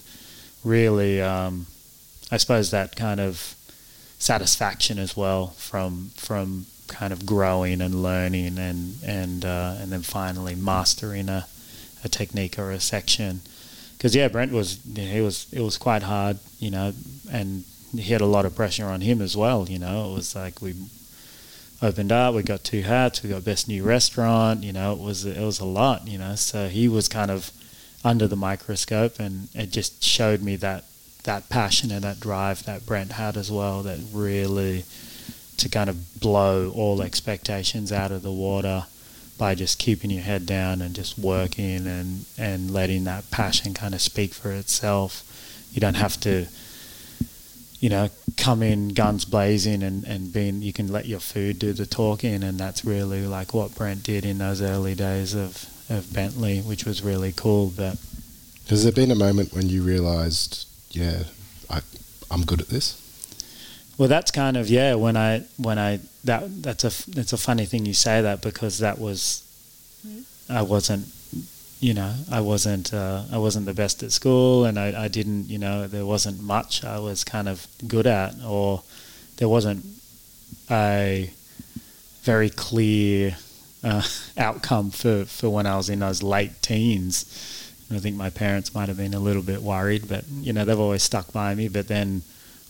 really, 0.63 1.23
um, 1.23 1.67
I 2.31 2.37
suppose, 2.37 2.71
that 2.71 2.97
kind 2.97 3.19
of 3.19 3.55
satisfaction 4.19 4.99
as 4.99 5.17
well 5.17 5.49
from 5.49 6.11
from 6.15 6.65
kind 6.87 7.13
of 7.13 7.27
growing 7.27 7.81
and 7.81 8.03
learning 8.03 8.59
and 8.59 8.95
and 9.05 9.45
uh, 9.45 9.75
and 9.79 9.91
then 9.91 10.03
finally 10.03 10.55
mastering 10.55 11.29
a, 11.29 11.47
a 12.05 12.09
technique 12.09 12.59
or 12.59 12.71
a 12.71 12.81
section 12.81 13.41
because 14.05 14.15
yeah 14.15 14.29
Brent 14.29 14.53
was 14.53 14.81
he 14.95 15.23
was 15.23 15.51
it 15.51 15.63
was 15.63 15.79
quite 15.79 16.03
hard 16.03 16.39
you 16.59 16.71
know 16.71 16.93
and 17.33 17.65
he 17.97 18.13
had 18.13 18.21
a 18.21 18.27
lot 18.27 18.45
of 18.45 18.55
pressure 18.55 18.85
on 18.85 19.01
him 19.01 19.23
as 19.23 19.35
well 19.35 19.67
you 19.67 19.79
know. 19.79 20.11
It 20.11 20.15
was 20.15 20.37
like 20.37 20.61
we 20.61 20.75
opened 21.81 22.13
up 22.13 22.35
we 22.35 22.43
got 22.43 22.65
two 22.65 22.83
hats 22.83 23.23
we 23.23 23.31
got 23.31 23.47
best 23.47 23.67
new 23.67 23.83
restaurant 23.83 24.63
you 24.63 24.75
know 24.75 24.93
it 24.93 24.99
was 24.99 25.25
it 25.25 25.41
was 25.41 25.59
a 25.59 25.65
lot 25.65 26.07
you 26.07 26.19
know. 26.19 26.35
So 26.35 26.69
he 26.69 26.87
was 26.87 27.09
kind 27.09 27.31
of 27.31 27.51
under 28.05 28.29
the 28.29 28.37
microscope 28.37 29.19
and 29.19 29.49
it 29.55 29.71
just 29.71 30.05
showed 30.05 30.43
me 30.43 30.57
that 30.57 30.85
that 31.23 31.49
passion 31.49 31.91
and 31.91 32.05
that 32.05 32.21
drive 32.21 32.63
that 32.65 32.85
Brent 32.85 33.13
had 33.13 33.39
as 33.39 33.51
well 33.51 33.83
that 33.85 34.01
really 34.13 34.85
to 35.57 35.71
kind 35.71 35.89
of 35.89 36.21
blow 36.21 36.71
all 36.73 37.01
expectations 37.01 37.91
out 37.91 38.13
of 38.13 38.21
the 38.21 38.31
water 38.31 38.85
by 39.39 39.55
just 39.55 39.79
keeping 39.79 40.11
your 40.11 40.23
head 40.23 40.47
down 40.47 40.81
and 40.81 40.95
just 40.95 41.19
working 41.19 41.87
and, 41.87 42.25
and 42.39 42.71
letting 42.71 43.05
that 43.05 43.31
passion 43.31 43.75
kind 43.75 43.95
of 43.95 44.01
speak 44.01 44.33
for 44.33 44.53
itself. 44.53 45.23
You 45.73 45.81
don't 45.81 45.95
have 45.97 46.21
to, 46.21 46.47
you 47.81 47.89
know, 47.89 48.11
come 48.37 48.63
in 48.63 48.91
guns 48.91 49.25
blazing 49.25 49.83
and, 49.83 50.05
and 50.05 50.33
being, 50.33 50.63
you 50.63 50.73
can 50.73 50.93
let 50.93 51.07
your 51.07 51.21
food 51.21 51.59
do 51.59 51.73
the 51.73 51.87
talking. 51.87 52.43
And 52.45 52.59
that's 52.59 52.85
really 52.85 53.27
like 53.27 53.53
what 53.53 53.75
Brent 53.75 54.05
did 54.05 54.25
in 54.25 54.39
those 54.39 54.63
early 54.63 54.95
days 54.95 55.35
of, 55.35 55.69
of 55.91 56.13
Bentley, 56.13 56.61
which 56.61 56.85
was 56.85 57.03
really 57.03 57.33
cool. 57.33 57.73
But 57.77 57.99
Has 58.69 58.85
there 58.85 58.93
been 58.93 59.11
a 59.11 59.17
moment 59.17 59.53
when 59.53 59.69
you 59.69 59.83
realised, 59.83 60.67
yeah, 60.91 61.25
I, 61.69 61.81
I'm 62.31 62.45
good 62.45 62.61
at 62.61 62.69
this? 62.69 63.04
Well, 63.97 64.09
that's 64.09 64.31
kind 64.31 64.57
of 64.57 64.69
yeah. 64.69 64.95
When 64.95 65.17
I 65.17 65.45
when 65.57 65.79
I 65.79 66.01
that 66.25 66.63
that's 66.63 66.85
a 66.85 67.11
that's 67.11 67.33
a 67.33 67.37
funny 67.37 67.67
thing 67.67 67.87
you 67.87 67.95
say 67.95 68.23
that 68.23 68.43
because 68.43 68.79
that 68.79 68.99
was 68.99 69.43
I 70.49 70.63
wasn't 70.63 71.07
you 71.81 71.95
know 71.95 72.15
I 72.31 72.41
wasn't 72.41 72.93
uh, 72.93 73.23
I 73.33 73.39
wasn't 73.39 73.67
the 73.67 73.75
best 73.75 74.03
at 74.03 74.13
school 74.13 74.65
and 74.65 74.79
I, 74.79 75.05
I 75.05 75.09
didn't 75.09 75.49
you 75.49 75.59
know 75.59 75.87
there 75.87 76.07
wasn't 76.07 76.43
much 76.43 76.85
I 76.85 76.99
was 76.99 77.25
kind 77.25 77.49
of 77.49 77.67
good 77.87 78.07
at 78.07 78.35
or 78.45 78.83
there 79.37 79.49
wasn't 79.49 79.85
a 80.71 81.31
very 82.23 82.51
clear 82.51 83.37
uh, 83.83 84.03
outcome 84.39 84.91
for, 84.91 85.25
for 85.25 85.51
when 85.51 85.67
I 85.67 85.77
was 85.77 85.91
in 85.91 86.01
those 86.01 86.23
late 86.23 86.63
teens. 86.63 87.27
And 87.89 87.99
I 87.99 88.01
think 88.01 88.17
my 88.17 88.31
parents 88.31 88.75
might 88.75 88.89
have 88.89 88.97
been 88.97 89.15
a 89.15 89.21
little 89.21 89.43
bit 89.43 89.61
worried, 89.61 90.09
but 90.09 90.25
you 90.41 90.53
know 90.53 90.65
they've 90.65 90.79
always 90.79 91.03
stuck 91.03 91.33
by 91.33 91.55
me. 91.55 91.69
But 91.69 91.87
then 91.87 92.23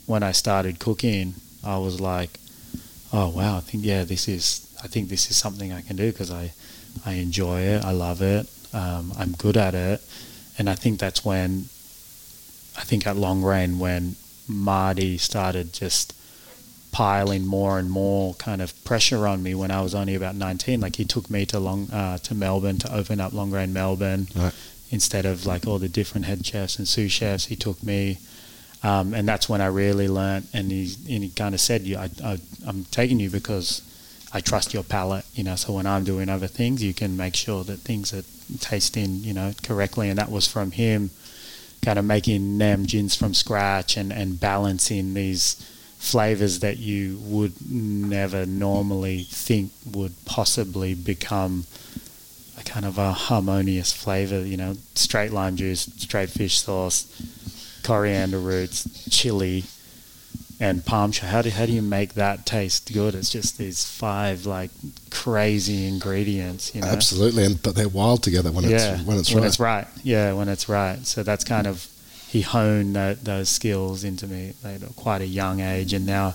when 0.07 0.23
I 0.23 0.33
started 0.33 0.79
cooking, 0.79 1.35
I 1.65 1.79
was 1.79 2.01
like, 2.01 2.39
oh 3.13 3.29
wow, 3.31 3.57
I 3.59 3.61
think 3.61 3.85
yeah, 3.85 4.05
this 4.05 4.29
is 4.29 4.61
I 4.83 4.87
think 4.89 5.09
this 5.09 5.31
is 5.31 5.37
something 5.37 5.73
I 5.73 5.81
can 5.83 5.97
do 5.97 6.11
because 6.13 6.31
I 6.31 6.53
I 7.07 7.13
enjoy 7.15 7.61
it, 7.61 7.85
I 7.85 7.93
love 7.93 8.23
it, 8.23 8.49
um, 8.73 9.13
I'm 9.19 9.33
good 9.33 9.57
at 9.57 9.75
it, 9.75 10.01
and 10.59 10.69
I 10.71 10.75
think 10.75 10.99
that's 11.01 11.25
when 11.25 11.67
I 12.77 12.83
think 12.85 13.07
at 13.07 13.17
Longrain 13.17 13.79
when 13.79 14.17
Marty 14.49 15.17
started 15.19 15.73
just 15.73 16.13
piling 16.93 17.45
more 17.47 17.79
and 17.79 17.91
more 17.91 18.35
kind 18.35 18.63
of 18.63 18.73
pressure 18.85 19.27
on 19.27 19.43
me 19.43 19.55
when 19.55 19.71
I 19.71 19.81
was 19.81 19.95
only 19.95 20.15
about 20.15 20.37
19. 20.37 20.81
Like 20.81 20.97
he 20.97 21.05
took 21.05 21.29
me 21.29 21.45
to 21.47 21.59
Long 21.59 21.91
uh, 21.91 22.19
to 22.19 22.35
Melbourne 22.35 22.79
to 22.79 22.95
open 22.95 23.21
up 23.21 23.33
Longrain 23.33 23.71
Melbourne 23.73 24.29
Right. 24.37 24.53
instead 24.91 25.27
of 25.27 25.45
like 25.47 25.67
all 25.67 25.79
the 25.81 25.89
different 25.89 26.27
head 26.27 26.45
chefs 26.47 26.79
and 26.79 26.87
sous 26.87 27.11
chefs. 27.11 27.47
He 27.47 27.57
took 27.57 27.83
me, 27.83 28.19
um, 28.85 29.15
and 29.15 29.27
that's 29.27 29.49
when 29.49 29.63
I 29.63 29.67
really 29.67 30.09
learnt. 30.09 30.47
And 30.53 30.71
he 30.71 30.95
and 31.09 31.25
he 31.25 31.31
kind 31.31 31.55
of 31.55 31.61
said, 31.61 31.83
"You, 31.83 31.97
I, 31.97 32.39
I'm 32.67 32.85
taking 32.91 33.19
you 33.19 33.31
because 33.31 33.81
I 34.33 34.41
trust 34.41 34.75
your 34.75 34.83
palate. 34.85 35.25
You 35.35 35.43
know, 35.43 35.57
so 35.57 35.73
when 35.73 35.87
I'm 35.87 36.05
doing 36.05 36.29
other 36.29 36.47
things, 36.47 36.83
you 36.83 36.93
can 36.93 37.17
make 37.17 37.35
sure 37.35 37.65
that 37.65 37.79
things 37.79 38.13
are 38.13 38.23
tasting, 38.59 39.17
you 39.25 39.33
know, 39.33 39.53
correctly." 39.63 40.11
And 40.11 40.19
that 40.19 40.31
was 40.31 40.47
from 40.47 40.71
him, 40.73 41.11
kind 41.83 41.99
of 41.99 42.05
making 42.05 42.59
nam 42.59 42.85
jims 42.85 43.17
from 43.17 43.33
scratch 43.33 43.97
and 43.97 44.13
and 44.13 44.39
balancing 44.39 45.15
these 45.15 45.57
flavors 45.97 46.59
that 46.59 46.77
you 46.77 47.19
would 47.23 47.55
never 47.71 48.45
normally 48.45 49.23
think 49.23 49.73
would 49.91 50.13
possibly 50.27 50.93
become 50.95 51.65
a 52.61 52.63
kind 52.63 52.85
of 52.85 52.99
a 52.99 53.13
harmonious 53.13 53.95
flavor, 53.95 54.41
you 54.41 54.59
know, 54.59 54.77
straight 54.95 55.33
lime 55.33 55.57
juice, 55.57 55.91
straight 55.97 56.29
fish 56.29 56.61
sauce, 56.61 57.07
coriander 57.85 58.39
roots, 58.39 59.09
chili, 59.11 59.65
and 60.61 60.85
palm. 60.85 61.13
How 61.13 61.43
do 61.43 61.51
how 61.51 61.67
do 61.67 61.73
you 61.73 61.83
make 61.83 62.15
that 62.15 62.47
taste 62.47 62.93
good? 62.93 63.15
It's 63.15 63.31
just 63.31 63.59
these 63.59 63.85
five 63.85 64.47
like 64.47 64.71
crazy 65.11 65.87
ingredients, 65.87 66.75
you 66.75 66.81
know. 66.81 66.89
Absolutely, 66.89 67.45
and 67.45 67.63
but 67.63 67.75
they're 67.75 67.89
wild 67.89 68.23
together 68.23 68.51
when 68.51 68.65
yeah, 68.65 68.95
it's 68.95 69.03
when 69.05 69.19
it's 69.19 69.31
when 69.33 69.43
right. 69.43 69.49
it's 69.49 69.61
right. 69.61 69.87
Yeah, 70.03 70.33
when 70.33 70.49
it's 70.49 70.69
right. 70.69 71.05
So 71.07 71.23
that's 71.23 71.45
kind 71.45 71.67
of 71.67 71.87
he 72.29 72.41
honed 72.41 72.97
tho- 72.97 73.15
those 73.15 73.49
skills 73.49 74.03
into 74.03 74.27
me 74.27 74.55
at 74.65 74.81
quite 74.97 75.21
a 75.21 75.27
young 75.27 75.61
age, 75.61 75.93
and 75.93 76.07
now 76.07 76.35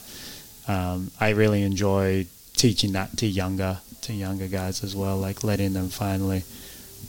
um, 0.68 1.12
I 1.20 1.30
really 1.30 1.64
enjoy 1.64 2.28
teaching 2.54 2.92
that 2.94 3.18
to 3.18 3.26
younger 3.26 3.80
to 4.02 4.14
younger 4.14 4.48
guys 4.48 4.84
as 4.84 4.96
well, 4.96 5.18
like 5.18 5.44
letting 5.44 5.74
them 5.74 5.90
finally 5.90 6.44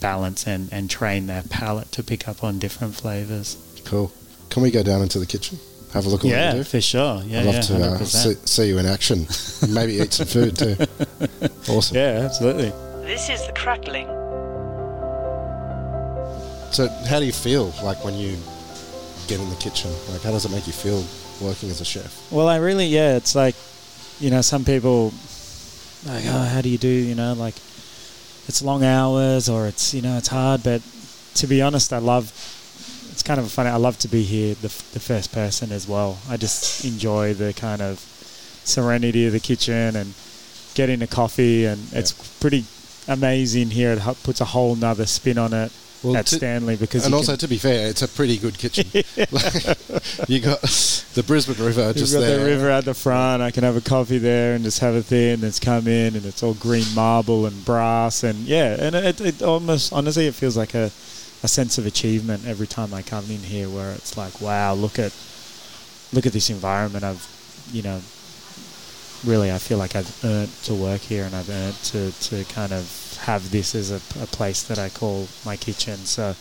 balance 0.00 0.46
and, 0.46 0.72
and 0.72 0.88
train 0.88 1.26
their 1.26 1.42
palate 1.42 1.92
to 1.92 2.02
pick 2.02 2.28
up 2.28 2.42
on 2.42 2.58
different 2.58 2.94
flavors. 2.94 3.56
Cool. 3.84 4.12
Can 4.50 4.62
we 4.62 4.70
go 4.70 4.82
down 4.82 5.00
into 5.02 5.18
the 5.18 5.26
kitchen? 5.26 5.58
Have 5.92 6.06
a 6.06 6.08
look 6.08 6.20
at 6.20 6.24
what 6.26 6.30
Yeah, 6.32 6.52
you 6.52 6.58
do? 6.58 6.64
for 6.64 6.80
sure. 6.80 7.22
Yeah, 7.24 7.40
I'd 7.40 7.46
love 7.46 7.54
yeah, 7.56 7.60
to 7.62 7.84
uh, 7.84 7.98
see, 8.04 8.34
see 8.44 8.68
you 8.68 8.78
in 8.78 8.86
action. 8.86 9.26
maybe 9.68 9.94
eat 9.94 10.12
some 10.12 10.26
food 10.26 10.56
too. 10.58 10.76
Awesome. 11.68 11.96
Yeah, 11.96 12.22
absolutely. 12.24 12.72
This 13.06 13.28
is 13.28 13.46
the 13.46 13.52
crackling. 13.52 14.06
So, 16.72 16.88
how 17.08 17.18
do 17.20 17.26
you 17.26 17.32
feel 17.32 17.72
like 17.82 18.04
when 18.04 18.14
you 18.14 18.36
get 19.28 19.40
in 19.40 19.48
the 19.50 19.56
kitchen? 19.56 19.90
Like, 20.10 20.22
how 20.22 20.30
does 20.30 20.44
it 20.44 20.50
make 20.52 20.66
you 20.66 20.72
feel 20.72 21.04
working 21.40 21.70
as 21.70 21.80
a 21.80 21.84
chef? 21.84 22.30
Well, 22.32 22.48
I 22.48 22.56
really, 22.56 22.86
yeah, 22.86 23.16
it's 23.16 23.34
like, 23.34 23.54
you 24.20 24.30
know, 24.30 24.40
some 24.40 24.64
people, 24.64 25.12
like, 26.06 26.24
oh, 26.26 26.44
how 26.52 26.60
do 26.60 26.68
you 26.68 26.78
do, 26.78 26.88
you 26.88 27.14
know, 27.14 27.32
like, 27.34 27.54
it's 28.46 28.62
long 28.62 28.84
hours 28.84 29.48
or 29.48 29.66
it's, 29.66 29.92
you 29.94 30.02
know, 30.02 30.16
it's 30.16 30.28
hard. 30.28 30.62
But 30.62 30.82
to 31.34 31.46
be 31.46 31.60
honest, 31.62 31.92
I 31.92 31.98
love, 31.98 32.32
it's 33.10 33.22
kind 33.22 33.38
of 33.40 33.50
funny, 33.50 33.68
I 33.70 33.76
love 33.76 33.98
to 34.00 34.08
be 34.08 34.22
here, 34.22 34.54
the, 34.54 34.66
f- 34.68 34.90
the 34.92 35.00
first 35.00 35.32
person 35.32 35.72
as 35.72 35.86
well. 35.88 36.18
I 36.28 36.36
just 36.36 36.84
enjoy 36.84 37.34
the 37.34 37.52
kind 37.54 37.82
of 37.82 37.98
serenity 38.64 39.26
of 39.26 39.32
the 39.32 39.40
kitchen 39.40 39.96
and 39.96 40.14
getting 40.74 41.02
a 41.02 41.06
coffee, 41.06 41.64
and 41.66 41.80
it's 41.92 42.12
pretty 42.40 42.64
amazing 43.08 43.70
here. 43.70 43.92
It 43.92 44.02
puts 44.22 44.40
a 44.40 44.44
whole 44.46 44.76
nother 44.76 45.06
spin 45.06 45.38
on 45.38 45.52
it 45.52 45.72
Well, 46.02 46.16
at 46.16 46.26
to- 46.26 46.36
Stanley 46.36 46.76
because 46.76 47.04
and 47.06 47.14
also, 47.14 47.34
to 47.36 47.48
be 47.48 47.58
fair, 47.58 47.88
it's 47.88 48.02
a 48.02 48.08
pretty 48.08 48.36
good 48.38 48.56
kitchen. 48.58 48.86
Like, 49.30 49.54
you 50.28 50.40
got 50.40 50.60
the 51.14 51.24
Brisbane 51.26 51.64
River 51.64 51.88
You've 51.88 51.96
just 51.96 52.12
got 52.14 52.20
there. 52.20 52.38
the 52.38 52.44
river 52.44 52.70
at 52.70 52.84
the 52.84 52.94
front. 52.94 53.42
I 53.42 53.50
can 53.50 53.64
have 53.64 53.76
a 53.76 53.80
coffee 53.80 54.18
there 54.18 54.54
and 54.54 54.62
just 54.64 54.78
have 54.78 54.94
a 54.94 55.02
thing. 55.02 55.34
And 55.34 55.44
it's 55.44 55.58
come 55.58 55.88
in 55.88 56.14
and 56.14 56.24
it's 56.24 56.42
all 56.42 56.54
green 56.54 56.86
marble 56.94 57.46
and 57.46 57.64
brass 57.64 58.22
and 58.22 58.38
yeah, 58.46 58.76
and 58.78 58.94
it, 58.94 59.20
it 59.20 59.42
almost 59.42 59.92
honestly 59.92 60.26
it 60.28 60.34
feels 60.34 60.56
like 60.56 60.74
a, 60.74 60.90
a 61.42 61.48
sense 61.48 61.78
of 61.78 61.86
achievement 61.86 62.46
every 62.46 62.66
time 62.66 62.92
I 62.92 63.02
come 63.02 63.24
in 63.30 63.40
here, 63.40 63.68
where 63.68 63.92
it's 63.92 64.16
like, 64.16 64.40
wow, 64.40 64.74
look 64.74 64.98
at 64.98 65.12
look 66.12 66.26
at 66.26 66.32
this 66.32 66.50
environment. 66.50 67.04
I've 67.04 67.26
you 67.72 67.82
know 67.82 68.00
really 69.24 69.52
I 69.52 69.58
feel 69.58 69.78
like 69.78 69.94
I've 69.94 70.24
earned 70.24 70.52
to 70.64 70.74
work 70.74 71.02
here 71.02 71.24
and 71.24 71.34
I've 71.34 71.50
earned 71.50 71.74
to 71.74 72.10
to 72.10 72.44
kind 72.52 72.72
of 72.72 73.18
have 73.22 73.50
this 73.50 73.74
as 73.74 73.90
a, 73.90 73.96
a 74.22 74.26
place 74.26 74.62
that 74.64 74.78
I 74.78 74.88
call 74.88 75.28
my 75.44 75.56
kitchen. 75.56 75.96
So 75.96 76.34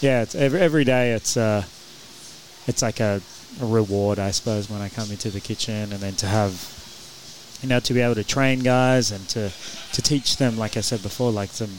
yeah, 0.00 0.22
it's 0.22 0.34
every 0.34 0.60
every 0.60 0.84
day 0.84 1.12
it's 1.12 1.36
uh 1.36 1.64
it's 2.66 2.82
like 2.82 3.00
a, 3.00 3.20
a 3.60 3.66
reward, 3.66 4.18
I 4.18 4.30
suppose, 4.30 4.70
when 4.70 4.80
I 4.80 4.88
come 4.88 5.10
into 5.10 5.30
the 5.30 5.40
kitchen, 5.40 5.92
and 5.92 6.00
then 6.00 6.14
to 6.16 6.26
have, 6.26 7.58
you 7.62 7.68
know, 7.68 7.78
to 7.80 7.92
be 7.92 8.00
able 8.00 8.14
to 8.14 8.24
train 8.24 8.60
guys 8.60 9.10
and 9.10 9.28
to 9.30 9.50
to 9.92 10.02
teach 10.02 10.38
them, 10.38 10.56
like 10.56 10.76
I 10.76 10.80
said 10.80 11.02
before, 11.02 11.30
like 11.30 11.50
some 11.50 11.78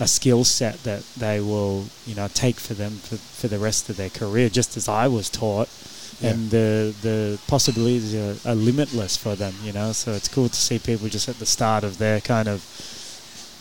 a 0.00 0.06
skill 0.06 0.44
set 0.44 0.82
that 0.84 1.02
they 1.16 1.40
will, 1.40 1.86
you 2.06 2.14
know, 2.14 2.28
take 2.28 2.56
for 2.60 2.74
them 2.74 2.92
for, 2.92 3.16
for 3.16 3.48
the 3.48 3.58
rest 3.58 3.88
of 3.90 3.96
their 3.96 4.10
career, 4.10 4.48
just 4.48 4.76
as 4.76 4.88
I 4.88 5.08
was 5.08 5.28
taught. 5.28 5.68
Yeah. 6.20 6.30
And 6.30 6.50
the 6.50 6.94
the 7.02 7.38
possibilities 7.46 8.14
are, 8.14 8.50
are 8.50 8.54
limitless 8.54 9.16
for 9.16 9.36
them, 9.36 9.54
you 9.62 9.72
know. 9.72 9.92
So 9.92 10.12
it's 10.12 10.28
cool 10.28 10.48
to 10.48 10.56
see 10.56 10.78
people 10.78 11.08
just 11.08 11.28
at 11.28 11.38
the 11.38 11.46
start 11.46 11.84
of 11.84 11.98
their 11.98 12.20
kind 12.20 12.48
of 12.48 12.64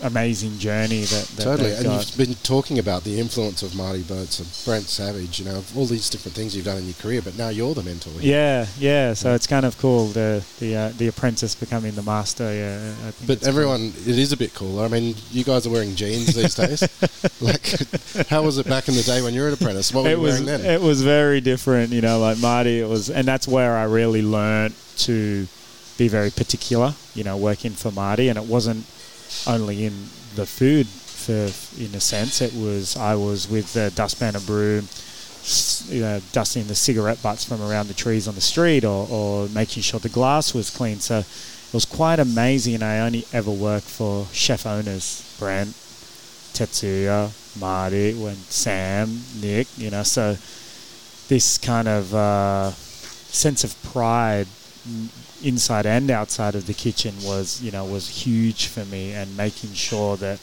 amazing 0.04 0.58
journey 0.60 1.02
that, 1.02 1.28
that 1.36 1.44
Totally, 1.44 1.74
and 1.74 1.86
got. 1.86 2.06
you've 2.06 2.18
been 2.18 2.36
talking 2.44 2.80
about 2.80 3.04
the 3.04 3.20
influence 3.20 3.64
of 3.64 3.76
Marty 3.76 4.02
Boetz 4.02 4.40
and 4.40 4.66
Brent 4.66 4.86
Savage, 4.86 5.40
you 5.40 5.46
know, 5.46 5.64
all 5.76 5.86
these 5.86 6.10
different 6.10 6.36
things 6.36 6.56
you've 6.56 6.66
done 6.66 6.78
in 6.78 6.86
your 6.86 6.94
career, 6.96 7.22
but 7.22 7.38
now 7.38 7.50
you're 7.50 7.74
the 7.74 7.84
mentor. 7.84 8.12
here. 8.20 8.32
Yeah, 8.32 8.66
yeah. 8.80 9.14
So 9.14 9.34
it's 9.34 9.48
kind 9.48 9.66
of 9.66 9.78
cool 9.78 10.08
the 10.08 10.44
the 10.60 10.76
uh, 10.76 10.90
the 10.98 11.08
apprentice 11.08 11.56
becoming 11.56 11.94
the 11.96 12.04
master. 12.04 12.44
Yeah, 12.54 12.94
I 13.08 13.12
think 13.12 13.28
But 13.42 13.48
everyone, 13.48 13.94
it 14.06 14.18
is 14.20 14.32
a 14.32 14.38
bit 14.38 14.54
cooler. 14.54 14.86
I 14.86 14.88
mean, 14.88 15.16
you 15.32 15.44
guys 15.44 15.66
are 15.66 15.70
wearing 15.72 15.96
jeans 15.96 16.34
these 16.36 16.56
days. 16.56 16.82
like, 17.42 18.28
how 18.30 18.44
was 18.44 18.58
it 18.58 18.68
back 18.68 18.88
in 18.88 18.96
the 18.96 19.04
day 19.04 19.22
when 19.22 19.34
you 19.34 19.42
were 19.42 19.48
an 19.48 19.54
apprentice? 19.54 19.94
What 19.94 20.04
were 20.04 20.10
It 20.10 20.14
you 20.18 20.22
was 20.22 20.42
wearing 20.42 20.62
then? 20.64 20.66
it 20.66 20.82
was 20.82 21.02
very 21.02 21.42
different. 21.42 21.92
You 21.92 22.02
know, 22.02 22.20
like 22.20 22.38
Marty. 22.40 22.80
It 22.80 22.88
was, 22.88 23.10
and 23.10 23.28
that's 23.28 23.48
where 23.48 23.76
I 23.78 23.84
really 23.84 24.22
learnt 24.22 24.76
to 25.00 25.48
be 25.98 26.08
very 26.08 26.30
particular. 26.30 26.94
You 27.16 27.24
know, 27.24 27.38
working 27.38 27.72
for 27.72 27.92
Marty, 27.92 28.30
and 28.30 28.38
it 28.38 28.46
wasn't 28.46 28.86
only 29.48 29.86
in 29.86 29.94
the 30.36 30.46
food. 30.46 30.88
For 30.88 31.50
in 31.82 31.94
a 31.96 32.00
sense, 32.00 32.42
it 32.42 32.54
was 32.54 32.96
I 32.96 33.16
was 33.16 33.50
with 33.50 33.74
the 33.74 33.92
dustpan 33.96 34.36
and 34.36 34.46
broom. 34.46 34.88
You 35.88 36.02
know, 36.02 36.22
dusting 36.34 36.68
the 36.68 36.76
cigarette 36.76 37.22
butts 37.24 37.46
from 37.46 37.62
around 37.62 37.88
the 37.88 37.94
trees 37.94 38.28
on 38.28 38.36
the 38.36 38.42
street, 38.42 38.84
or, 38.84 39.08
or 39.10 39.48
making 39.50 39.84
sure 39.84 40.00
the 40.00 40.10
glass 40.10 40.54
was 40.54 40.70
clean. 40.70 41.00
So 41.00 41.20
it 41.20 41.74
was 41.74 41.86
quite 41.86 42.20
amazing. 42.20 42.76
And 42.76 42.84
I 42.84 43.00
only 43.00 43.26
ever 43.32 43.52
worked 43.52 43.88
for 43.88 44.28
chef 44.34 44.66
owners, 44.66 45.36
Brent, 45.40 45.70
Tetsuya, 46.54 47.32
Marty, 47.60 48.14
when 48.14 48.36
Sam, 48.36 49.22
Nick. 49.40 49.68
You 49.78 49.92
know, 49.92 50.04
so 50.04 50.36
this 51.30 51.58
kind 51.58 51.88
of 51.88 52.14
uh, 52.14 52.72
sense 52.72 53.64
of 53.64 53.82
pride 53.84 54.48
inside 55.44 55.86
and 55.86 56.10
outside 56.10 56.56
of 56.56 56.66
the 56.68 56.74
kitchen 56.74 57.14
was 57.24 57.62
you 57.62 57.72
know 57.72 57.86
was 57.86 58.08
huge 58.26 58.68
for 58.68 58.84
me 58.86 59.14
and 59.14 59.36
making 59.38 59.74
sure 59.74 60.18
that 60.18 60.40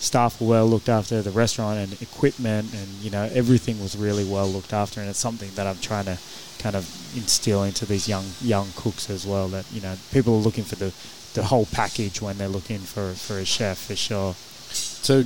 staff 0.00 0.40
were 0.40 0.48
well 0.48 0.66
looked 0.66 0.88
after 0.88 1.22
the 1.22 1.30
restaurant 1.30 1.78
and 1.78 2.00
equipment 2.02 2.72
and 2.74 2.86
you 3.02 3.10
know 3.10 3.28
everything 3.32 3.80
was 3.80 3.96
really 3.96 4.24
well 4.24 4.46
looked 4.46 4.72
after 4.72 5.00
and 5.00 5.08
it's 5.10 5.18
something 5.18 5.50
that 5.54 5.66
I'm 5.66 5.78
trying 5.78 6.04
to 6.04 6.18
kind 6.58 6.76
of 6.76 6.84
instill 7.16 7.62
into 7.64 7.86
these 7.86 8.08
young 8.08 8.24
young 8.42 8.68
cooks 8.76 9.08
as 9.10 9.26
well 9.26 9.48
that 9.48 9.64
you 9.72 9.80
know 9.80 9.94
people 10.12 10.34
are 10.34 10.42
looking 10.42 10.64
for 10.64 10.76
the 10.76 10.92
the 11.34 11.44
whole 11.44 11.66
package 11.72 12.20
when 12.22 12.38
they're 12.38 12.48
looking 12.48 12.78
for 12.78 13.12
for 13.14 13.38
a 13.38 13.44
chef 13.44 13.78
for 13.78 13.96
sure 13.96 14.34
So, 14.70 15.24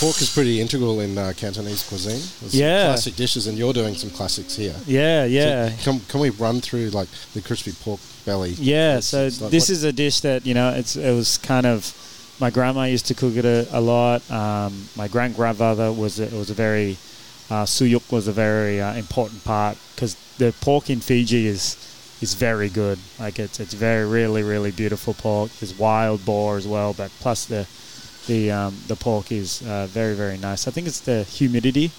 pork 0.00 0.20
is 0.20 0.30
pretty 0.32 0.60
integral 0.60 1.00
in 1.00 1.16
uh, 1.16 1.32
Cantonese 1.36 1.82
cuisine. 1.88 2.20
There's 2.40 2.54
Yeah. 2.54 2.86
classic 2.88 3.14
dishes, 3.16 3.46
and 3.46 3.56
you're 3.56 3.72
doing 3.72 3.94
some 3.94 4.10
classics 4.10 4.56
here. 4.56 4.74
yeah 4.86 5.24
yeah 5.24 5.70
So 5.70 5.84
can, 5.84 6.00
can 6.08 6.20
we 6.20 6.30
run 6.30 6.60
through 6.60 6.90
like 6.90 7.08
the 7.34 7.40
crispy 7.40 7.72
pork 7.72 8.00
belly? 8.26 8.50
Yeah, 8.58 8.98
It's- 8.98 9.06
so 9.06 9.26
it's 9.26 9.40
like 9.40 9.50
this 9.50 9.68
what- 9.70 9.76
is 9.76 9.82
a 9.84 9.92
dish 9.92 10.20
that 10.20 10.44
you 10.44 10.52
know 10.52 10.68
it's 10.80 10.96
it 10.96 11.12
was 11.14 11.38
kind 11.38 11.64
of 11.66 11.94
my 12.38 12.50
grandma 12.50 12.82
used 12.84 13.06
to 13.06 13.14
cook 13.14 13.34
it 13.36 13.46
a, 13.46 13.66
a 13.72 13.80
lot. 13.80 14.20
Um, 14.30 14.88
my 14.96 15.08
grand 15.08 15.34
grandfather 15.36 15.90
was 15.90 16.20
a, 16.20 16.24
it 16.24 16.32
was 16.44 16.50
a 16.50 16.54
very 16.54 16.98
uh, 17.48 17.64
siu 17.64 17.86
yuk 17.86 18.12
was 18.12 18.28
a 18.28 18.32
very 18.32 18.80
uh, 18.80 18.92
important 18.94 19.42
part 19.44 19.78
because 19.94 20.16
the 20.36 20.52
pork 20.60 20.90
in 20.90 21.00
Fiji 21.00 21.46
is 21.46 21.76
is 22.20 22.34
very 22.34 22.68
good. 22.68 22.98
Like 23.18 23.38
it's 23.38 23.58
it's 23.60 23.72
very 23.74 24.04
really 24.18 24.42
really 24.42 24.70
beautiful 24.82 25.14
pork. 25.14 25.50
There's 25.60 25.78
wild 25.78 26.24
boar 26.26 26.56
as 26.58 26.66
well, 26.66 26.92
but 26.92 27.10
plus 27.20 27.46
the 27.46 27.66
the 28.26 28.50
um, 28.50 28.74
the 28.88 28.96
pork 28.96 29.30
is 29.32 29.62
uh, 29.62 29.86
very 29.86 30.14
very 30.14 30.36
nice. 30.36 30.66
I 30.68 30.70
think 30.72 30.86
it's 30.88 31.00
the 31.00 31.22
humidity. 31.24 31.90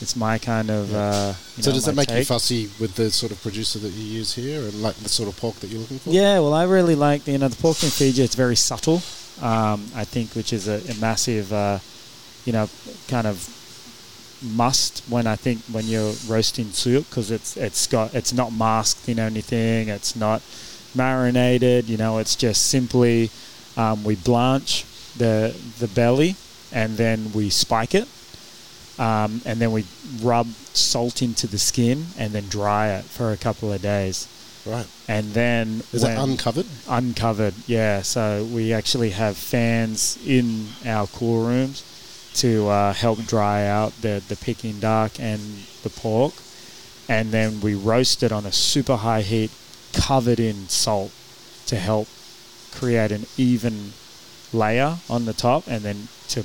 It's 0.00 0.16
my 0.16 0.38
kind 0.38 0.70
of. 0.70 0.94
Uh, 0.94 1.34
you 1.56 1.62
So 1.62 1.70
know, 1.70 1.74
does 1.74 1.84
that 1.84 1.94
make 1.94 2.10
you 2.10 2.24
fussy 2.24 2.70
with 2.80 2.94
the 2.94 3.10
sort 3.10 3.32
of 3.32 3.40
producer 3.42 3.78
that 3.78 3.90
you 3.90 4.04
use 4.04 4.34
here, 4.34 4.60
and 4.60 4.82
like 4.82 4.96
the 4.96 5.08
sort 5.08 5.28
of 5.28 5.36
pork 5.36 5.56
that 5.56 5.68
you're 5.68 5.80
looking 5.80 5.98
for? 5.98 6.10
Yeah, 6.10 6.38
well, 6.40 6.54
I 6.54 6.64
really 6.64 6.94
like 6.94 7.26
you 7.26 7.38
know 7.38 7.48
the 7.48 7.56
pork 7.56 7.82
in 7.82 7.90
Fiji. 7.90 8.22
It's 8.22 8.34
very 8.34 8.56
subtle, 8.56 9.02
um, 9.40 9.86
I 9.94 10.04
think, 10.04 10.34
which 10.34 10.52
is 10.52 10.68
a, 10.68 10.80
a 10.90 10.94
massive, 11.00 11.52
uh, 11.52 11.78
you 12.44 12.52
know, 12.52 12.68
kind 13.08 13.26
of 13.26 13.52
must 14.42 15.02
when 15.08 15.26
I 15.26 15.36
think 15.36 15.62
when 15.72 15.86
you're 15.86 16.12
roasting 16.28 16.70
siu 16.72 16.94
yuk 16.94 17.08
because 17.08 17.30
it's 17.30 17.56
it's 17.56 17.86
got 17.86 18.14
it's 18.14 18.32
not 18.32 18.52
masked 18.52 19.08
in 19.08 19.18
anything. 19.18 19.88
It's 19.88 20.14
not 20.16 20.42
marinated. 20.94 21.88
You 21.88 21.96
know, 21.96 22.18
it's 22.18 22.36
just 22.36 22.66
simply 22.66 23.30
um, 23.76 24.04
we 24.04 24.16
blanch 24.16 24.84
the 25.16 25.54
the 25.78 25.88
belly 25.88 26.36
and 26.72 26.96
then 26.96 27.32
we 27.32 27.50
spike 27.50 27.94
it. 27.94 28.08
Um, 28.98 29.42
and 29.44 29.58
then 29.60 29.72
we 29.72 29.84
rub 30.22 30.46
salt 30.72 31.20
into 31.20 31.46
the 31.46 31.58
skin 31.58 32.06
and 32.18 32.32
then 32.32 32.48
dry 32.48 32.88
it 32.98 33.04
for 33.04 33.30
a 33.32 33.36
couple 33.36 33.72
of 33.72 33.82
days 33.82 34.26
Right. 34.64 34.86
and 35.06 35.32
then 35.32 35.82
Is 35.92 36.02
that 36.02 36.18
uncovered? 36.18 36.66
uncovered 36.88 37.54
yeah 37.66 38.02
so 38.02 38.44
we 38.44 38.72
actually 38.72 39.10
have 39.10 39.36
fans 39.36 40.18
in 40.26 40.68
our 40.84 41.06
cool 41.06 41.46
rooms 41.46 41.84
to 42.36 42.68
uh, 42.68 42.92
help 42.94 43.24
dry 43.26 43.66
out 43.66 43.92
the, 44.00 44.22
the 44.28 44.34
peking 44.36 44.80
duck 44.80 45.20
and 45.20 45.40
the 45.82 45.90
pork 45.90 46.34
and 47.08 47.30
then 47.32 47.60
we 47.60 47.74
roast 47.74 48.22
it 48.22 48.32
on 48.32 48.44
a 48.46 48.52
super 48.52 48.96
high 48.96 49.22
heat 49.22 49.50
covered 49.92 50.40
in 50.40 50.68
salt 50.68 51.12
to 51.66 51.76
help 51.76 52.08
create 52.72 53.12
an 53.12 53.26
even 53.36 53.92
layer 54.52 54.96
on 55.08 55.26
the 55.26 55.32
top 55.32 55.64
and 55.68 55.82
then 55.84 56.08
to 56.28 56.44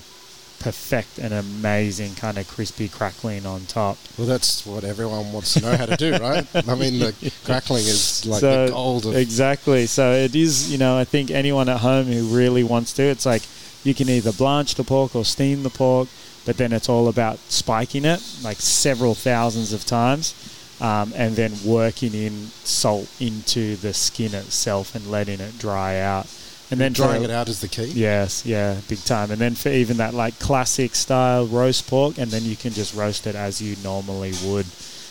perfect 0.62 1.18
and 1.18 1.34
amazing 1.34 2.16
kind 2.16 2.38
of 2.38 2.48
crispy 2.48 2.88
crackling 2.88 3.46
on 3.46 3.62
top. 3.66 3.98
Well, 4.18 4.28
that's 4.28 4.66
what 4.66 4.84
everyone 4.84 5.32
wants 5.32 5.54
to 5.56 5.62
know 5.62 5.76
how 5.76 5.86
to 5.86 5.98
do, 5.98 6.12
right? 6.18 6.46
I 6.68 6.76
mean, 6.76 7.00
the 7.00 7.34
crackling 7.46 7.84
is 7.84 8.26
like 8.26 8.42
So, 8.42 8.66
the 8.68 8.72
gold 8.72 9.06
of. 9.06 9.16
Exactly. 9.16 9.86
So 9.88 10.12
it 10.14 10.36
is, 10.36 10.72
you 10.72 10.78
know, 10.78 10.98
I 10.98 11.04
think 11.04 11.32
anyone 11.32 11.70
at 11.70 11.80
home 11.80 12.06
who 12.06 12.36
really 12.36 12.64
wants 12.64 12.94
to, 12.94 13.04
it's 13.04 13.26
like 13.26 13.44
you 13.84 13.94
can 13.94 14.10
either 14.10 14.32
blanch 14.32 14.76
the 14.76 14.84
pork 14.84 15.16
or 15.16 15.26
steam 15.26 15.64
the 15.64 15.70
pork, 15.70 16.08
but 16.46 16.58
then 16.58 16.72
it's 16.72 16.90
all 16.90 17.08
about 17.08 17.38
spiking 17.50 18.06
it 18.06 18.22
like 18.44 18.58
several 18.58 19.16
thousands 19.16 19.74
of 19.74 19.86
times. 19.86 20.34
Um, 20.80 21.14
and 21.16 21.36
then 21.36 21.52
working 21.64 22.16
in 22.16 22.48
salt 22.64 23.08
into 23.22 23.76
the 23.76 23.94
skin 23.94 24.34
itself 24.34 24.96
and 24.96 25.06
letting 25.12 25.40
it 25.40 25.60
dry 25.60 26.00
out, 26.00 26.26
and 26.72 26.80
then 26.80 26.94
drying 26.94 27.24
it 27.24 27.30
out 27.30 27.50
is 27.50 27.62
the 27.62 27.68
key. 27.68 27.86
Yes, 27.86 28.46
yeah, 28.46 28.78
big 28.88 29.00
time. 29.04 29.30
And 29.32 29.40
then 29.40 29.56
for 29.56 29.70
even 29.70 29.98
that 29.98 30.14
like 30.14 30.40
classic 30.40 30.96
style 30.96 31.46
roast 31.46 31.88
pork, 31.88 32.18
and 32.18 32.32
then 32.32 32.44
you 32.44 32.56
can 32.56 32.72
just 32.72 32.96
roast 32.96 33.28
it 33.28 33.36
as 33.36 33.62
you 33.62 33.76
normally 33.84 34.34
would. 34.46 34.66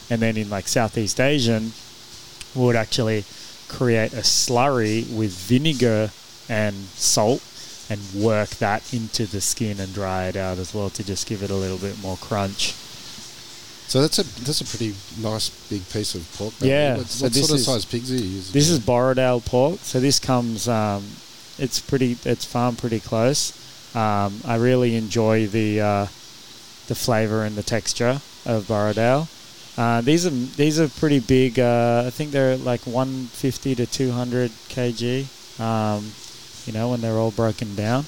And 0.09 0.21
then 0.21 0.37
in 0.37 0.51
like 0.51 0.67
Southeast 0.67 1.21
Asian, 1.21 1.73
would 2.55 2.75
actually 2.77 3.25
create 3.69 4.13
a 4.13 4.23
slurry 4.23 5.09
with 5.15 5.33
vinegar 5.33 6.11
and 6.49 6.75
salt 6.97 7.43
and 7.89 8.01
work 8.15 8.49
that 8.51 8.93
into 8.93 9.27
the 9.27 9.41
skin 9.41 9.79
and 9.81 9.93
dry 9.95 10.25
it 10.27 10.37
out 10.37 10.59
as 10.59 10.75
well 10.75 10.91
to 10.91 11.05
just 11.05 11.29
give 11.29 11.43
it 11.43 11.51
a 11.51 11.55
little 11.55 11.79
bit 11.79 12.01
more 12.03 12.17
crunch. 12.17 12.73
So 13.87 14.01
that's 14.03 14.19
a 14.21 14.23
that's 14.45 14.61
a 14.61 14.65
pretty 14.65 14.95
nice 15.21 15.49
big 15.69 15.89
piece 15.91 16.15
of 16.15 16.33
pork. 16.39 16.55
Yeah, 16.61 16.97
What, 16.97 17.07
so 17.07 17.25
what 17.27 17.35
sort 17.35 17.51
of 17.51 17.57
is- 17.57 17.67
size 17.67 17.85
pigs 17.85 18.11
are 18.13 18.17
you 18.17 18.25
using? 18.25 18.53
This 18.53 18.69
is 18.71 18.79
Borrowdale 18.79 19.45
pork, 19.45 19.81
so 19.83 19.99
this 20.01 20.19
comes. 20.19 20.69
Um, 20.69 21.05
it's 21.61 21.81
pretty. 21.81 22.17
It's 22.25 22.45
farmed 22.45 22.79
pretty 22.79 23.01
close. 23.01 23.53
Um, 23.95 24.41
I 24.45 24.57
really 24.57 24.97
enjoy 24.97 25.47
the 25.47 25.81
uh, 25.81 26.07
the 26.87 26.95
flavour 26.95 27.45
and 27.45 27.57
the 27.57 27.63
texture 27.63 28.21
of 28.47 28.67
Borrowdale. 28.67 29.29
Uh, 29.79 30.01
these 30.01 30.27
are 30.27 30.31
these 30.31 30.81
are 30.81 30.89
pretty 30.89 31.21
big. 31.21 31.59
Uh, 31.59 32.05
I 32.07 32.11
think 32.11 32.33
they're 32.33 32.57
like 32.57 32.87
150 32.87 33.75
to 33.77 33.87
200 33.87 34.51
kg. 34.69 35.61
Um, 35.61 36.13
you 36.67 36.73
know 36.73 36.91
when 36.91 37.01
they're 37.01 37.19
all 37.19 37.31
broken 37.31 37.75
down. 37.75 38.05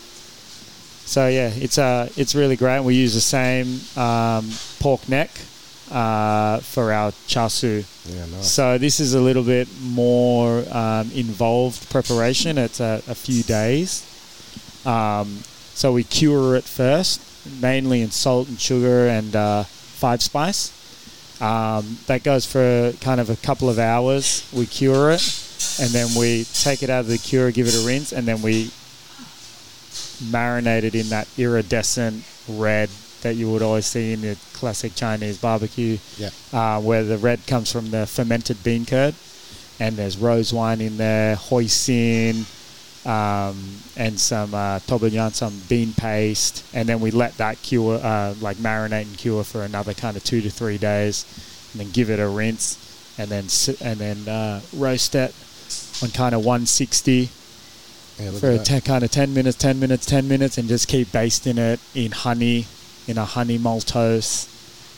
So 1.05 1.27
yeah, 1.27 1.51
it's 1.55 1.79
uh, 1.79 2.09
it's 2.17 2.35
really 2.35 2.57
great. 2.57 2.81
We 2.81 2.95
use 2.95 3.15
the 3.15 3.21
same 3.21 3.81
um, 3.97 4.51
pork 4.81 5.09
neck 5.09 5.31
uh, 5.93 6.59
for 6.61 6.93
our 6.93 7.13
char 7.27 7.51
siu. 7.51 7.85
yeah, 8.07 8.27
nice. 8.27 8.51
So 8.51 8.79
this 8.79 8.99
is 8.99 9.15
a 9.15 9.21
little 9.21 9.43
bit 9.43 9.69
more 9.83 10.65
um, 10.73 11.11
involved 11.13 11.91
preparation. 11.91 12.57
It's 12.59 12.81
a, 12.81 13.03
a 13.07 13.15
few 13.15 13.43
days. 13.43 14.09
Um, 14.87 15.41
so 15.75 15.93
we 15.93 16.05
cure 16.05 16.57
it 16.57 16.65
first, 16.65 17.21
mainly 17.61 18.01
in 18.01 18.11
salt 18.11 18.49
and 18.49 18.59
sugar 18.59 19.07
and 19.07 19.37
uh, 19.37 19.65
five 19.65 20.23
spice. 20.23 20.73
Um, 21.41 21.99
that 22.07 22.23
goes 22.23 22.47
for 22.47 22.93
kind 23.01 23.21
of 23.21 23.29
a 23.29 23.37
couple 23.37 23.69
of 23.69 23.79
hours. 23.79 24.49
We 24.53 24.67
cure 24.67 25.11
it, 25.11 25.23
and 25.81 25.91
then 25.91 26.09
we 26.19 26.45
take 26.55 26.83
it 26.83 26.91
out 26.91 27.01
of 27.01 27.09
the 27.09 27.19
cure, 27.19 27.51
give 27.51 27.67
it 27.67 27.75
a 27.75 27.87
rinse, 27.87 28.13
and 28.13 28.27
then 28.27 28.43
we 28.43 28.71
marinate 30.23 30.85
it 30.85 30.95
in 30.95 31.09
that 31.09 31.29
iridescent 31.37 32.25
red 32.49 32.89
that 33.23 33.35
you 33.37 33.51
would 33.51 33.63
always 33.63 33.87
see 33.87 34.13
in 34.13 34.21
the 34.21 34.37
classic 34.53 34.95
Chinese 34.95 35.39
barbecue 35.39 35.99
Yeah. 36.19 36.31
uh, 36.53 36.81
where 36.81 37.03
the 37.05 37.19
red 37.19 37.47
comes 37.47 37.73
from 37.73 37.91
the 37.91 38.07
fermented 38.07 38.63
bean 38.63 38.85
curd, 38.87 39.15
and 39.81 39.97
there's 39.97 40.17
rose 40.19 40.53
wine 40.53 40.81
in 40.81 40.97
there, 40.99 41.37
hoisin, 41.37 42.45
um, 43.05 43.57
and 43.97 44.21
some 44.21 44.55
uh, 44.55 44.79
toban 44.81 45.11
djan, 45.11 45.33
some 45.33 45.61
bean 45.69 45.93
paste, 45.93 46.65
and 46.73 46.89
then 46.89 47.01
we 47.01 47.11
let 47.11 47.37
that 47.39 47.61
cure, 47.63 47.99
uh, 48.03 48.35
like 48.41 48.59
marinate 48.59 49.03
and 49.03 49.19
cure 49.19 49.43
for 49.45 49.65
another 49.65 49.95
kind 49.95 50.17
of 50.17 50.23
two 50.23 50.41
to 50.41 50.51
three 50.51 50.79
days, 50.79 51.25
and 51.73 51.81
then 51.81 51.91
give 51.91 52.11
it 52.11 52.21
a 52.21 52.29
rinse, 52.29 52.77
and 53.19 53.29
then 53.29 53.47
and 53.81 53.99
then 53.99 54.29
uh, 54.29 54.61
roast 54.77 55.15
it 55.15 55.35
on 56.03 56.11
kind 56.11 56.35
of 56.35 56.45
160 56.45 57.29
Yeah, 58.21 58.31
for 58.33 58.51
a 58.53 58.81
kind 58.81 59.03
of 59.03 59.11
10 59.11 59.35
minutes, 59.35 59.57
10 59.57 59.81
minutes, 59.81 60.07
10 60.07 60.29
minutes, 60.29 60.59
and 60.59 60.69
just 60.69 60.87
keep 60.87 61.11
basting 61.11 61.59
it 61.59 61.81
in 61.95 62.13
honey, 62.13 62.67
in 63.09 63.19
a 63.19 63.25
honey 63.25 63.59
maltose, 63.59 64.49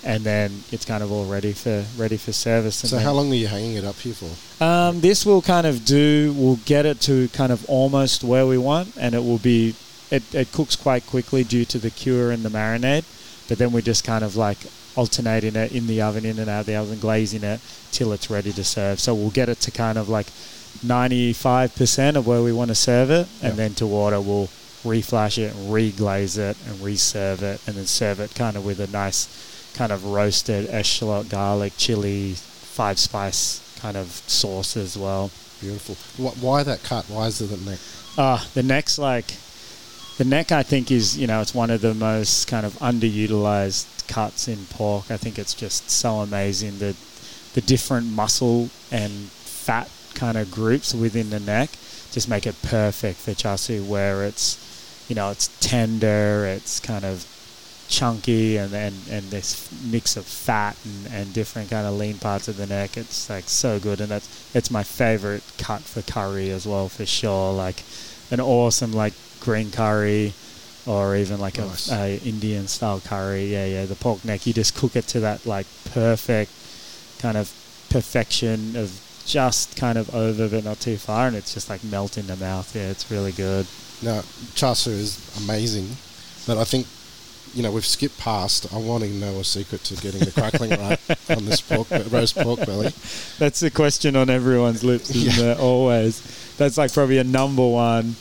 and 0.05 0.23
then 0.25 0.63
it's 0.71 0.85
kind 0.85 1.03
of 1.03 1.11
all 1.11 1.25
ready 1.25 1.53
for 1.53 1.85
ready 1.97 2.17
for 2.19 2.33
service. 2.33 2.83
And 2.83 2.91
So 2.91 2.99
how 2.99 3.13
long 3.13 3.31
are 3.33 3.35
you 3.35 3.47
hanging 3.47 3.75
it 3.77 3.85
up 3.85 3.97
here 3.97 4.15
for? 4.15 4.31
Um, 4.65 5.01
this 5.01 5.25
will 5.25 5.43
kind 5.43 5.67
of 5.67 5.85
do. 5.85 6.35
We'll 6.37 6.61
get 6.67 6.85
it 6.87 7.01
to 7.03 7.29
kind 7.29 7.51
of 7.53 7.65
almost 7.69 8.23
where 8.23 8.47
we 8.47 8.59
want, 8.59 8.95
and 8.99 9.15
it 9.15 9.21
will 9.25 9.39
be. 9.39 9.75
It, 10.11 10.23
it 10.35 10.53
cooks 10.53 10.77
quite 10.77 11.07
quickly 11.07 11.43
due 11.45 11.65
to 11.65 11.79
the 11.79 11.91
cure 11.91 12.31
and 12.31 12.43
the 12.45 12.51
marinade, 12.51 13.05
but 13.49 13.59
then 13.59 13.73
we 13.73 13.81
just 13.83 14.05
kind 14.05 14.23
of 14.23 14.37
like 14.37 14.59
alternating 14.97 15.57
it 15.57 15.73
in 15.73 15.87
the 15.89 16.03
oven, 16.03 16.25
in 16.25 16.39
and 16.39 16.49
out 16.49 16.61
of 16.61 16.67
the 16.67 16.77
oven, 16.77 17.01
glazing 17.01 17.43
it 17.43 17.59
till 17.91 18.13
it's 18.13 18.31
ready 18.31 18.53
to 18.53 18.63
serve. 18.63 19.01
So 19.01 19.15
we'll 19.15 19.31
get 19.31 19.49
it 19.49 19.61
to 19.63 19.71
kind 19.71 19.97
of 19.99 20.09
like 20.09 20.27
95% 20.85 22.17
of 22.17 22.27
where 22.27 22.43
we 22.43 22.53
want 22.53 22.69
to 22.69 22.75
serve 22.75 23.11
it, 23.11 23.27
and 23.43 23.53
Yeah. 23.53 23.57
then 23.57 23.75
to 23.75 23.87
water 23.87 24.21
we'll 24.21 24.49
reflash 24.85 25.39
it, 25.39 25.53
reglaze 25.55 26.39
it, 26.39 26.57
and 26.69 26.81
reserve 26.81 27.43
it, 27.43 27.61
and 27.67 27.77
then 27.77 27.87
serve 27.87 28.21
it 28.21 28.35
kind 28.35 28.57
of 28.57 28.65
with 28.65 28.79
a 28.81 28.87
nice 28.87 29.73
kind 29.75 29.91
of 29.91 30.05
roasted 30.05 30.69
eschalot, 30.69 31.29
garlic, 31.29 31.73
chili, 31.77 32.35
five 32.37 32.99
spice 32.99 33.61
kind 33.81 33.97
of 33.97 34.07
sauce 34.27 34.77
as 34.77 34.97
well. 34.97 35.31
Beautiful. 35.61 35.95
Wh- 36.23 36.43
Why 36.43 36.63
that 36.63 36.83
cut? 36.83 37.07
Why 37.09 37.27
is 37.27 37.41
it 37.41 37.47
the 37.47 37.71
neck? 37.71 37.79
Uh, 38.17 38.45
the 38.55 38.63
neck's 38.63 38.99
like, 38.99 39.35
the 40.19 40.25
neck 40.25 40.53
I 40.53 40.63
think 40.63 40.91
is, 40.91 41.19
you 41.19 41.27
know, 41.27 41.41
it's 41.41 41.55
one 41.55 41.71
of 41.71 41.81
the 41.81 41.95
most 41.95 42.47
kind 42.47 42.65
of 42.65 42.75
underutilized 42.75 44.07
cuts 44.07 44.49
in 44.49 44.67
pork. 44.67 45.11
I 45.11 45.17
think 45.17 45.39
it's 45.39 45.55
just 45.55 45.91
so 45.91 46.17
amazing. 46.21 46.79
The, 46.79 46.95
the 47.55 47.61
different 47.61 48.07
muscle 48.07 48.69
and 48.93 49.11
fat 49.13 49.91
kind 50.15 50.37
of 50.37 50.51
groups 50.51 50.95
within 50.95 51.31
the 51.31 51.41
neck 51.41 51.71
just 52.13 52.29
make 52.29 52.47
it 52.47 52.55
perfect 52.63 53.19
for 53.19 53.35
char 53.35 53.59
siu 53.59 53.83
where 53.83 54.23
it's, 54.25 54.59
you 55.09 55.15
know, 55.15 55.31
it's 55.31 55.49
tender, 55.61 56.47
it's 56.47 56.81
kind 56.81 57.05
of 57.05 57.27
chunky 57.89 58.57
and, 58.57 58.73
and, 58.73 58.95
and 59.11 59.25
this 59.31 59.71
mix 59.85 60.17
of 60.17 60.25
fat 60.25 60.77
and, 60.85 61.13
and 61.13 61.35
different 61.35 61.71
kind 61.71 61.87
of 61.87 61.95
lean 61.95 62.19
parts 62.19 62.49
of 62.49 62.57
the 62.57 62.67
neck. 62.67 62.97
It's 62.97 63.29
like 63.29 63.45
so 63.49 63.79
good 63.79 64.01
and 64.01 64.11
that's 64.11 64.55
it's 64.55 64.71
my 64.71 64.83
favorite 64.83 65.43
cut 65.59 65.83
for 65.83 66.03
curry 66.03 66.51
as 66.51 66.67
well 66.67 66.89
for 66.89 67.07
sure. 67.07 67.53
Like 67.53 67.83
an 68.31 68.41
awesome 68.41 68.93
like 68.93 69.13
green 69.41 69.71
curry 69.71 70.33
or 70.87 71.17
even 71.17 71.39
like 71.41 71.59
Nice. 71.59 71.91
a, 71.91 72.17
a 72.17 72.19
Indian 72.19 72.67
style 72.69 73.01
curry. 73.01 73.47
Yeah, 73.47 73.67
yeah. 73.67 73.85
The 73.87 73.95
pork 73.95 74.25
neck, 74.25 74.47
you 74.47 74.53
just 74.53 74.75
cook 74.75 74.97
it 74.97 75.07
to 75.09 75.21
that 75.21 75.47
like 75.47 75.67
perfect 75.93 76.51
kind 77.19 77.37
of 77.37 77.53
perfection 77.91 78.77
of 78.77 79.01
just 79.25 79.77
kind 79.77 79.97
of 79.97 80.15
over 80.15 80.49
but 80.49 80.65
not 80.65 80.81
too 80.81 80.97
far 80.99 81.27
and 81.27 81.35
it's 81.37 81.55
just 81.55 81.71
like 81.71 81.83
melt 81.85 82.19
in 82.19 82.27
the 82.27 82.37
mouth. 82.37 82.75
Yeah, 82.75 82.89
it's 82.91 83.11
really 83.11 83.33
good. 83.33 83.67
Now, 84.05 84.21
siu 84.75 84.93
is 84.93 85.19
amazing, 85.43 85.89
but 86.47 86.59
I 86.59 86.65
think, 86.65 86.87
you 87.55 87.63
know, 87.63 87.71
we've 87.73 87.87
skipped 87.87 88.19
past. 88.19 88.73
I 88.73 88.77
want 88.79 89.03
to 89.05 89.09
know 89.11 89.39
a 89.41 89.45
secret 89.45 89.83
to 89.85 89.95
getting 89.97 90.21
the 90.21 90.31
crackling 90.31 90.71
right 90.81 91.01
on 91.31 91.45
this 91.47 91.61
pork, 91.61 91.89
roast 92.11 92.37
pork 92.37 92.61
belly. 92.67 92.93
That's 93.39 93.61
the 93.61 93.71
question 93.71 94.15
on 94.15 94.29
everyone's 94.29 94.85
lips, 94.85 95.11
isn't 95.11 95.43
Yeah. 95.45 95.53
it? 95.53 95.59
Always. 95.61 96.21
That's 96.59 96.77
like 96.77 96.93
probably 96.93 97.19
a 97.19 97.25
number 97.25 97.67
one 97.67 98.17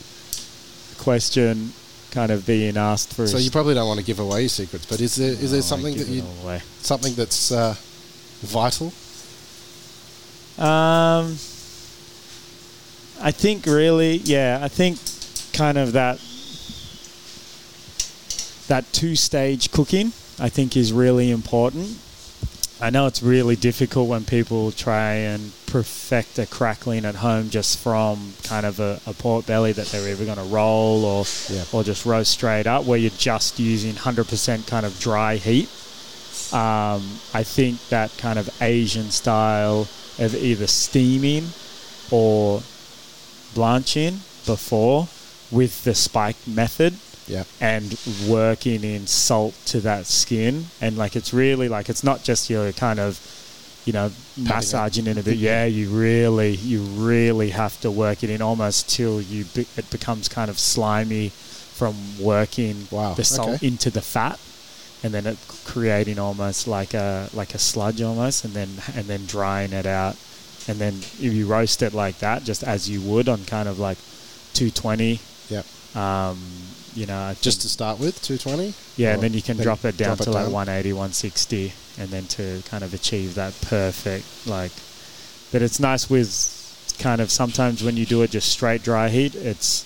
question 0.99 1.73
kind 2.11 2.31
of 2.31 2.45
being 2.45 2.77
asked 2.77 3.13
for. 3.13 3.27
So 3.27 3.37
you 3.37 3.51
probably 3.51 3.73
don't 3.73 3.87
want 3.87 3.99
to 3.99 4.05
give 4.05 4.19
away 4.19 4.41
your 4.41 4.49
secrets, 4.49 4.85
but 4.85 5.01
is 5.01 5.15
there 5.15 5.31
is 5.31 5.51
there 5.51 5.61
something 5.61 5.97
that 5.97 6.07
you 6.07 6.23
something 6.81 7.13
that's 7.15 7.51
uh, 7.51 7.75
vital? 8.41 8.93
Um, 10.57 11.37
I 13.19 13.31
think 13.31 13.65
really, 13.65 14.17
yeah. 14.17 14.59
I 14.61 14.67
think 14.67 14.99
kind 15.53 15.77
of 15.77 15.93
that 15.93 16.19
that 18.67 18.91
two-stage 18.93 19.71
cooking. 19.71 20.07
I 20.39 20.49
think 20.49 20.75
is 20.75 20.91
really 20.91 21.29
important. 21.29 21.97
I 22.81 22.89
know 22.89 23.05
it's 23.05 23.21
really 23.21 23.55
difficult 23.55 24.09
when 24.09 24.25
people 24.25 24.71
try 24.71 25.13
and 25.13 25.51
perfect 25.67 26.39
a 26.39 26.45
crackling 26.47 27.05
at 27.05 27.15
home 27.15 27.49
just 27.51 27.77
from 27.79 28.33
kind 28.43 28.65
of 28.65 28.79
a, 28.79 28.99
a 29.05 29.13
pork 29.13 29.45
belly 29.45 29.71
that 29.73 29.87
they're 29.87 30.09
either 30.09 30.25
going 30.25 30.37
to 30.37 30.43
roll 30.43 31.05
or 31.05 31.25
Yeah. 31.49 31.63
or 31.71 31.83
just 31.83 32.05
roast 32.05 32.31
straight 32.31 32.65
up, 32.67 32.85
where 32.85 32.97
you're 32.97 33.11
just 33.11 33.59
using 33.59 33.93
100% 33.93 34.67
kind 34.67 34.85
of 34.85 34.99
dry 34.99 35.35
heat. 35.35 35.69
Um, 36.51 37.19
I 37.33 37.43
think 37.43 37.87
that 37.89 38.15
kind 38.17 38.37
of 38.39 38.49
Asian 38.61 39.11
style 39.11 39.87
of 40.19 40.35
either 40.35 40.67
steaming 40.67 41.49
or 42.11 42.63
blanching 43.53 44.21
before 44.45 45.07
with 45.53 45.83
the 45.83 45.93
spike 45.95 46.35
method 46.47 46.93
Yeah. 47.27 47.43
and 47.61 47.97
working 48.27 48.83
in 48.83 49.07
salt 49.07 49.53
to 49.71 49.79
that 49.81 50.05
skin 50.07 50.65
and 50.81 50.97
like 50.97 51.15
it's 51.15 51.31
really 51.33 51.69
like 51.69 51.87
it's 51.89 52.03
not 52.03 52.23
just 52.23 52.49
your 52.49 52.71
kind 52.73 52.99
of 52.99 53.11
you 53.85 53.93
know 53.93 54.11
massaging 54.37 55.07
in 55.07 55.17
a 55.17 55.23
bit 55.23 55.37
yeah 55.49 55.65
you 55.65 55.89
really 55.89 56.51
you 56.55 56.79
really 56.81 57.49
have 57.51 57.79
to 57.81 57.89
work 57.91 58.23
it 58.23 58.29
in 58.29 58.41
almost 58.41 58.89
till 58.89 59.21
you 59.21 59.45
be, 59.55 59.61
it 59.77 59.87
becomes 59.91 60.27
kind 60.27 60.49
of 60.49 60.57
slimy 60.57 61.29
from 61.29 61.95
working 62.19 62.87
Wow, 62.91 63.13
the 63.13 63.23
salt 63.23 63.49
okay. 63.55 63.67
into 63.67 63.89
the 63.89 64.01
fat, 64.01 64.39
and 65.03 65.11
then 65.13 65.25
it 65.25 65.37
creating 65.65 66.19
almost 66.19 66.67
like 66.67 66.93
a 66.93 67.27
like 67.33 67.53
a 67.55 67.59
sludge 67.59 68.01
almost, 68.01 68.45
and 68.45 68.53
then 68.53 68.69
and 68.95 69.05
then 69.07 69.25
drying 69.25 69.73
it 69.73 69.85
out, 69.85 70.15
and 70.67 70.77
then 70.79 70.93
if 71.19 71.33
you 71.33 71.45
roast 71.47 71.81
it 71.81 71.93
like 71.93 72.19
that, 72.19 72.43
just 72.45 72.63
as 72.63 72.87
you 72.89 73.01
would 73.01 73.27
on 73.27 73.43
kind 73.45 73.67
of 73.67 73.79
like 73.79 73.97
220. 74.53 75.19
Um, 75.95 76.39
you 76.95 77.05
know, 77.05 77.17
I 77.17 77.35
Just 77.41 77.61
to 77.61 77.69
start 77.69 77.99
with, 77.99 78.21
220? 78.21 78.73
yeah, 78.97 79.13
and 79.13 79.21
then 79.23 79.33
you 79.33 79.41
can 79.41 79.57
then 79.57 79.63
drop 79.63 79.83
it 79.85 79.97
down 79.97 80.17
drop 80.17 80.25
to 80.25 80.29
it 80.29 80.33
like 80.33 80.43
down? 80.45 80.53
180, 80.53 80.93
160, 80.93 81.73
and 81.99 82.09
then 82.09 82.25
to 82.27 82.61
kind 82.67 82.83
of 82.83 82.93
achieve 82.93 83.35
that 83.35 83.53
perfect 83.61 84.25
like. 84.47 84.71
But 85.51 85.61
it's 85.61 85.79
nice 85.79 86.09
with 86.09 86.95
kind 86.99 87.21
of 87.21 87.31
sometimes 87.31 87.83
when 87.83 87.97
you 87.97 88.05
do 88.05 88.21
it 88.21 88.31
just 88.31 88.49
straight 88.49 88.83
dry 88.83 89.09
heat, 89.09 89.35
it's 89.35 89.85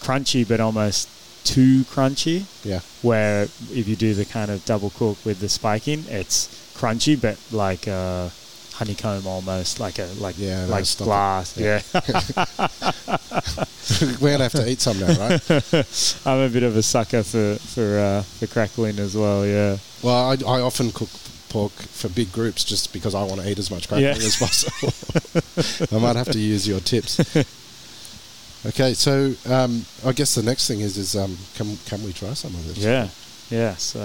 crunchy 0.00 0.46
but 0.46 0.60
almost 0.60 1.08
too 1.44 1.84
crunchy. 1.84 2.44
Yeah. 2.64 2.80
Where 3.02 3.44
if 3.72 3.88
you 3.88 3.96
do 3.96 4.14
the 4.14 4.24
kind 4.24 4.50
of 4.50 4.64
double 4.64 4.90
cook 4.90 5.18
with 5.24 5.40
the 5.40 5.48
spiking, 5.48 6.04
it's 6.08 6.48
crunchy 6.74 7.20
but 7.20 7.38
like 7.52 7.86
a 7.86 8.30
honeycomb 8.80 9.26
almost, 9.26 9.78
like 9.78 9.98
a 10.00 10.06
like 10.18 10.36
Yeah, 10.38 10.64
like 10.66 10.84
stop 10.86 11.06
it. 11.06 11.10
glass. 11.10 11.56
Yeah. 11.56 11.82
We're 14.20 14.36
going 14.36 14.38
to 14.38 14.42
have 14.44 14.52
to 14.52 14.68
eat 14.68 14.80
some 14.80 14.98
now, 14.98 15.06
right? 15.18 15.40
I'm 16.26 16.38
a 16.40 16.48
bit 16.48 16.62
of 16.62 16.76
a 16.76 16.82
sucker 16.82 17.22
for 17.22 17.56
for 17.56 17.98
uh, 17.98 18.22
for 18.22 18.46
crackling 18.46 18.98
as 18.98 19.14
well. 19.16 19.46
Yeah. 19.46 19.76
Well, 20.02 20.30
I, 20.30 20.34
I 20.56 20.60
often 20.60 20.90
cook 20.92 21.10
pork 21.50 21.72
for 21.72 22.08
big 22.08 22.32
groups 22.32 22.64
just 22.64 22.92
because 22.92 23.14
I 23.14 23.22
want 23.24 23.40
to 23.42 23.48
eat 23.50 23.58
as 23.58 23.70
much 23.70 23.88
crackling 23.88 24.20
Yeah. 24.20 24.26
as 24.26 24.36
possible. 24.36 24.92
I 25.98 26.00
might 26.02 26.16
have 26.16 26.30
to 26.32 26.38
use 26.38 26.66
your 26.66 26.80
tips. 26.80 27.20
Okay, 28.66 28.92
so 28.92 29.32
um, 29.48 29.86
I 30.04 30.12
guess 30.12 30.34
the 30.34 30.42
next 30.42 30.68
thing 30.68 30.80
is 30.80 30.98
is 30.98 31.16
um, 31.16 31.38
can 31.54 31.78
can 31.86 32.02
we 32.04 32.12
try 32.12 32.34
some 32.34 32.54
of 32.54 32.62
this? 32.68 32.76
Yeah, 32.76 33.08
yeah. 33.48 33.74
So 33.76 34.00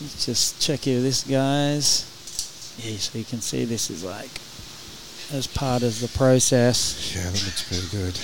let's 0.00 0.24
just 0.24 0.62
check 0.62 0.80
here 0.80 1.02
this, 1.02 1.22
guys. 1.22 2.06
Yeah, 2.78 2.96
so 2.98 3.18
you 3.18 3.24
can 3.24 3.40
see 3.40 3.64
this 3.64 3.90
is 3.90 4.04
like 4.04 4.30
as 5.32 5.46
part 5.46 5.82
of 5.82 6.00
the 6.00 6.08
process. 6.08 7.14
Yeah, 7.16 7.24
that 7.24 7.44
looks 7.44 7.62
pretty 7.68 7.88
good. 7.90 8.18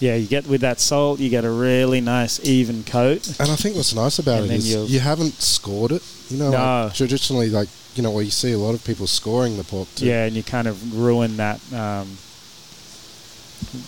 Yeah, 0.00 0.14
you 0.14 0.28
get 0.28 0.46
with 0.46 0.60
that 0.60 0.78
salt, 0.78 1.18
you 1.18 1.28
get 1.28 1.44
a 1.44 1.50
really 1.50 2.00
nice 2.00 2.38
even 2.44 2.84
coat. 2.84 3.26
And 3.40 3.50
I 3.50 3.56
think 3.56 3.74
what's 3.74 3.94
nice 3.94 4.20
about 4.20 4.42
And 4.42 4.52
it 4.52 4.56
is 4.58 4.70
you'll- 4.72 4.86
haven't 5.00 5.42
scored 5.42 5.90
it. 5.92 6.02
You 6.30 6.36
know, 6.38 6.50
No. 6.50 6.84
like 6.86 6.94
traditionally, 6.94 7.50
like 7.50 7.68
you 7.96 8.02
know, 8.02 8.10
where 8.12 8.22
you 8.22 8.30
see 8.30 8.52
a 8.52 8.58
lot 8.58 8.74
of 8.74 8.84
people 8.84 9.08
scoring 9.08 9.56
the 9.56 9.64
pork. 9.64 9.88
Too. 9.96 10.06
Yeah, 10.06 10.24
and 10.24 10.36
you 10.36 10.44
kind 10.44 10.68
of 10.68 10.94
ruin 10.96 11.36
that, 11.38 11.58
um, 11.72 12.16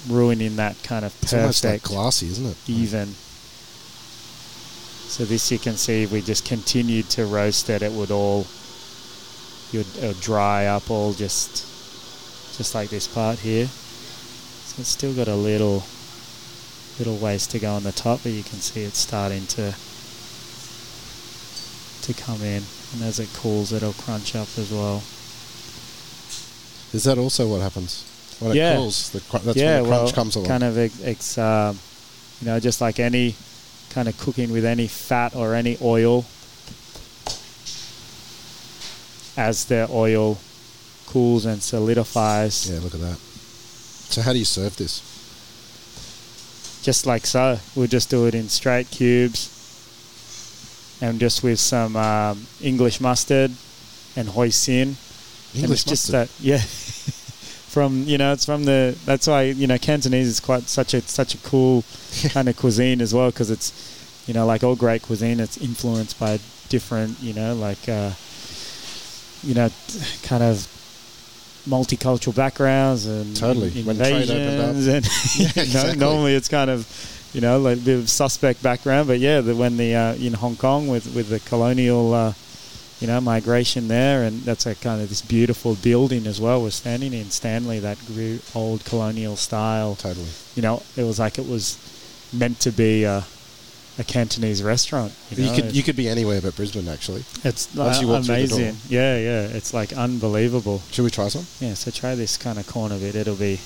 ruining 0.08 0.56
that 0.56 0.82
kind 0.82 1.04
of 1.04 1.14
it's 1.22 1.32
almost 1.32 1.62
like 1.62 1.74
perfect 1.82 1.84
glassy, 1.86 2.26
isn't 2.26 2.46
it? 2.46 2.56
even. 2.66 3.14
So 5.08 5.24
this 5.24 5.50
you 5.52 5.58
can 5.60 5.76
see 5.76 6.02
if 6.04 6.10
we 6.12 6.22
just 6.22 6.44
continued 6.44 7.08
to 7.10 7.24
roast 7.26 7.68
it, 7.70 7.82
it 7.82 7.92
would 7.92 8.10
all 8.10 8.46
you 9.72 9.80
would 9.80 9.96
it 10.02 10.06
would 10.08 10.20
dry 10.20 10.66
up 10.66 10.90
all 10.90 11.12
just 11.12 11.66
just 12.56 12.74
like 12.74 12.90
this 12.90 13.06
part 13.06 13.38
here. 13.38 13.66
So 13.66 14.80
it's 14.80 14.88
still 14.88 15.14
got 15.14 15.28
a 15.28 15.34
little 15.36 15.82
little 16.98 17.16
ways 17.16 17.46
to 17.48 17.58
go 17.58 17.72
on 17.74 17.82
the 17.82 17.92
top, 17.92 18.20
but 18.22 18.32
you 18.32 18.42
can 18.42 18.58
see 18.58 18.82
it's 18.82 18.98
starting 18.98 19.46
to 19.46 19.74
to 22.02 22.14
come 22.14 22.42
in, 22.42 22.62
and 22.94 23.02
as 23.02 23.20
it 23.20 23.28
cools, 23.34 23.72
it'll 23.72 23.92
crunch 23.92 24.34
up 24.34 24.48
as 24.58 24.70
well. 24.72 25.02
Is 26.92 27.04
that 27.04 27.18
also 27.18 27.46
what 27.48 27.60
happens 27.60 28.04
when 28.40 28.56
Yeah. 28.56 28.72
it 28.72 28.76
cools? 28.76 29.10
The 29.10 29.20
cr- 29.20 29.38
that's 29.38 29.56
yeah, 29.56 29.80
when 29.80 29.82
the 29.84 29.88
crunch 29.96 30.04
well, 30.06 30.12
comes 30.12 30.36
along. 30.36 30.48
kind 30.48 30.64
of 30.64 30.78
ex 31.06 31.38
um, 31.38 31.78
you 32.40 32.46
know, 32.46 32.58
just 32.58 32.80
like 32.80 32.98
any 32.98 33.34
kind 33.90 34.08
of 34.08 34.18
cooking 34.18 34.50
with 34.50 34.64
any 34.64 34.86
fat 34.88 35.34
or 35.36 35.54
any 35.54 35.76
oil, 35.82 36.24
as 39.36 39.64
the 39.66 39.88
oil 39.90 40.38
cools 41.06 41.44
and 41.44 41.62
solidifies, 41.62 42.70
yeah, 42.70 42.80
look 42.80 42.94
at 42.94 43.00
that. 43.00 43.18
So 43.18 44.22
how 44.22 44.32
do 44.32 44.38
you 44.38 44.44
serve 44.44 44.76
this? 44.76 45.10
just 46.82 47.06
like 47.06 47.26
so. 47.26 47.58
We'll 47.74 47.86
just 47.86 48.10
do 48.10 48.26
it 48.26 48.34
in 48.34 48.48
straight 48.48 48.90
cubes, 48.90 49.48
and 51.00 51.20
just 51.20 51.42
with 51.42 51.58
some 51.58 51.96
um, 51.96 52.46
English 52.60 53.00
mustard 53.00 53.52
and 54.16 54.28
hoisin. 54.28 54.82
and 54.82 54.96
English 55.54 55.82
it's 55.82 55.84
just 55.84 56.12
mustard. 56.12 56.28
that, 56.28 56.44
yeah. 56.44 56.58
from 57.70 58.04
you 58.04 58.18
know, 58.18 58.32
it's 58.32 58.46
from 58.46 58.64
the. 58.64 58.96
That's 59.04 59.26
why 59.26 59.42
you 59.42 59.66
know 59.66 59.78
Cantonese 59.78 60.26
is 60.26 60.40
quite 60.40 60.64
such 60.64 60.94
a 60.94 61.00
such 61.02 61.34
a 61.34 61.38
cool 61.38 61.84
kind 62.30 62.48
of 62.48 62.56
cuisine 62.56 63.00
as 63.00 63.14
well 63.14 63.30
because 63.30 63.50
it's, 63.50 63.72
you 64.26 64.34
know, 64.34 64.46
like 64.46 64.64
all 64.64 64.76
great 64.76 65.02
cuisine, 65.02 65.40
it's 65.40 65.58
influenced 65.58 66.18
by 66.18 66.38
different, 66.68 67.20
you 67.20 67.34
know, 67.34 67.54
like, 67.54 67.88
uh, 67.88 68.12
you 69.43 69.55
know, 69.55 69.68
kind 70.22 70.43
of 70.43 70.66
multicultural 71.66 72.34
backgrounds 72.34 73.07
and 73.07 73.36
Totally. 73.36 73.70
When 73.82 73.97
trade 73.97 74.30
opened 74.30 74.61
up. 74.61 74.68
invasions 74.74 74.86
and 74.86 75.05
Yeah, 75.36 75.47
know, 75.57 75.62
exactly. 75.62 75.97
normally 75.99 76.34
it's 76.34 76.49
kind 76.49 76.70
of 76.70 76.86
you 77.34 77.41
know 77.41 77.59
like 77.61 77.76
a 77.76 77.80
bit 77.80 77.99
of 77.99 78.09
suspect 78.11 78.62
background 78.62 79.07
but 79.07 79.18
yeah 79.18 79.41
the, 79.41 79.55
when 79.55 79.76
the 79.76 79.95
uh, 79.95 80.14
in 80.14 80.32
Hong 80.32 80.57
Kong 80.57 80.88
with 80.88 81.14
with 81.14 81.28
the 81.28 81.38
colonial 81.41 82.14
uh, 82.14 82.32
you 82.99 83.07
know 83.07 83.20
migration 83.20 83.88
there 83.88 84.24
and 84.24 84.41
that's 84.43 84.64
a 84.66 84.74
kind 84.74 85.03
of 85.03 85.11
this 85.11 85.20
beautiful 85.20 85.74
building 85.76 86.26
as 86.26 86.41
well 86.41 86.62
we're 86.62 86.70
standing 86.70 87.12
in 87.12 87.30
Stanley 87.30 87.78
that 87.78 87.99
gr- 88.07 88.38
old 88.55 88.84
colonial 88.86 89.36
style 89.36 89.95
Totally. 89.97 90.28
you 90.57 90.62
know 90.62 90.82
it 90.97 91.05
was 91.05 91.18
like 91.18 91.38
it 91.38 91.47
was 91.47 91.76
meant 92.32 92.59
to 92.61 92.70
be 92.72 93.05
a, 93.05 93.24
a 93.99 94.05
Cantonese 94.05 94.62
restaurant 94.62 95.12
you, 95.30 95.45
You, 95.45 95.53
could 95.55 95.76
you 95.76 95.82
could 95.82 95.97
be 95.97 96.09
anywhere 96.09 96.41
but 96.41 96.57
Brisbane 96.57 96.88
actually. 96.88 97.24
it's 97.45 97.68
once 97.74 97.99
uh, 97.99 98.01
you 98.01 98.09
walk 98.09 98.24
through 98.24 98.36
the 98.36 98.47
door. 98.47 98.59
amazing 98.59 98.76
yeah 98.88 99.16
yeah 99.18 99.43
it's 99.57 99.74
like 99.74 99.93
unbelievable 99.93 100.82
Should 100.91 101.05
we 101.05 101.11
try 101.11 101.28
some? 101.28 101.47
yeah, 101.61 101.74
so 101.74 101.91
try 101.91 102.14
this 102.14 102.36
kind 102.36 102.59
of 102.59 102.66
corner 102.66 102.99
bit. 102.99 103.14
It'll 103.14 103.36
be 103.36 103.59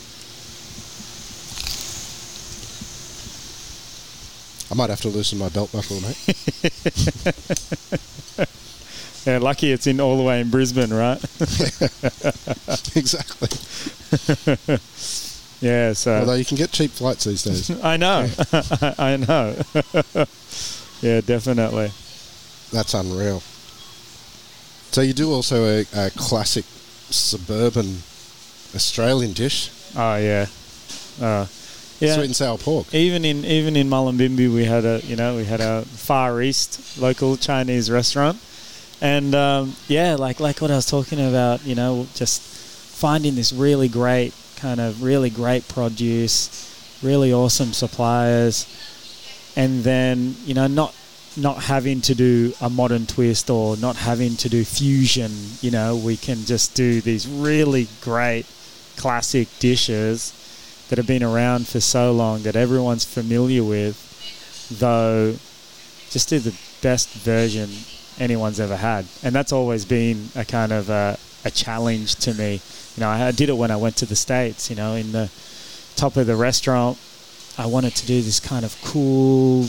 I 4.71 4.75
might 4.75 4.91
have 4.91 5.01
to 5.03 5.09
loosen 5.09 5.39
my 5.39 5.49
belt 5.51 5.71
buckle, 5.73 6.01
mate. 6.01 6.17
yeah. 9.27 9.39
Lucky 9.39 9.73
it's 9.73 9.87
in 9.87 10.01
all 10.01 10.17
the 10.17 10.23
way 10.23 10.41
in 10.41 10.51
Brisbane, 10.51 10.93
right? 10.93 11.23
exactly. 12.97 13.49
yeah. 15.65 15.93
So 15.95 16.19
Although 16.19 16.35
you 16.35 16.45
can 16.45 16.57
get 16.59 16.71
cheap 16.71 16.91
flights 16.91 17.25
these 17.25 17.43
days. 17.43 17.71
I 17.83 17.97
know, 17.97 18.29
I 18.99 19.17
know. 19.17 19.57
yeah, 21.01 21.21
definitely. 21.23 21.91
That's 22.71 22.93
unreal. 22.93 23.41
So 24.91 25.01
you 25.01 25.13
do 25.15 25.33
also 25.33 25.65
a, 25.65 25.87
a 25.95 26.11
classic 26.11 26.65
suburban 27.11 28.03
Australian 28.75 29.33
dish, 29.33 29.71
Oh 29.97 30.17
yeah, 30.17 30.47
uh, 31.21 31.47
yeah. 32.01 32.15
sweet 32.15 32.27
and 32.27 32.37
sour 32.37 32.59
pork. 32.59 32.93
Even 32.93 33.25
in 33.25 33.45
even 33.45 33.75
in 33.77 33.89
Mullumbimby, 33.89 34.53
we 34.53 34.65
had 34.65 34.85
a 34.85 35.01
you 35.05 35.17
know 35.17 35.37
we 35.37 35.45
had 35.45 35.61
a 35.61 35.83
Far 35.83 36.43
East 36.43 36.99
local 36.99 37.37
Chinese 37.37 37.91
restaurant, 37.91 38.39
and 39.01 39.35
um, 39.35 39.77
yeah, 39.89 40.17
like 40.17 40.41
like 40.41 40.61
what 40.61 40.71
I 40.71 40.77
was 40.77 40.87
talking 40.87 41.21
about, 41.21 41.65
you 41.65 41.75
know, 41.75 42.07
just 42.15 42.43
finding 42.43 43.35
this 43.35 43.53
really 43.53 43.89
great 43.89 44.33
kind 44.57 44.81
of 44.81 45.03
really 45.03 45.31
great 45.31 45.69
produce, 45.69 46.99
really 47.03 47.33
awesome 47.33 47.73
suppliers, 47.73 48.67
and 49.57 49.85
then 49.85 50.37
you 50.45 50.55
know 50.55 50.67
not 50.67 50.95
not 51.37 51.65
having 51.65 52.01
to 52.01 52.15
do 52.15 52.53
a 52.61 52.71
modern 52.71 53.07
twist 53.07 53.51
or 53.51 53.77
not 53.77 53.97
having 53.97 54.37
to 54.37 54.49
do 54.49 54.65
fusion. 54.65 55.33
You 55.61 55.71
know, 55.71 55.97
we 55.97 56.17
can 56.17 56.45
just 56.45 56.75
do 56.75 57.01
these 57.01 57.27
really 57.27 57.89
great 58.01 58.47
classic 58.97 59.49
dishes 59.59 60.33
that 60.89 60.99
have 60.99 61.07
been 61.07 61.23
around 61.23 61.67
for 61.67 61.81
so 61.81 62.13
long 62.13 62.43
that 62.43 62.57
everyone's 62.57 63.05
familiar 63.05 63.65
with, 63.65 63.99
though 64.79 65.37
just 66.11 66.29
do 66.29 66.39
the 66.39 66.55
best 66.81 67.09
version 67.09 67.69
anyone's 68.19 68.61
ever 68.61 68.77
had. 68.77 69.07
And 69.23 69.35
that's 69.35 69.53
always 69.53 69.85
been 69.85 70.29
a 70.37 70.45
kind 70.45 70.73
of 70.73 70.89
a, 70.89 71.19
a 71.45 71.51
challenge 71.51 72.17
to 72.17 72.35
me. 72.35 72.61
You 72.97 73.01
know, 73.01 73.09
I, 73.09 73.27
I 73.29 73.31
did 73.33 73.49
it 73.49 73.57
when 73.57 73.71
I 73.71 73.77
went 73.77 73.97
to 73.99 74.07
the 74.07 74.17
States, 74.17 74.71
you 74.71 74.77
know, 74.77 74.95
in 74.95 75.13
the 75.13 75.31
top 75.97 76.17
of 76.17 76.27
the 76.27 76.37
restaurant. 76.37 76.99
I 77.57 77.67
wanted 77.67 77.95
to 77.97 78.07
do 78.07 78.21
this 78.23 78.41
kind 78.41 78.65
of 78.65 78.77
cool 78.85 79.65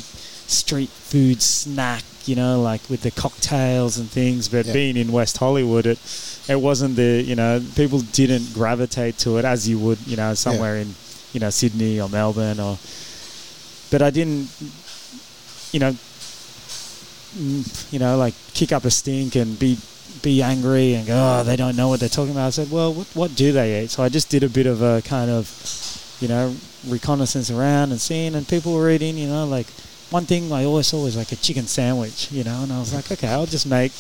street 0.48 0.90
food 0.90 1.42
snack, 1.42 2.04
you 2.26 2.36
know, 2.36 2.62
like 2.62 2.82
with 2.90 3.02
the 3.02 3.12
cocktails 3.12 3.98
and 3.98 4.10
things. 4.10 4.48
But 4.48 4.66
Yeah. 4.68 4.74
being 4.74 4.98
in 4.98 5.12
West 5.12 5.38
Hollywood, 5.38 5.86
it 5.86 6.00
it 6.48 6.62
wasn't 6.62 6.96
the 6.96 7.24
you 7.26 7.36
know 7.36 7.62
people 7.76 8.00
didn't 8.00 8.54
gravitate 8.54 9.18
to 9.20 9.38
it 9.38 9.46
as 9.46 9.68
you 9.68 9.78
would 9.80 9.98
you 10.06 10.16
know 10.16 10.34
somewhere 10.36 10.78
in 10.78 10.96
you 11.34 11.40
know 11.40 11.50
Sydney 11.50 12.00
or 12.00 12.10
Melbourne 12.10 12.60
or. 12.60 12.78
But 13.92 14.02
I 14.02 14.10
didn't, 14.10 14.50
you 15.72 15.80
know, 15.80 15.92
mm, 17.38 17.94
you 17.94 18.00
know, 18.00 18.18
like 18.18 18.34
kick 18.54 18.72
up 18.72 18.84
a 18.84 18.90
stink 18.92 19.36
and 19.36 19.58
be 19.60 19.78
be 20.22 20.42
angry 20.42 20.96
and 20.96 21.06
go, 21.08 21.16
oh, 21.16 21.44
they 21.44 21.56
don't 21.56 21.76
know 21.76 21.88
what 21.88 22.00
they're 22.00 22.10
talking 22.10 22.32
about. 22.32 22.48
I 22.48 22.50
said, 22.52 22.72
well, 22.72 22.94
what, 22.94 23.08
what 23.14 23.36
do 23.36 23.52
they 23.52 23.84
eat? 23.84 23.92
So 23.92 24.04
I 24.04 24.10
just 24.10 24.30
did 24.30 24.44
a 24.44 24.50
bit 24.50 24.66
of 24.66 24.82
a 24.82 25.02
kind 25.04 25.30
of 25.30 25.48
you 26.20 26.28
know, 26.28 26.56
reconnaissance 26.88 27.52
around 27.52 27.92
and 27.92 28.00
seeing, 28.00 28.36
and 28.36 28.48
people 28.48 28.74
were 28.74 28.90
eating, 28.90 29.18
you 29.18 29.28
know, 29.28 29.46
like 29.46 29.68
one 30.10 30.26
thing 30.26 30.52
I 30.52 30.66
always 30.66 30.88
saw 30.88 31.04
was 31.04 31.18
like 31.18 31.32
a 31.32 31.36
chicken 31.36 31.68
sandwich, 31.68 32.32
you 32.32 32.44
know, 32.44 32.64
and 32.64 32.72
I 32.72 32.80
was 32.80 32.94
like, 32.94 33.12
okay, 33.12 33.28
I'll 33.28 33.46
just 33.46 33.68
make 33.68 33.92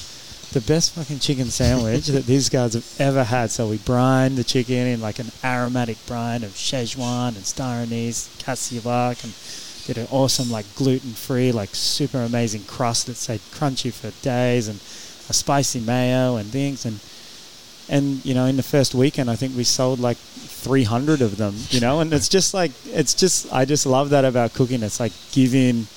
the 0.52 0.62
best 0.62 0.94
fucking 0.94 1.20
chicken 1.20 1.46
sandwich 1.48 2.08
that 2.08 2.26
these 2.26 2.50
guys 2.50 2.74
have 2.74 2.96
ever 3.00 3.24
had. 3.24 3.52
So 3.52 3.68
we 3.68 3.78
brined 3.78 4.38
the 4.38 4.44
chicken 4.44 4.88
in 4.88 5.02
like 5.02 5.20
an 5.20 5.32
aromatic 5.44 5.98
brine 6.06 6.44
of 6.44 6.52
Szechuan 6.52 7.36
and 7.36 7.46
star 7.46 7.78
anise, 7.78 8.30
cassia 8.40 8.82
and 9.24 9.34
did 9.86 9.98
an 9.98 10.08
awesome 10.10 10.50
like 10.50 10.66
gluten 10.76 11.12
free, 11.12 11.52
like 11.52 11.76
super 11.76 12.20
amazing 12.20 12.64
crust 12.64 13.08
that 13.08 13.16
stayed 13.16 13.42
crunchy 13.52 13.92
for 13.92 14.12
days 14.24 14.68
and 14.68 14.80
a 15.30 15.34
spicy 15.34 15.80
mayo 15.80 16.38
and 16.38 16.50
things. 16.50 16.86
And 16.86 17.00
and 17.88 18.26
you 18.26 18.34
know 18.34 18.46
in 18.46 18.58
the 18.58 18.64
first 18.64 18.96
weekend 18.96 19.30
I 19.30 19.36
think 19.36 19.56
we 19.56 19.64
sold 19.64 20.00
like 20.00 20.18
300 20.18 21.22
of 21.22 21.38
them 21.38 21.56
you 21.70 21.80
know? 21.80 22.00
And 22.00 22.12
it's 22.14 22.28
just 22.28 22.54
like 22.54 22.72
it's 22.88 23.14
just 23.14 23.52
I 23.54 23.66
just 23.66 23.86
love 23.86 24.10
that 24.10 24.26
about 24.26 24.54
cooking. 24.54 24.82
It's 24.84 25.00
like 25.00 25.14
giving 25.32 25.88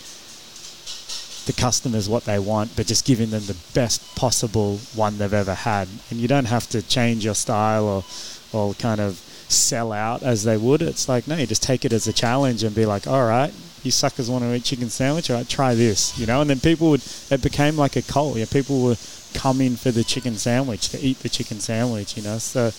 the 1.47 1.55
customers 1.57 2.11
what 2.11 2.25
they 2.25 2.39
want 2.39 2.77
but 2.77 2.87
just 2.87 3.07
giving 3.07 3.31
them 3.31 3.43
the 3.47 3.57
best 3.73 4.15
possible 4.17 4.77
one 4.95 5.17
they've 5.19 5.33
ever 5.33 5.55
had. 5.55 5.89
And 6.11 6.21
you 6.21 6.29
don't 6.29 6.45
have 6.45 6.69
to 6.71 6.83
change 6.83 7.25
your 7.25 7.35
style 7.35 7.85
or 7.85 8.05
or 8.53 8.75
kind 8.75 9.01
of 9.01 9.15
sell 9.49 9.93
out 9.93 10.23
as 10.23 10.45
they 10.45 10.59
would. 10.59 10.83
It's 10.83 11.09
like 11.09 11.27
no 11.27 11.37
you 11.37 11.47
just 11.47 11.63
take 11.63 11.87
it 11.87 11.93
as 11.93 12.07
a 12.07 12.13
challenge 12.13 12.63
and 12.63 12.75
be 12.75 12.85
like 12.85 13.07
all 13.07 13.27
right 13.27 13.53
you 13.85 13.91
suckers 13.93 14.29
want 14.29 14.43
to 14.43 14.55
eat 14.55 14.65
chicken 14.65 14.91
sandwich? 14.91 15.31
All 15.31 15.37
right 15.37 15.49
try 15.49 15.75
this 15.75 16.19
you 16.19 16.27
know? 16.27 16.43
And 16.43 16.51
then 16.51 16.61
people 16.61 16.91
would 16.91 17.03
it 17.31 17.43
became 17.43 17.79
like 17.79 17.97
a 17.97 18.03
cult. 18.03 18.37
Yeah 18.37 18.45
people 18.51 18.83
were 18.83 18.97
come 19.35 19.61
in 19.61 19.77
for 19.77 19.91
the 19.91 20.05
chicken 20.05 20.37
sandwich 20.37 20.89
to 20.91 21.01
eat 21.01 21.21
the 21.21 21.29
chicken 21.29 21.61
sandwich, 21.61 22.17
you 22.17 22.23
know. 22.23 22.39
So, 22.39 22.71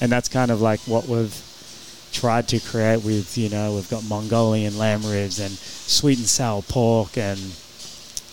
and 0.00 0.10
that's 0.10 0.28
kind 0.28 0.50
of 0.50 0.60
like 0.60 0.80
what 0.80 1.06
we've 1.06 1.34
tried 2.12 2.48
to 2.48 2.60
create 2.60 3.04
with, 3.04 3.36
you 3.36 3.48
know, 3.48 3.74
we've 3.74 3.90
got 3.90 4.04
Mongolian 4.04 4.78
lamb 4.78 5.04
ribs 5.04 5.38
and 5.38 5.52
sweet 5.52 6.18
and 6.18 6.26
sour 6.26 6.62
pork 6.62 7.18
and 7.18 7.38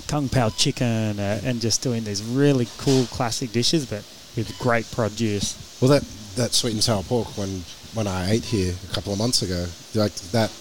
kung 0.08 0.30
pao 0.30 0.50
chicken 0.50 1.20
uh, 1.20 1.42
and 1.44 1.60
just 1.62 1.82
doing 1.82 2.04
these 2.04 2.24
really 2.24 2.68
cool 2.78 3.06
classic 3.06 3.52
dishes, 3.52 3.86
but 3.86 4.04
with 4.36 4.58
great 4.60 4.90
produce. 4.92 5.78
Well, 5.82 5.92
that 5.92 6.04
that 6.36 6.54
sweet 6.54 6.74
and 6.74 6.84
sour 6.84 7.04
pork 7.04 7.38
when 7.38 7.64
when 7.94 8.08
I 8.08 8.32
ate 8.32 8.46
here 8.46 8.74
a 8.90 8.94
couple 8.94 9.14
of 9.14 9.20
months 9.20 9.42
ago, 9.42 9.66
like 9.94 10.14
that 10.32 10.52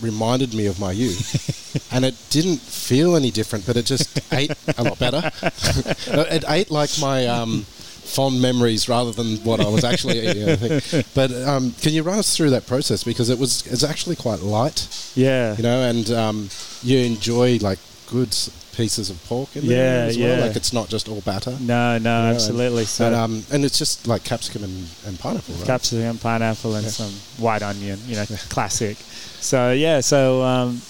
reminded 0.00 0.54
me 0.54 0.66
of 0.66 0.78
my 0.80 0.92
youth. 0.92 1.88
and 1.92 2.04
it 2.04 2.14
didn't 2.30 2.58
feel 2.58 3.16
any 3.16 3.30
different, 3.30 3.66
but 3.66 3.76
it 3.76 3.86
just 3.86 4.20
ate 4.32 4.52
a 4.78 4.82
lot 4.82 4.98
better. 4.98 5.30
it 5.42 6.44
ate 6.48 6.70
like 6.70 6.90
my 7.00 7.26
um, 7.26 7.62
fond 7.62 8.40
memories 8.40 8.88
rather 8.88 9.12
than 9.12 9.36
what 9.38 9.60
I 9.60 9.68
was 9.68 9.84
actually 9.84 10.26
eating. 10.26 10.80
But 11.14 11.32
um, 11.32 11.72
can 11.80 11.92
you 11.92 12.02
run 12.02 12.18
us 12.18 12.36
through 12.36 12.50
that 12.50 12.66
process 12.66 13.04
because 13.04 13.30
it 13.30 13.38
was 13.38 13.66
it's 13.66 13.84
actually 13.84 14.16
quite 14.16 14.40
light. 14.40 14.88
Yeah. 15.14 15.56
You 15.56 15.62
know, 15.62 15.82
and 15.82 16.10
um, 16.10 16.48
you 16.82 16.98
enjoy 16.98 17.58
like 17.60 17.78
good 18.10 18.36
pieces 18.74 19.10
of 19.10 19.22
pork 19.24 19.54
in 19.56 19.66
there 19.66 20.04
yeah, 20.04 20.08
as 20.08 20.18
well. 20.18 20.38
yeah. 20.38 20.44
Like 20.46 20.56
it's 20.56 20.72
not 20.72 20.88
just 20.88 21.08
all 21.08 21.20
batter. 21.20 21.52
No, 21.60 21.96
no, 21.96 21.96
you 21.96 22.00
know, 22.00 22.10
absolutely. 22.34 22.80
And, 22.80 22.88
so 22.88 23.06
and, 23.06 23.14
um, 23.14 23.44
and 23.52 23.64
it's 23.64 23.78
just 23.78 24.06
like 24.06 24.24
capsicum 24.24 24.64
and, 24.64 24.88
and 25.06 25.18
pineapple, 25.18 25.54
right? 25.54 25.66
capsicum, 25.66 26.04
and 26.04 26.20
pineapple, 26.20 26.74
and 26.74 26.84
Yeah. 26.84 26.90
some 26.90 27.12
white 27.44 27.62
onion. 27.62 27.98
You 28.06 28.16
know, 28.16 28.24
classic. 28.48 28.96
So 29.40 29.72
yeah, 29.72 30.00
so 30.00 30.42
um, 30.42 30.80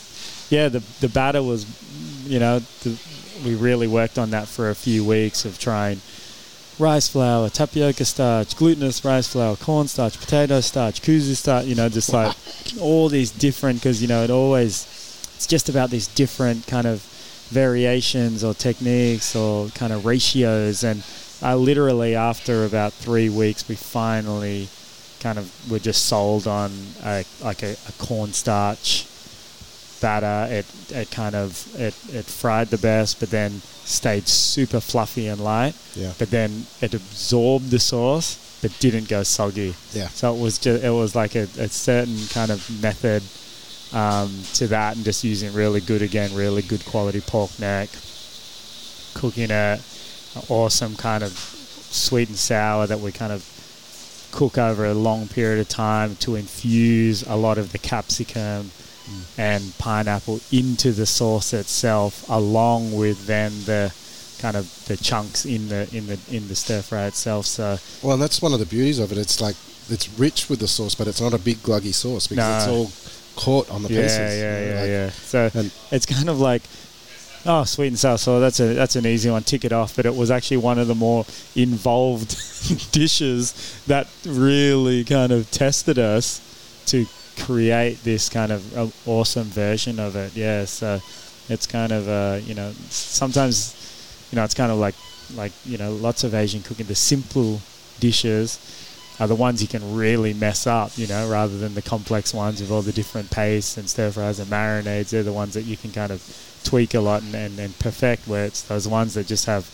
yeah, 0.49 0.68
the 0.68 0.81
the 1.01 1.09
batter 1.09 1.43
was, 1.43 1.66
you 2.27 2.39
know, 2.39 2.61
the, 2.83 2.99
we 3.45 3.55
really 3.55 3.87
worked 3.87 4.18
on 4.18 4.31
that 4.31 4.49
for 4.49 4.71
a 4.71 4.75
few 4.75 5.05
weeks 5.05 5.45
of 5.45 5.59
trying 5.59 6.01
rice 6.79 7.09
flour, 7.09 7.49
tapioca 7.51 8.05
starch, 8.05 8.57
glutinous 8.57 9.05
rice 9.05 9.29
flour, 9.29 9.57
cornstarch, 9.57 10.18
potato 10.18 10.61
starch, 10.61 11.03
kuzu 11.03 11.35
starch. 11.37 11.66
You 11.66 11.75
know, 11.75 11.89
just 11.89 12.12
like 12.12 12.35
all 12.81 13.09
these 13.09 13.31
different 13.31 13.79
because 13.81 14.01
you 14.01 14.09
know 14.09 14.23
it 14.25 14.31
always 14.31 14.87
it's 15.41 15.47
just 15.47 15.70
about 15.70 15.88
these 15.88 16.07
different 16.09 16.66
kind 16.66 16.86
of 16.86 17.01
variations 17.49 18.45
or 18.45 18.53
techniques 18.53 19.34
or 19.34 19.68
kind 19.70 19.91
of 19.91 20.05
ratios 20.05 20.84
and 20.84 21.03
I 21.41 21.55
literally 21.55 22.14
after 22.14 22.66
about 22.66 22.93
three 22.93 23.30
weeks 23.30 23.66
we 23.66 23.74
finally 23.74 24.68
kind 25.20 25.38
of 25.38 25.51
were 25.70 25.78
just 25.78 26.05
sold 26.05 26.47
on 26.47 26.70
a, 27.05 27.24
like 27.43 27.62
a, 27.62 27.72
a 27.88 27.93
cornstarch 27.99 29.07
batter 30.03 30.53
it, 30.53 30.66
it 30.91 31.11
kind 31.11 31.34
of 31.34 31.66
it, 31.80 31.95
it 32.12 32.26
fried 32.26 32.68
the 32.68 32.76
best 32.78 33.18
but 33.18 33.30
then 33.30 33.62
stayed 33.84 34.28
super 34.28 34.78
fluffy 34.80 35.26
and 35.28 35.41
light 35.43 35.74
Yeah. 35.95 36.12
but 36.18 36.28
then 36.30 36.66
it 36.82 36.93
absorbed 36.93 37.70
the 37.70 37.78
sauce 37.78 38.59
but 38.61 38.78
didn't 38.78 39.09
go 39.09 39.22
soggy 39.22 39.74
Yeah. 39.95 40.09
so 40.09 40.34
it 40.34 40.38
was 40.41 40.59
just 40.59 40.84
it 40.84 40.91
was 40.91 41.14
like 41.14 41.34
a, 41.34 41.49
a 41.59 41.68
certain 41.68 42.18
kind 42.28 42.51
of 42.51 42.61
method 42.82 43.22
um, 43.93 44.43
to 44.55 44.66
that, 44.68 44.97
and 44.97 45.05
just 45.05 45.24
using 45.24 45.53
really 45.53 45.80
good 45.80 46.03
again, 46.03 46.34
really 46.34 46.62
good 46.62 46.84
quality 46.86 47.20
pork 47.20 47.51
neck, 47.59 47.88
cooking 49.14 49.51
it, 49.51 49.80
awesome 50.49 50.97
kind 50.97 51.22
of 51.24 51.32
sweet 51.32 52.28
and 52.28 52.36
sour 52.38 52.86
that 52.86 53.01
we 53.01 53.11
kind 53.12 53.32
of 53.32 53.45
cook 54.32 54.57
over 54.59 54.84
a 54.86 54.95
long 54.95 55.26
period 55.26 55.59
of 55.61 55.68
time 55.68 56.14
to 56.16 56.36
infuse 56.36 57.22
a 57.26 57.34
lot 57.34 57.59
of 57.59 57.72
the 57.72 57.78
capsicum 57.78 58.70
and 59.36 59.74
pineapple 59.78 60.38
into 60.53 60.93
the 60.93 61.05
sauce 61.05 61.53
itself, 61.53 62.24
along 62.28 62.93
with 62.97 63.26
then 63.26 63.51
the 63.64 63.93
kind 64.38 64.57
of 64.57 64.84
the 64.86 64.97
chunks 64.97 65.45
in 65.45 65.68
the 65.68 65.88
in 65.93 66.07
the 66.07 66.18
in 66.30 66.47
the 66.47 66.55
stir 66.55 66.80
fry 66.80 67.07
itself. 67.07 67.45
So 67.47 67.76
Well, 68.03 68.14
and 68.14 68.22
that's 68.22 68.41
one 68.41 68.53
of 68.53 68.61
the 68.61 68.66
beauties 68.66 69.01
of 69.01 69.11
it. 69.11 69.18
It's 69.18 69.41
like 69.41 69.57
it's 69.88 70.09
rich 70.16 70.49
with 70.49 70.61
the 70.61 70.68
sauce, 70.68 70.95
but 70.95 71.09
it's 71.09 71.20
not 71.20 71.34
a 71.34 71.38
big 71.38 71.57
gluggy 71.59 71.93
sauce 71.93 72.28
because 72.28 72.38
No. 72.47 72.57
it's 72.59 72.68
all 72.68 72.93
caught 73.37 73.70
on 73.70 73.83
the 73.83 73.93
yeah, 73.93 74.03
pieces. 74.03 74.18
yeah, 74.18 74.61
you 74.61 74.66
know, 74.66 74.74
yeah, 74.74 74.81
like- 74.81 74.89
yeah. 74.89 75.11
So 75.11 75.51
and- 75.55 75.72
it's 75.91 76.07
kind 76.07 76.28
of 76.28 76.41
like, 76.41 76.62
oh, 77.47 77.64
sweet 77.64 77.89
and 77.89 77.99
sour. 77.99 78.18
So 78.18 78.41
that's 78.41 78.61
a 78.61 78.74
that's 78.74 78.97
an 78.97 79.07
easy 79.07 79.31
one. 79.31 79.43
Tick 79.43 79.64
it 79.64 79.72
off. 79.72 79.97
But 79.97 80.07
it 80.07 80.14
was 80.14 80.31
actually 80.31 80.59
one 80.59 80.78
of 80.78 80.89
the 80.89 80.95
more 80.95 81.24
involved 81.57 82.37
dishes 82.93 83.83
that 83.87 84.07
really 84.26 85.05
kind 85.05 85.33
of 85.33 85.51
tested 85.51 85.99
us 85.99 86.41
to 86.87 87.07
create 87.39 88.03
this 88.05 88.28
kind 88.28 88.53
of 88.53 88.76
uh, 88.76 88.89
awesome 89.07 89.45
version 89.45 89.99
of 89.99 90.16
it. 90.16 90.35
Yeah. 90.37 90.64
So 90.66 91.01
it's 91.49 91.66
kind 91.66 91.93
of 91.93 92.09
uh, 92.09 92.41
you 92.45 92.55
know 92.55 92.72
sometimes 92.91 93.74
you 94.31 94.37
know 94.37 94.45
it's 94.45 94.55
kind 94.55 94.70
of 94.70 94.78
like 94.78 94.95
like 95.35 95.53
you 95.64 95.78
know 95.78 95.93
lots 95.93 96.24
of 96.24 96.35
Asian 96.35 96.62
cooking. 96.62 96.87
The 96.87 96.95
simple 96.95 97.61
dishes 98.01 98.59
are 99.21 99.29
the 99.29 99.35
ones 99.35 99.61
you 99.61 99.68
can 99.68 99.95
really 99.95 100.33
mess 100.33 100.66
up, 100.66 100.97
you 100.97 101.07
know, 101.07 101.29
rather 101.29 101.57
than 101.59 101.75
the 101.75 101.83
complex 101.83 102.33
ones 102.33 102.61
with 102.61 102.71
all 102.71 102.83
the 102.83 102.93
different 102.93 103.31
pastes 103.31 103.77
and 103.77 103.89
stir 103.89 104.11
fries 104.11 104.41
and 104.41 104.51
marinades. 104.51 105.11
They're 105.11 105.23
the 105.23 105.33
ones 105.33 105.55
that 105.55 105.62
you 105.62 105.77
can 105.77 105.93
kind 105.93 106.11
of 106.11 106.25
tweak 106.64 106.95
a 106.95 107.01
lot 107.01 107.23
and, 107.23 107.35
and, 107.35 107.59
and 107.59 107.79
perfect, 107.79 108.27
where 108.27 108.47
it's 108.47 108.62
those 108.62 108.89
ones 108.89 109.14
that 109.14 109.27
just 109.27 109.45
have 109.45 109.68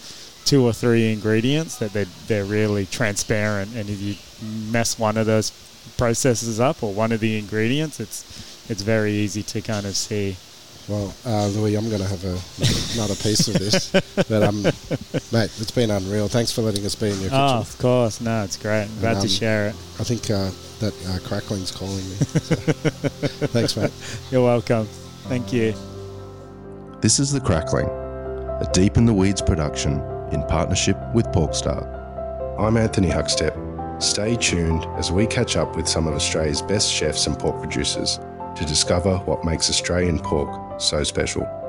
two 0.45 0.65
or 0.65 0.73
three 0.73 1.13
ingredients 1.13 1.77
that 1.77 1.93
they're, 1.93 2.07
they're 2.27 2.45
really 2.45 2.87
transparent. 2.87 3.75
And 3.75 3.89
if 3.89 4.01
you 4.01 4.17
mess 4.71 4.99
one 4.99 5.17
of 5.17 5.27
those 5.27 5.53
processes 5.97 6.59
up 6.61 6.83
or 6.83 6.93
one 6.93 7.13
of 7.13 7.21
the 7.21 7.39
ingredients, 7.39 8.01
it's 8.01 8.25
it's 8.69 8.83
very 8.83 9.13
easy 9.13 9.45
to 9.45 9.61
kind 9.61 9.87
of 9.87 9.97
see. 9.97 10.37
Well, 10.89 11.13
uh, 11.27 11.49
Louis, 11.49 11.75
I'm 11.75 11.89
going 11.89 12.01
to 12.01 12.07
have 12.07 12.25
a, 12.25 12.39
another 12.95 13.17
piece 13.17 13.49
of 13.49 13.55
this. 13.55 13.93
But, 14.29 14.43
um, 14.43 14.63
mate, 14.63 15.51
it's 15.61 15.71
been 15.71 15.91
unreal. 15.91 16.27
Thanks 16.27 16.51
for 16.51 16.63
letting 16.63 16.85
us 16.87 16.95
be 16.95 17.11
in 17.11 17.21
your 17.21 17.31
kitchen. 17.31 17.39
Oh, 17.39 17.59
of 17.59 17.79
course. 17.79 18.21
No, 18.21 18.43
it's 18.43 18.57
great. 18.57 18.85
I'm 18.85 19.01
glad 19.01 19.17
um, 19.17 19.23
to 19.23 19.29
share 19.29 19.69
it. 19.69 19.75
I 20.01 20.05
think 20.05 20.31
uh, 20.31 20.51
that 20.81 20.95
uh, 21.07 21.29
crackling's 21.29 21.71
calling 21.71 21.97
me. 21.97 22.17
So. 22.17 22.55
Thanks, 23.49 23.77
mate. 23.77 23.93
You're 24.31 24.43
welcome. 24.43 24.87
Thank 25.29 25.53
you. 25.53 25.75
This 27.03 27.19
is 27.19 27.31
The 27.31 27.41
Crackling, 27.41 27.87
a 27.87 28.69
Deep 28.73 28.97
in 28.97 29.05
the 29.05 29.13
Weeds 29.13 29.43
production 29.43 30.01
in 30.33 30.43
partnership 30.45 30.97
with 31.15 31.27
Porkstar. 31.27 31.85
I'm 32.59 32.77
Anthony 32.77 33.09
Huckstep. 33.09 34.03
Stay 34.03 34.35
tuned 34.35 34.87
as 34.97 35.13
we 35.13 35.27
catch 35.27 35.57
up 35.57 35.77
with 35.77 35.87
some 35.87 36.07
of 36.07 36.15
Australia's 36.15 36.63
best 36.63 36.91
chefs 36.91 37.27
and 37.27 37.39
pork 37.39 37.61
producers 37.61 38.19
to 38.57 38.65
discover 38.65 39.19
what 39.19 39.45
makes 39.45 39.69
Australian 39.69 40.19
pork 40.19 40.66
so 40.79 41.03
special. 41.03 41.66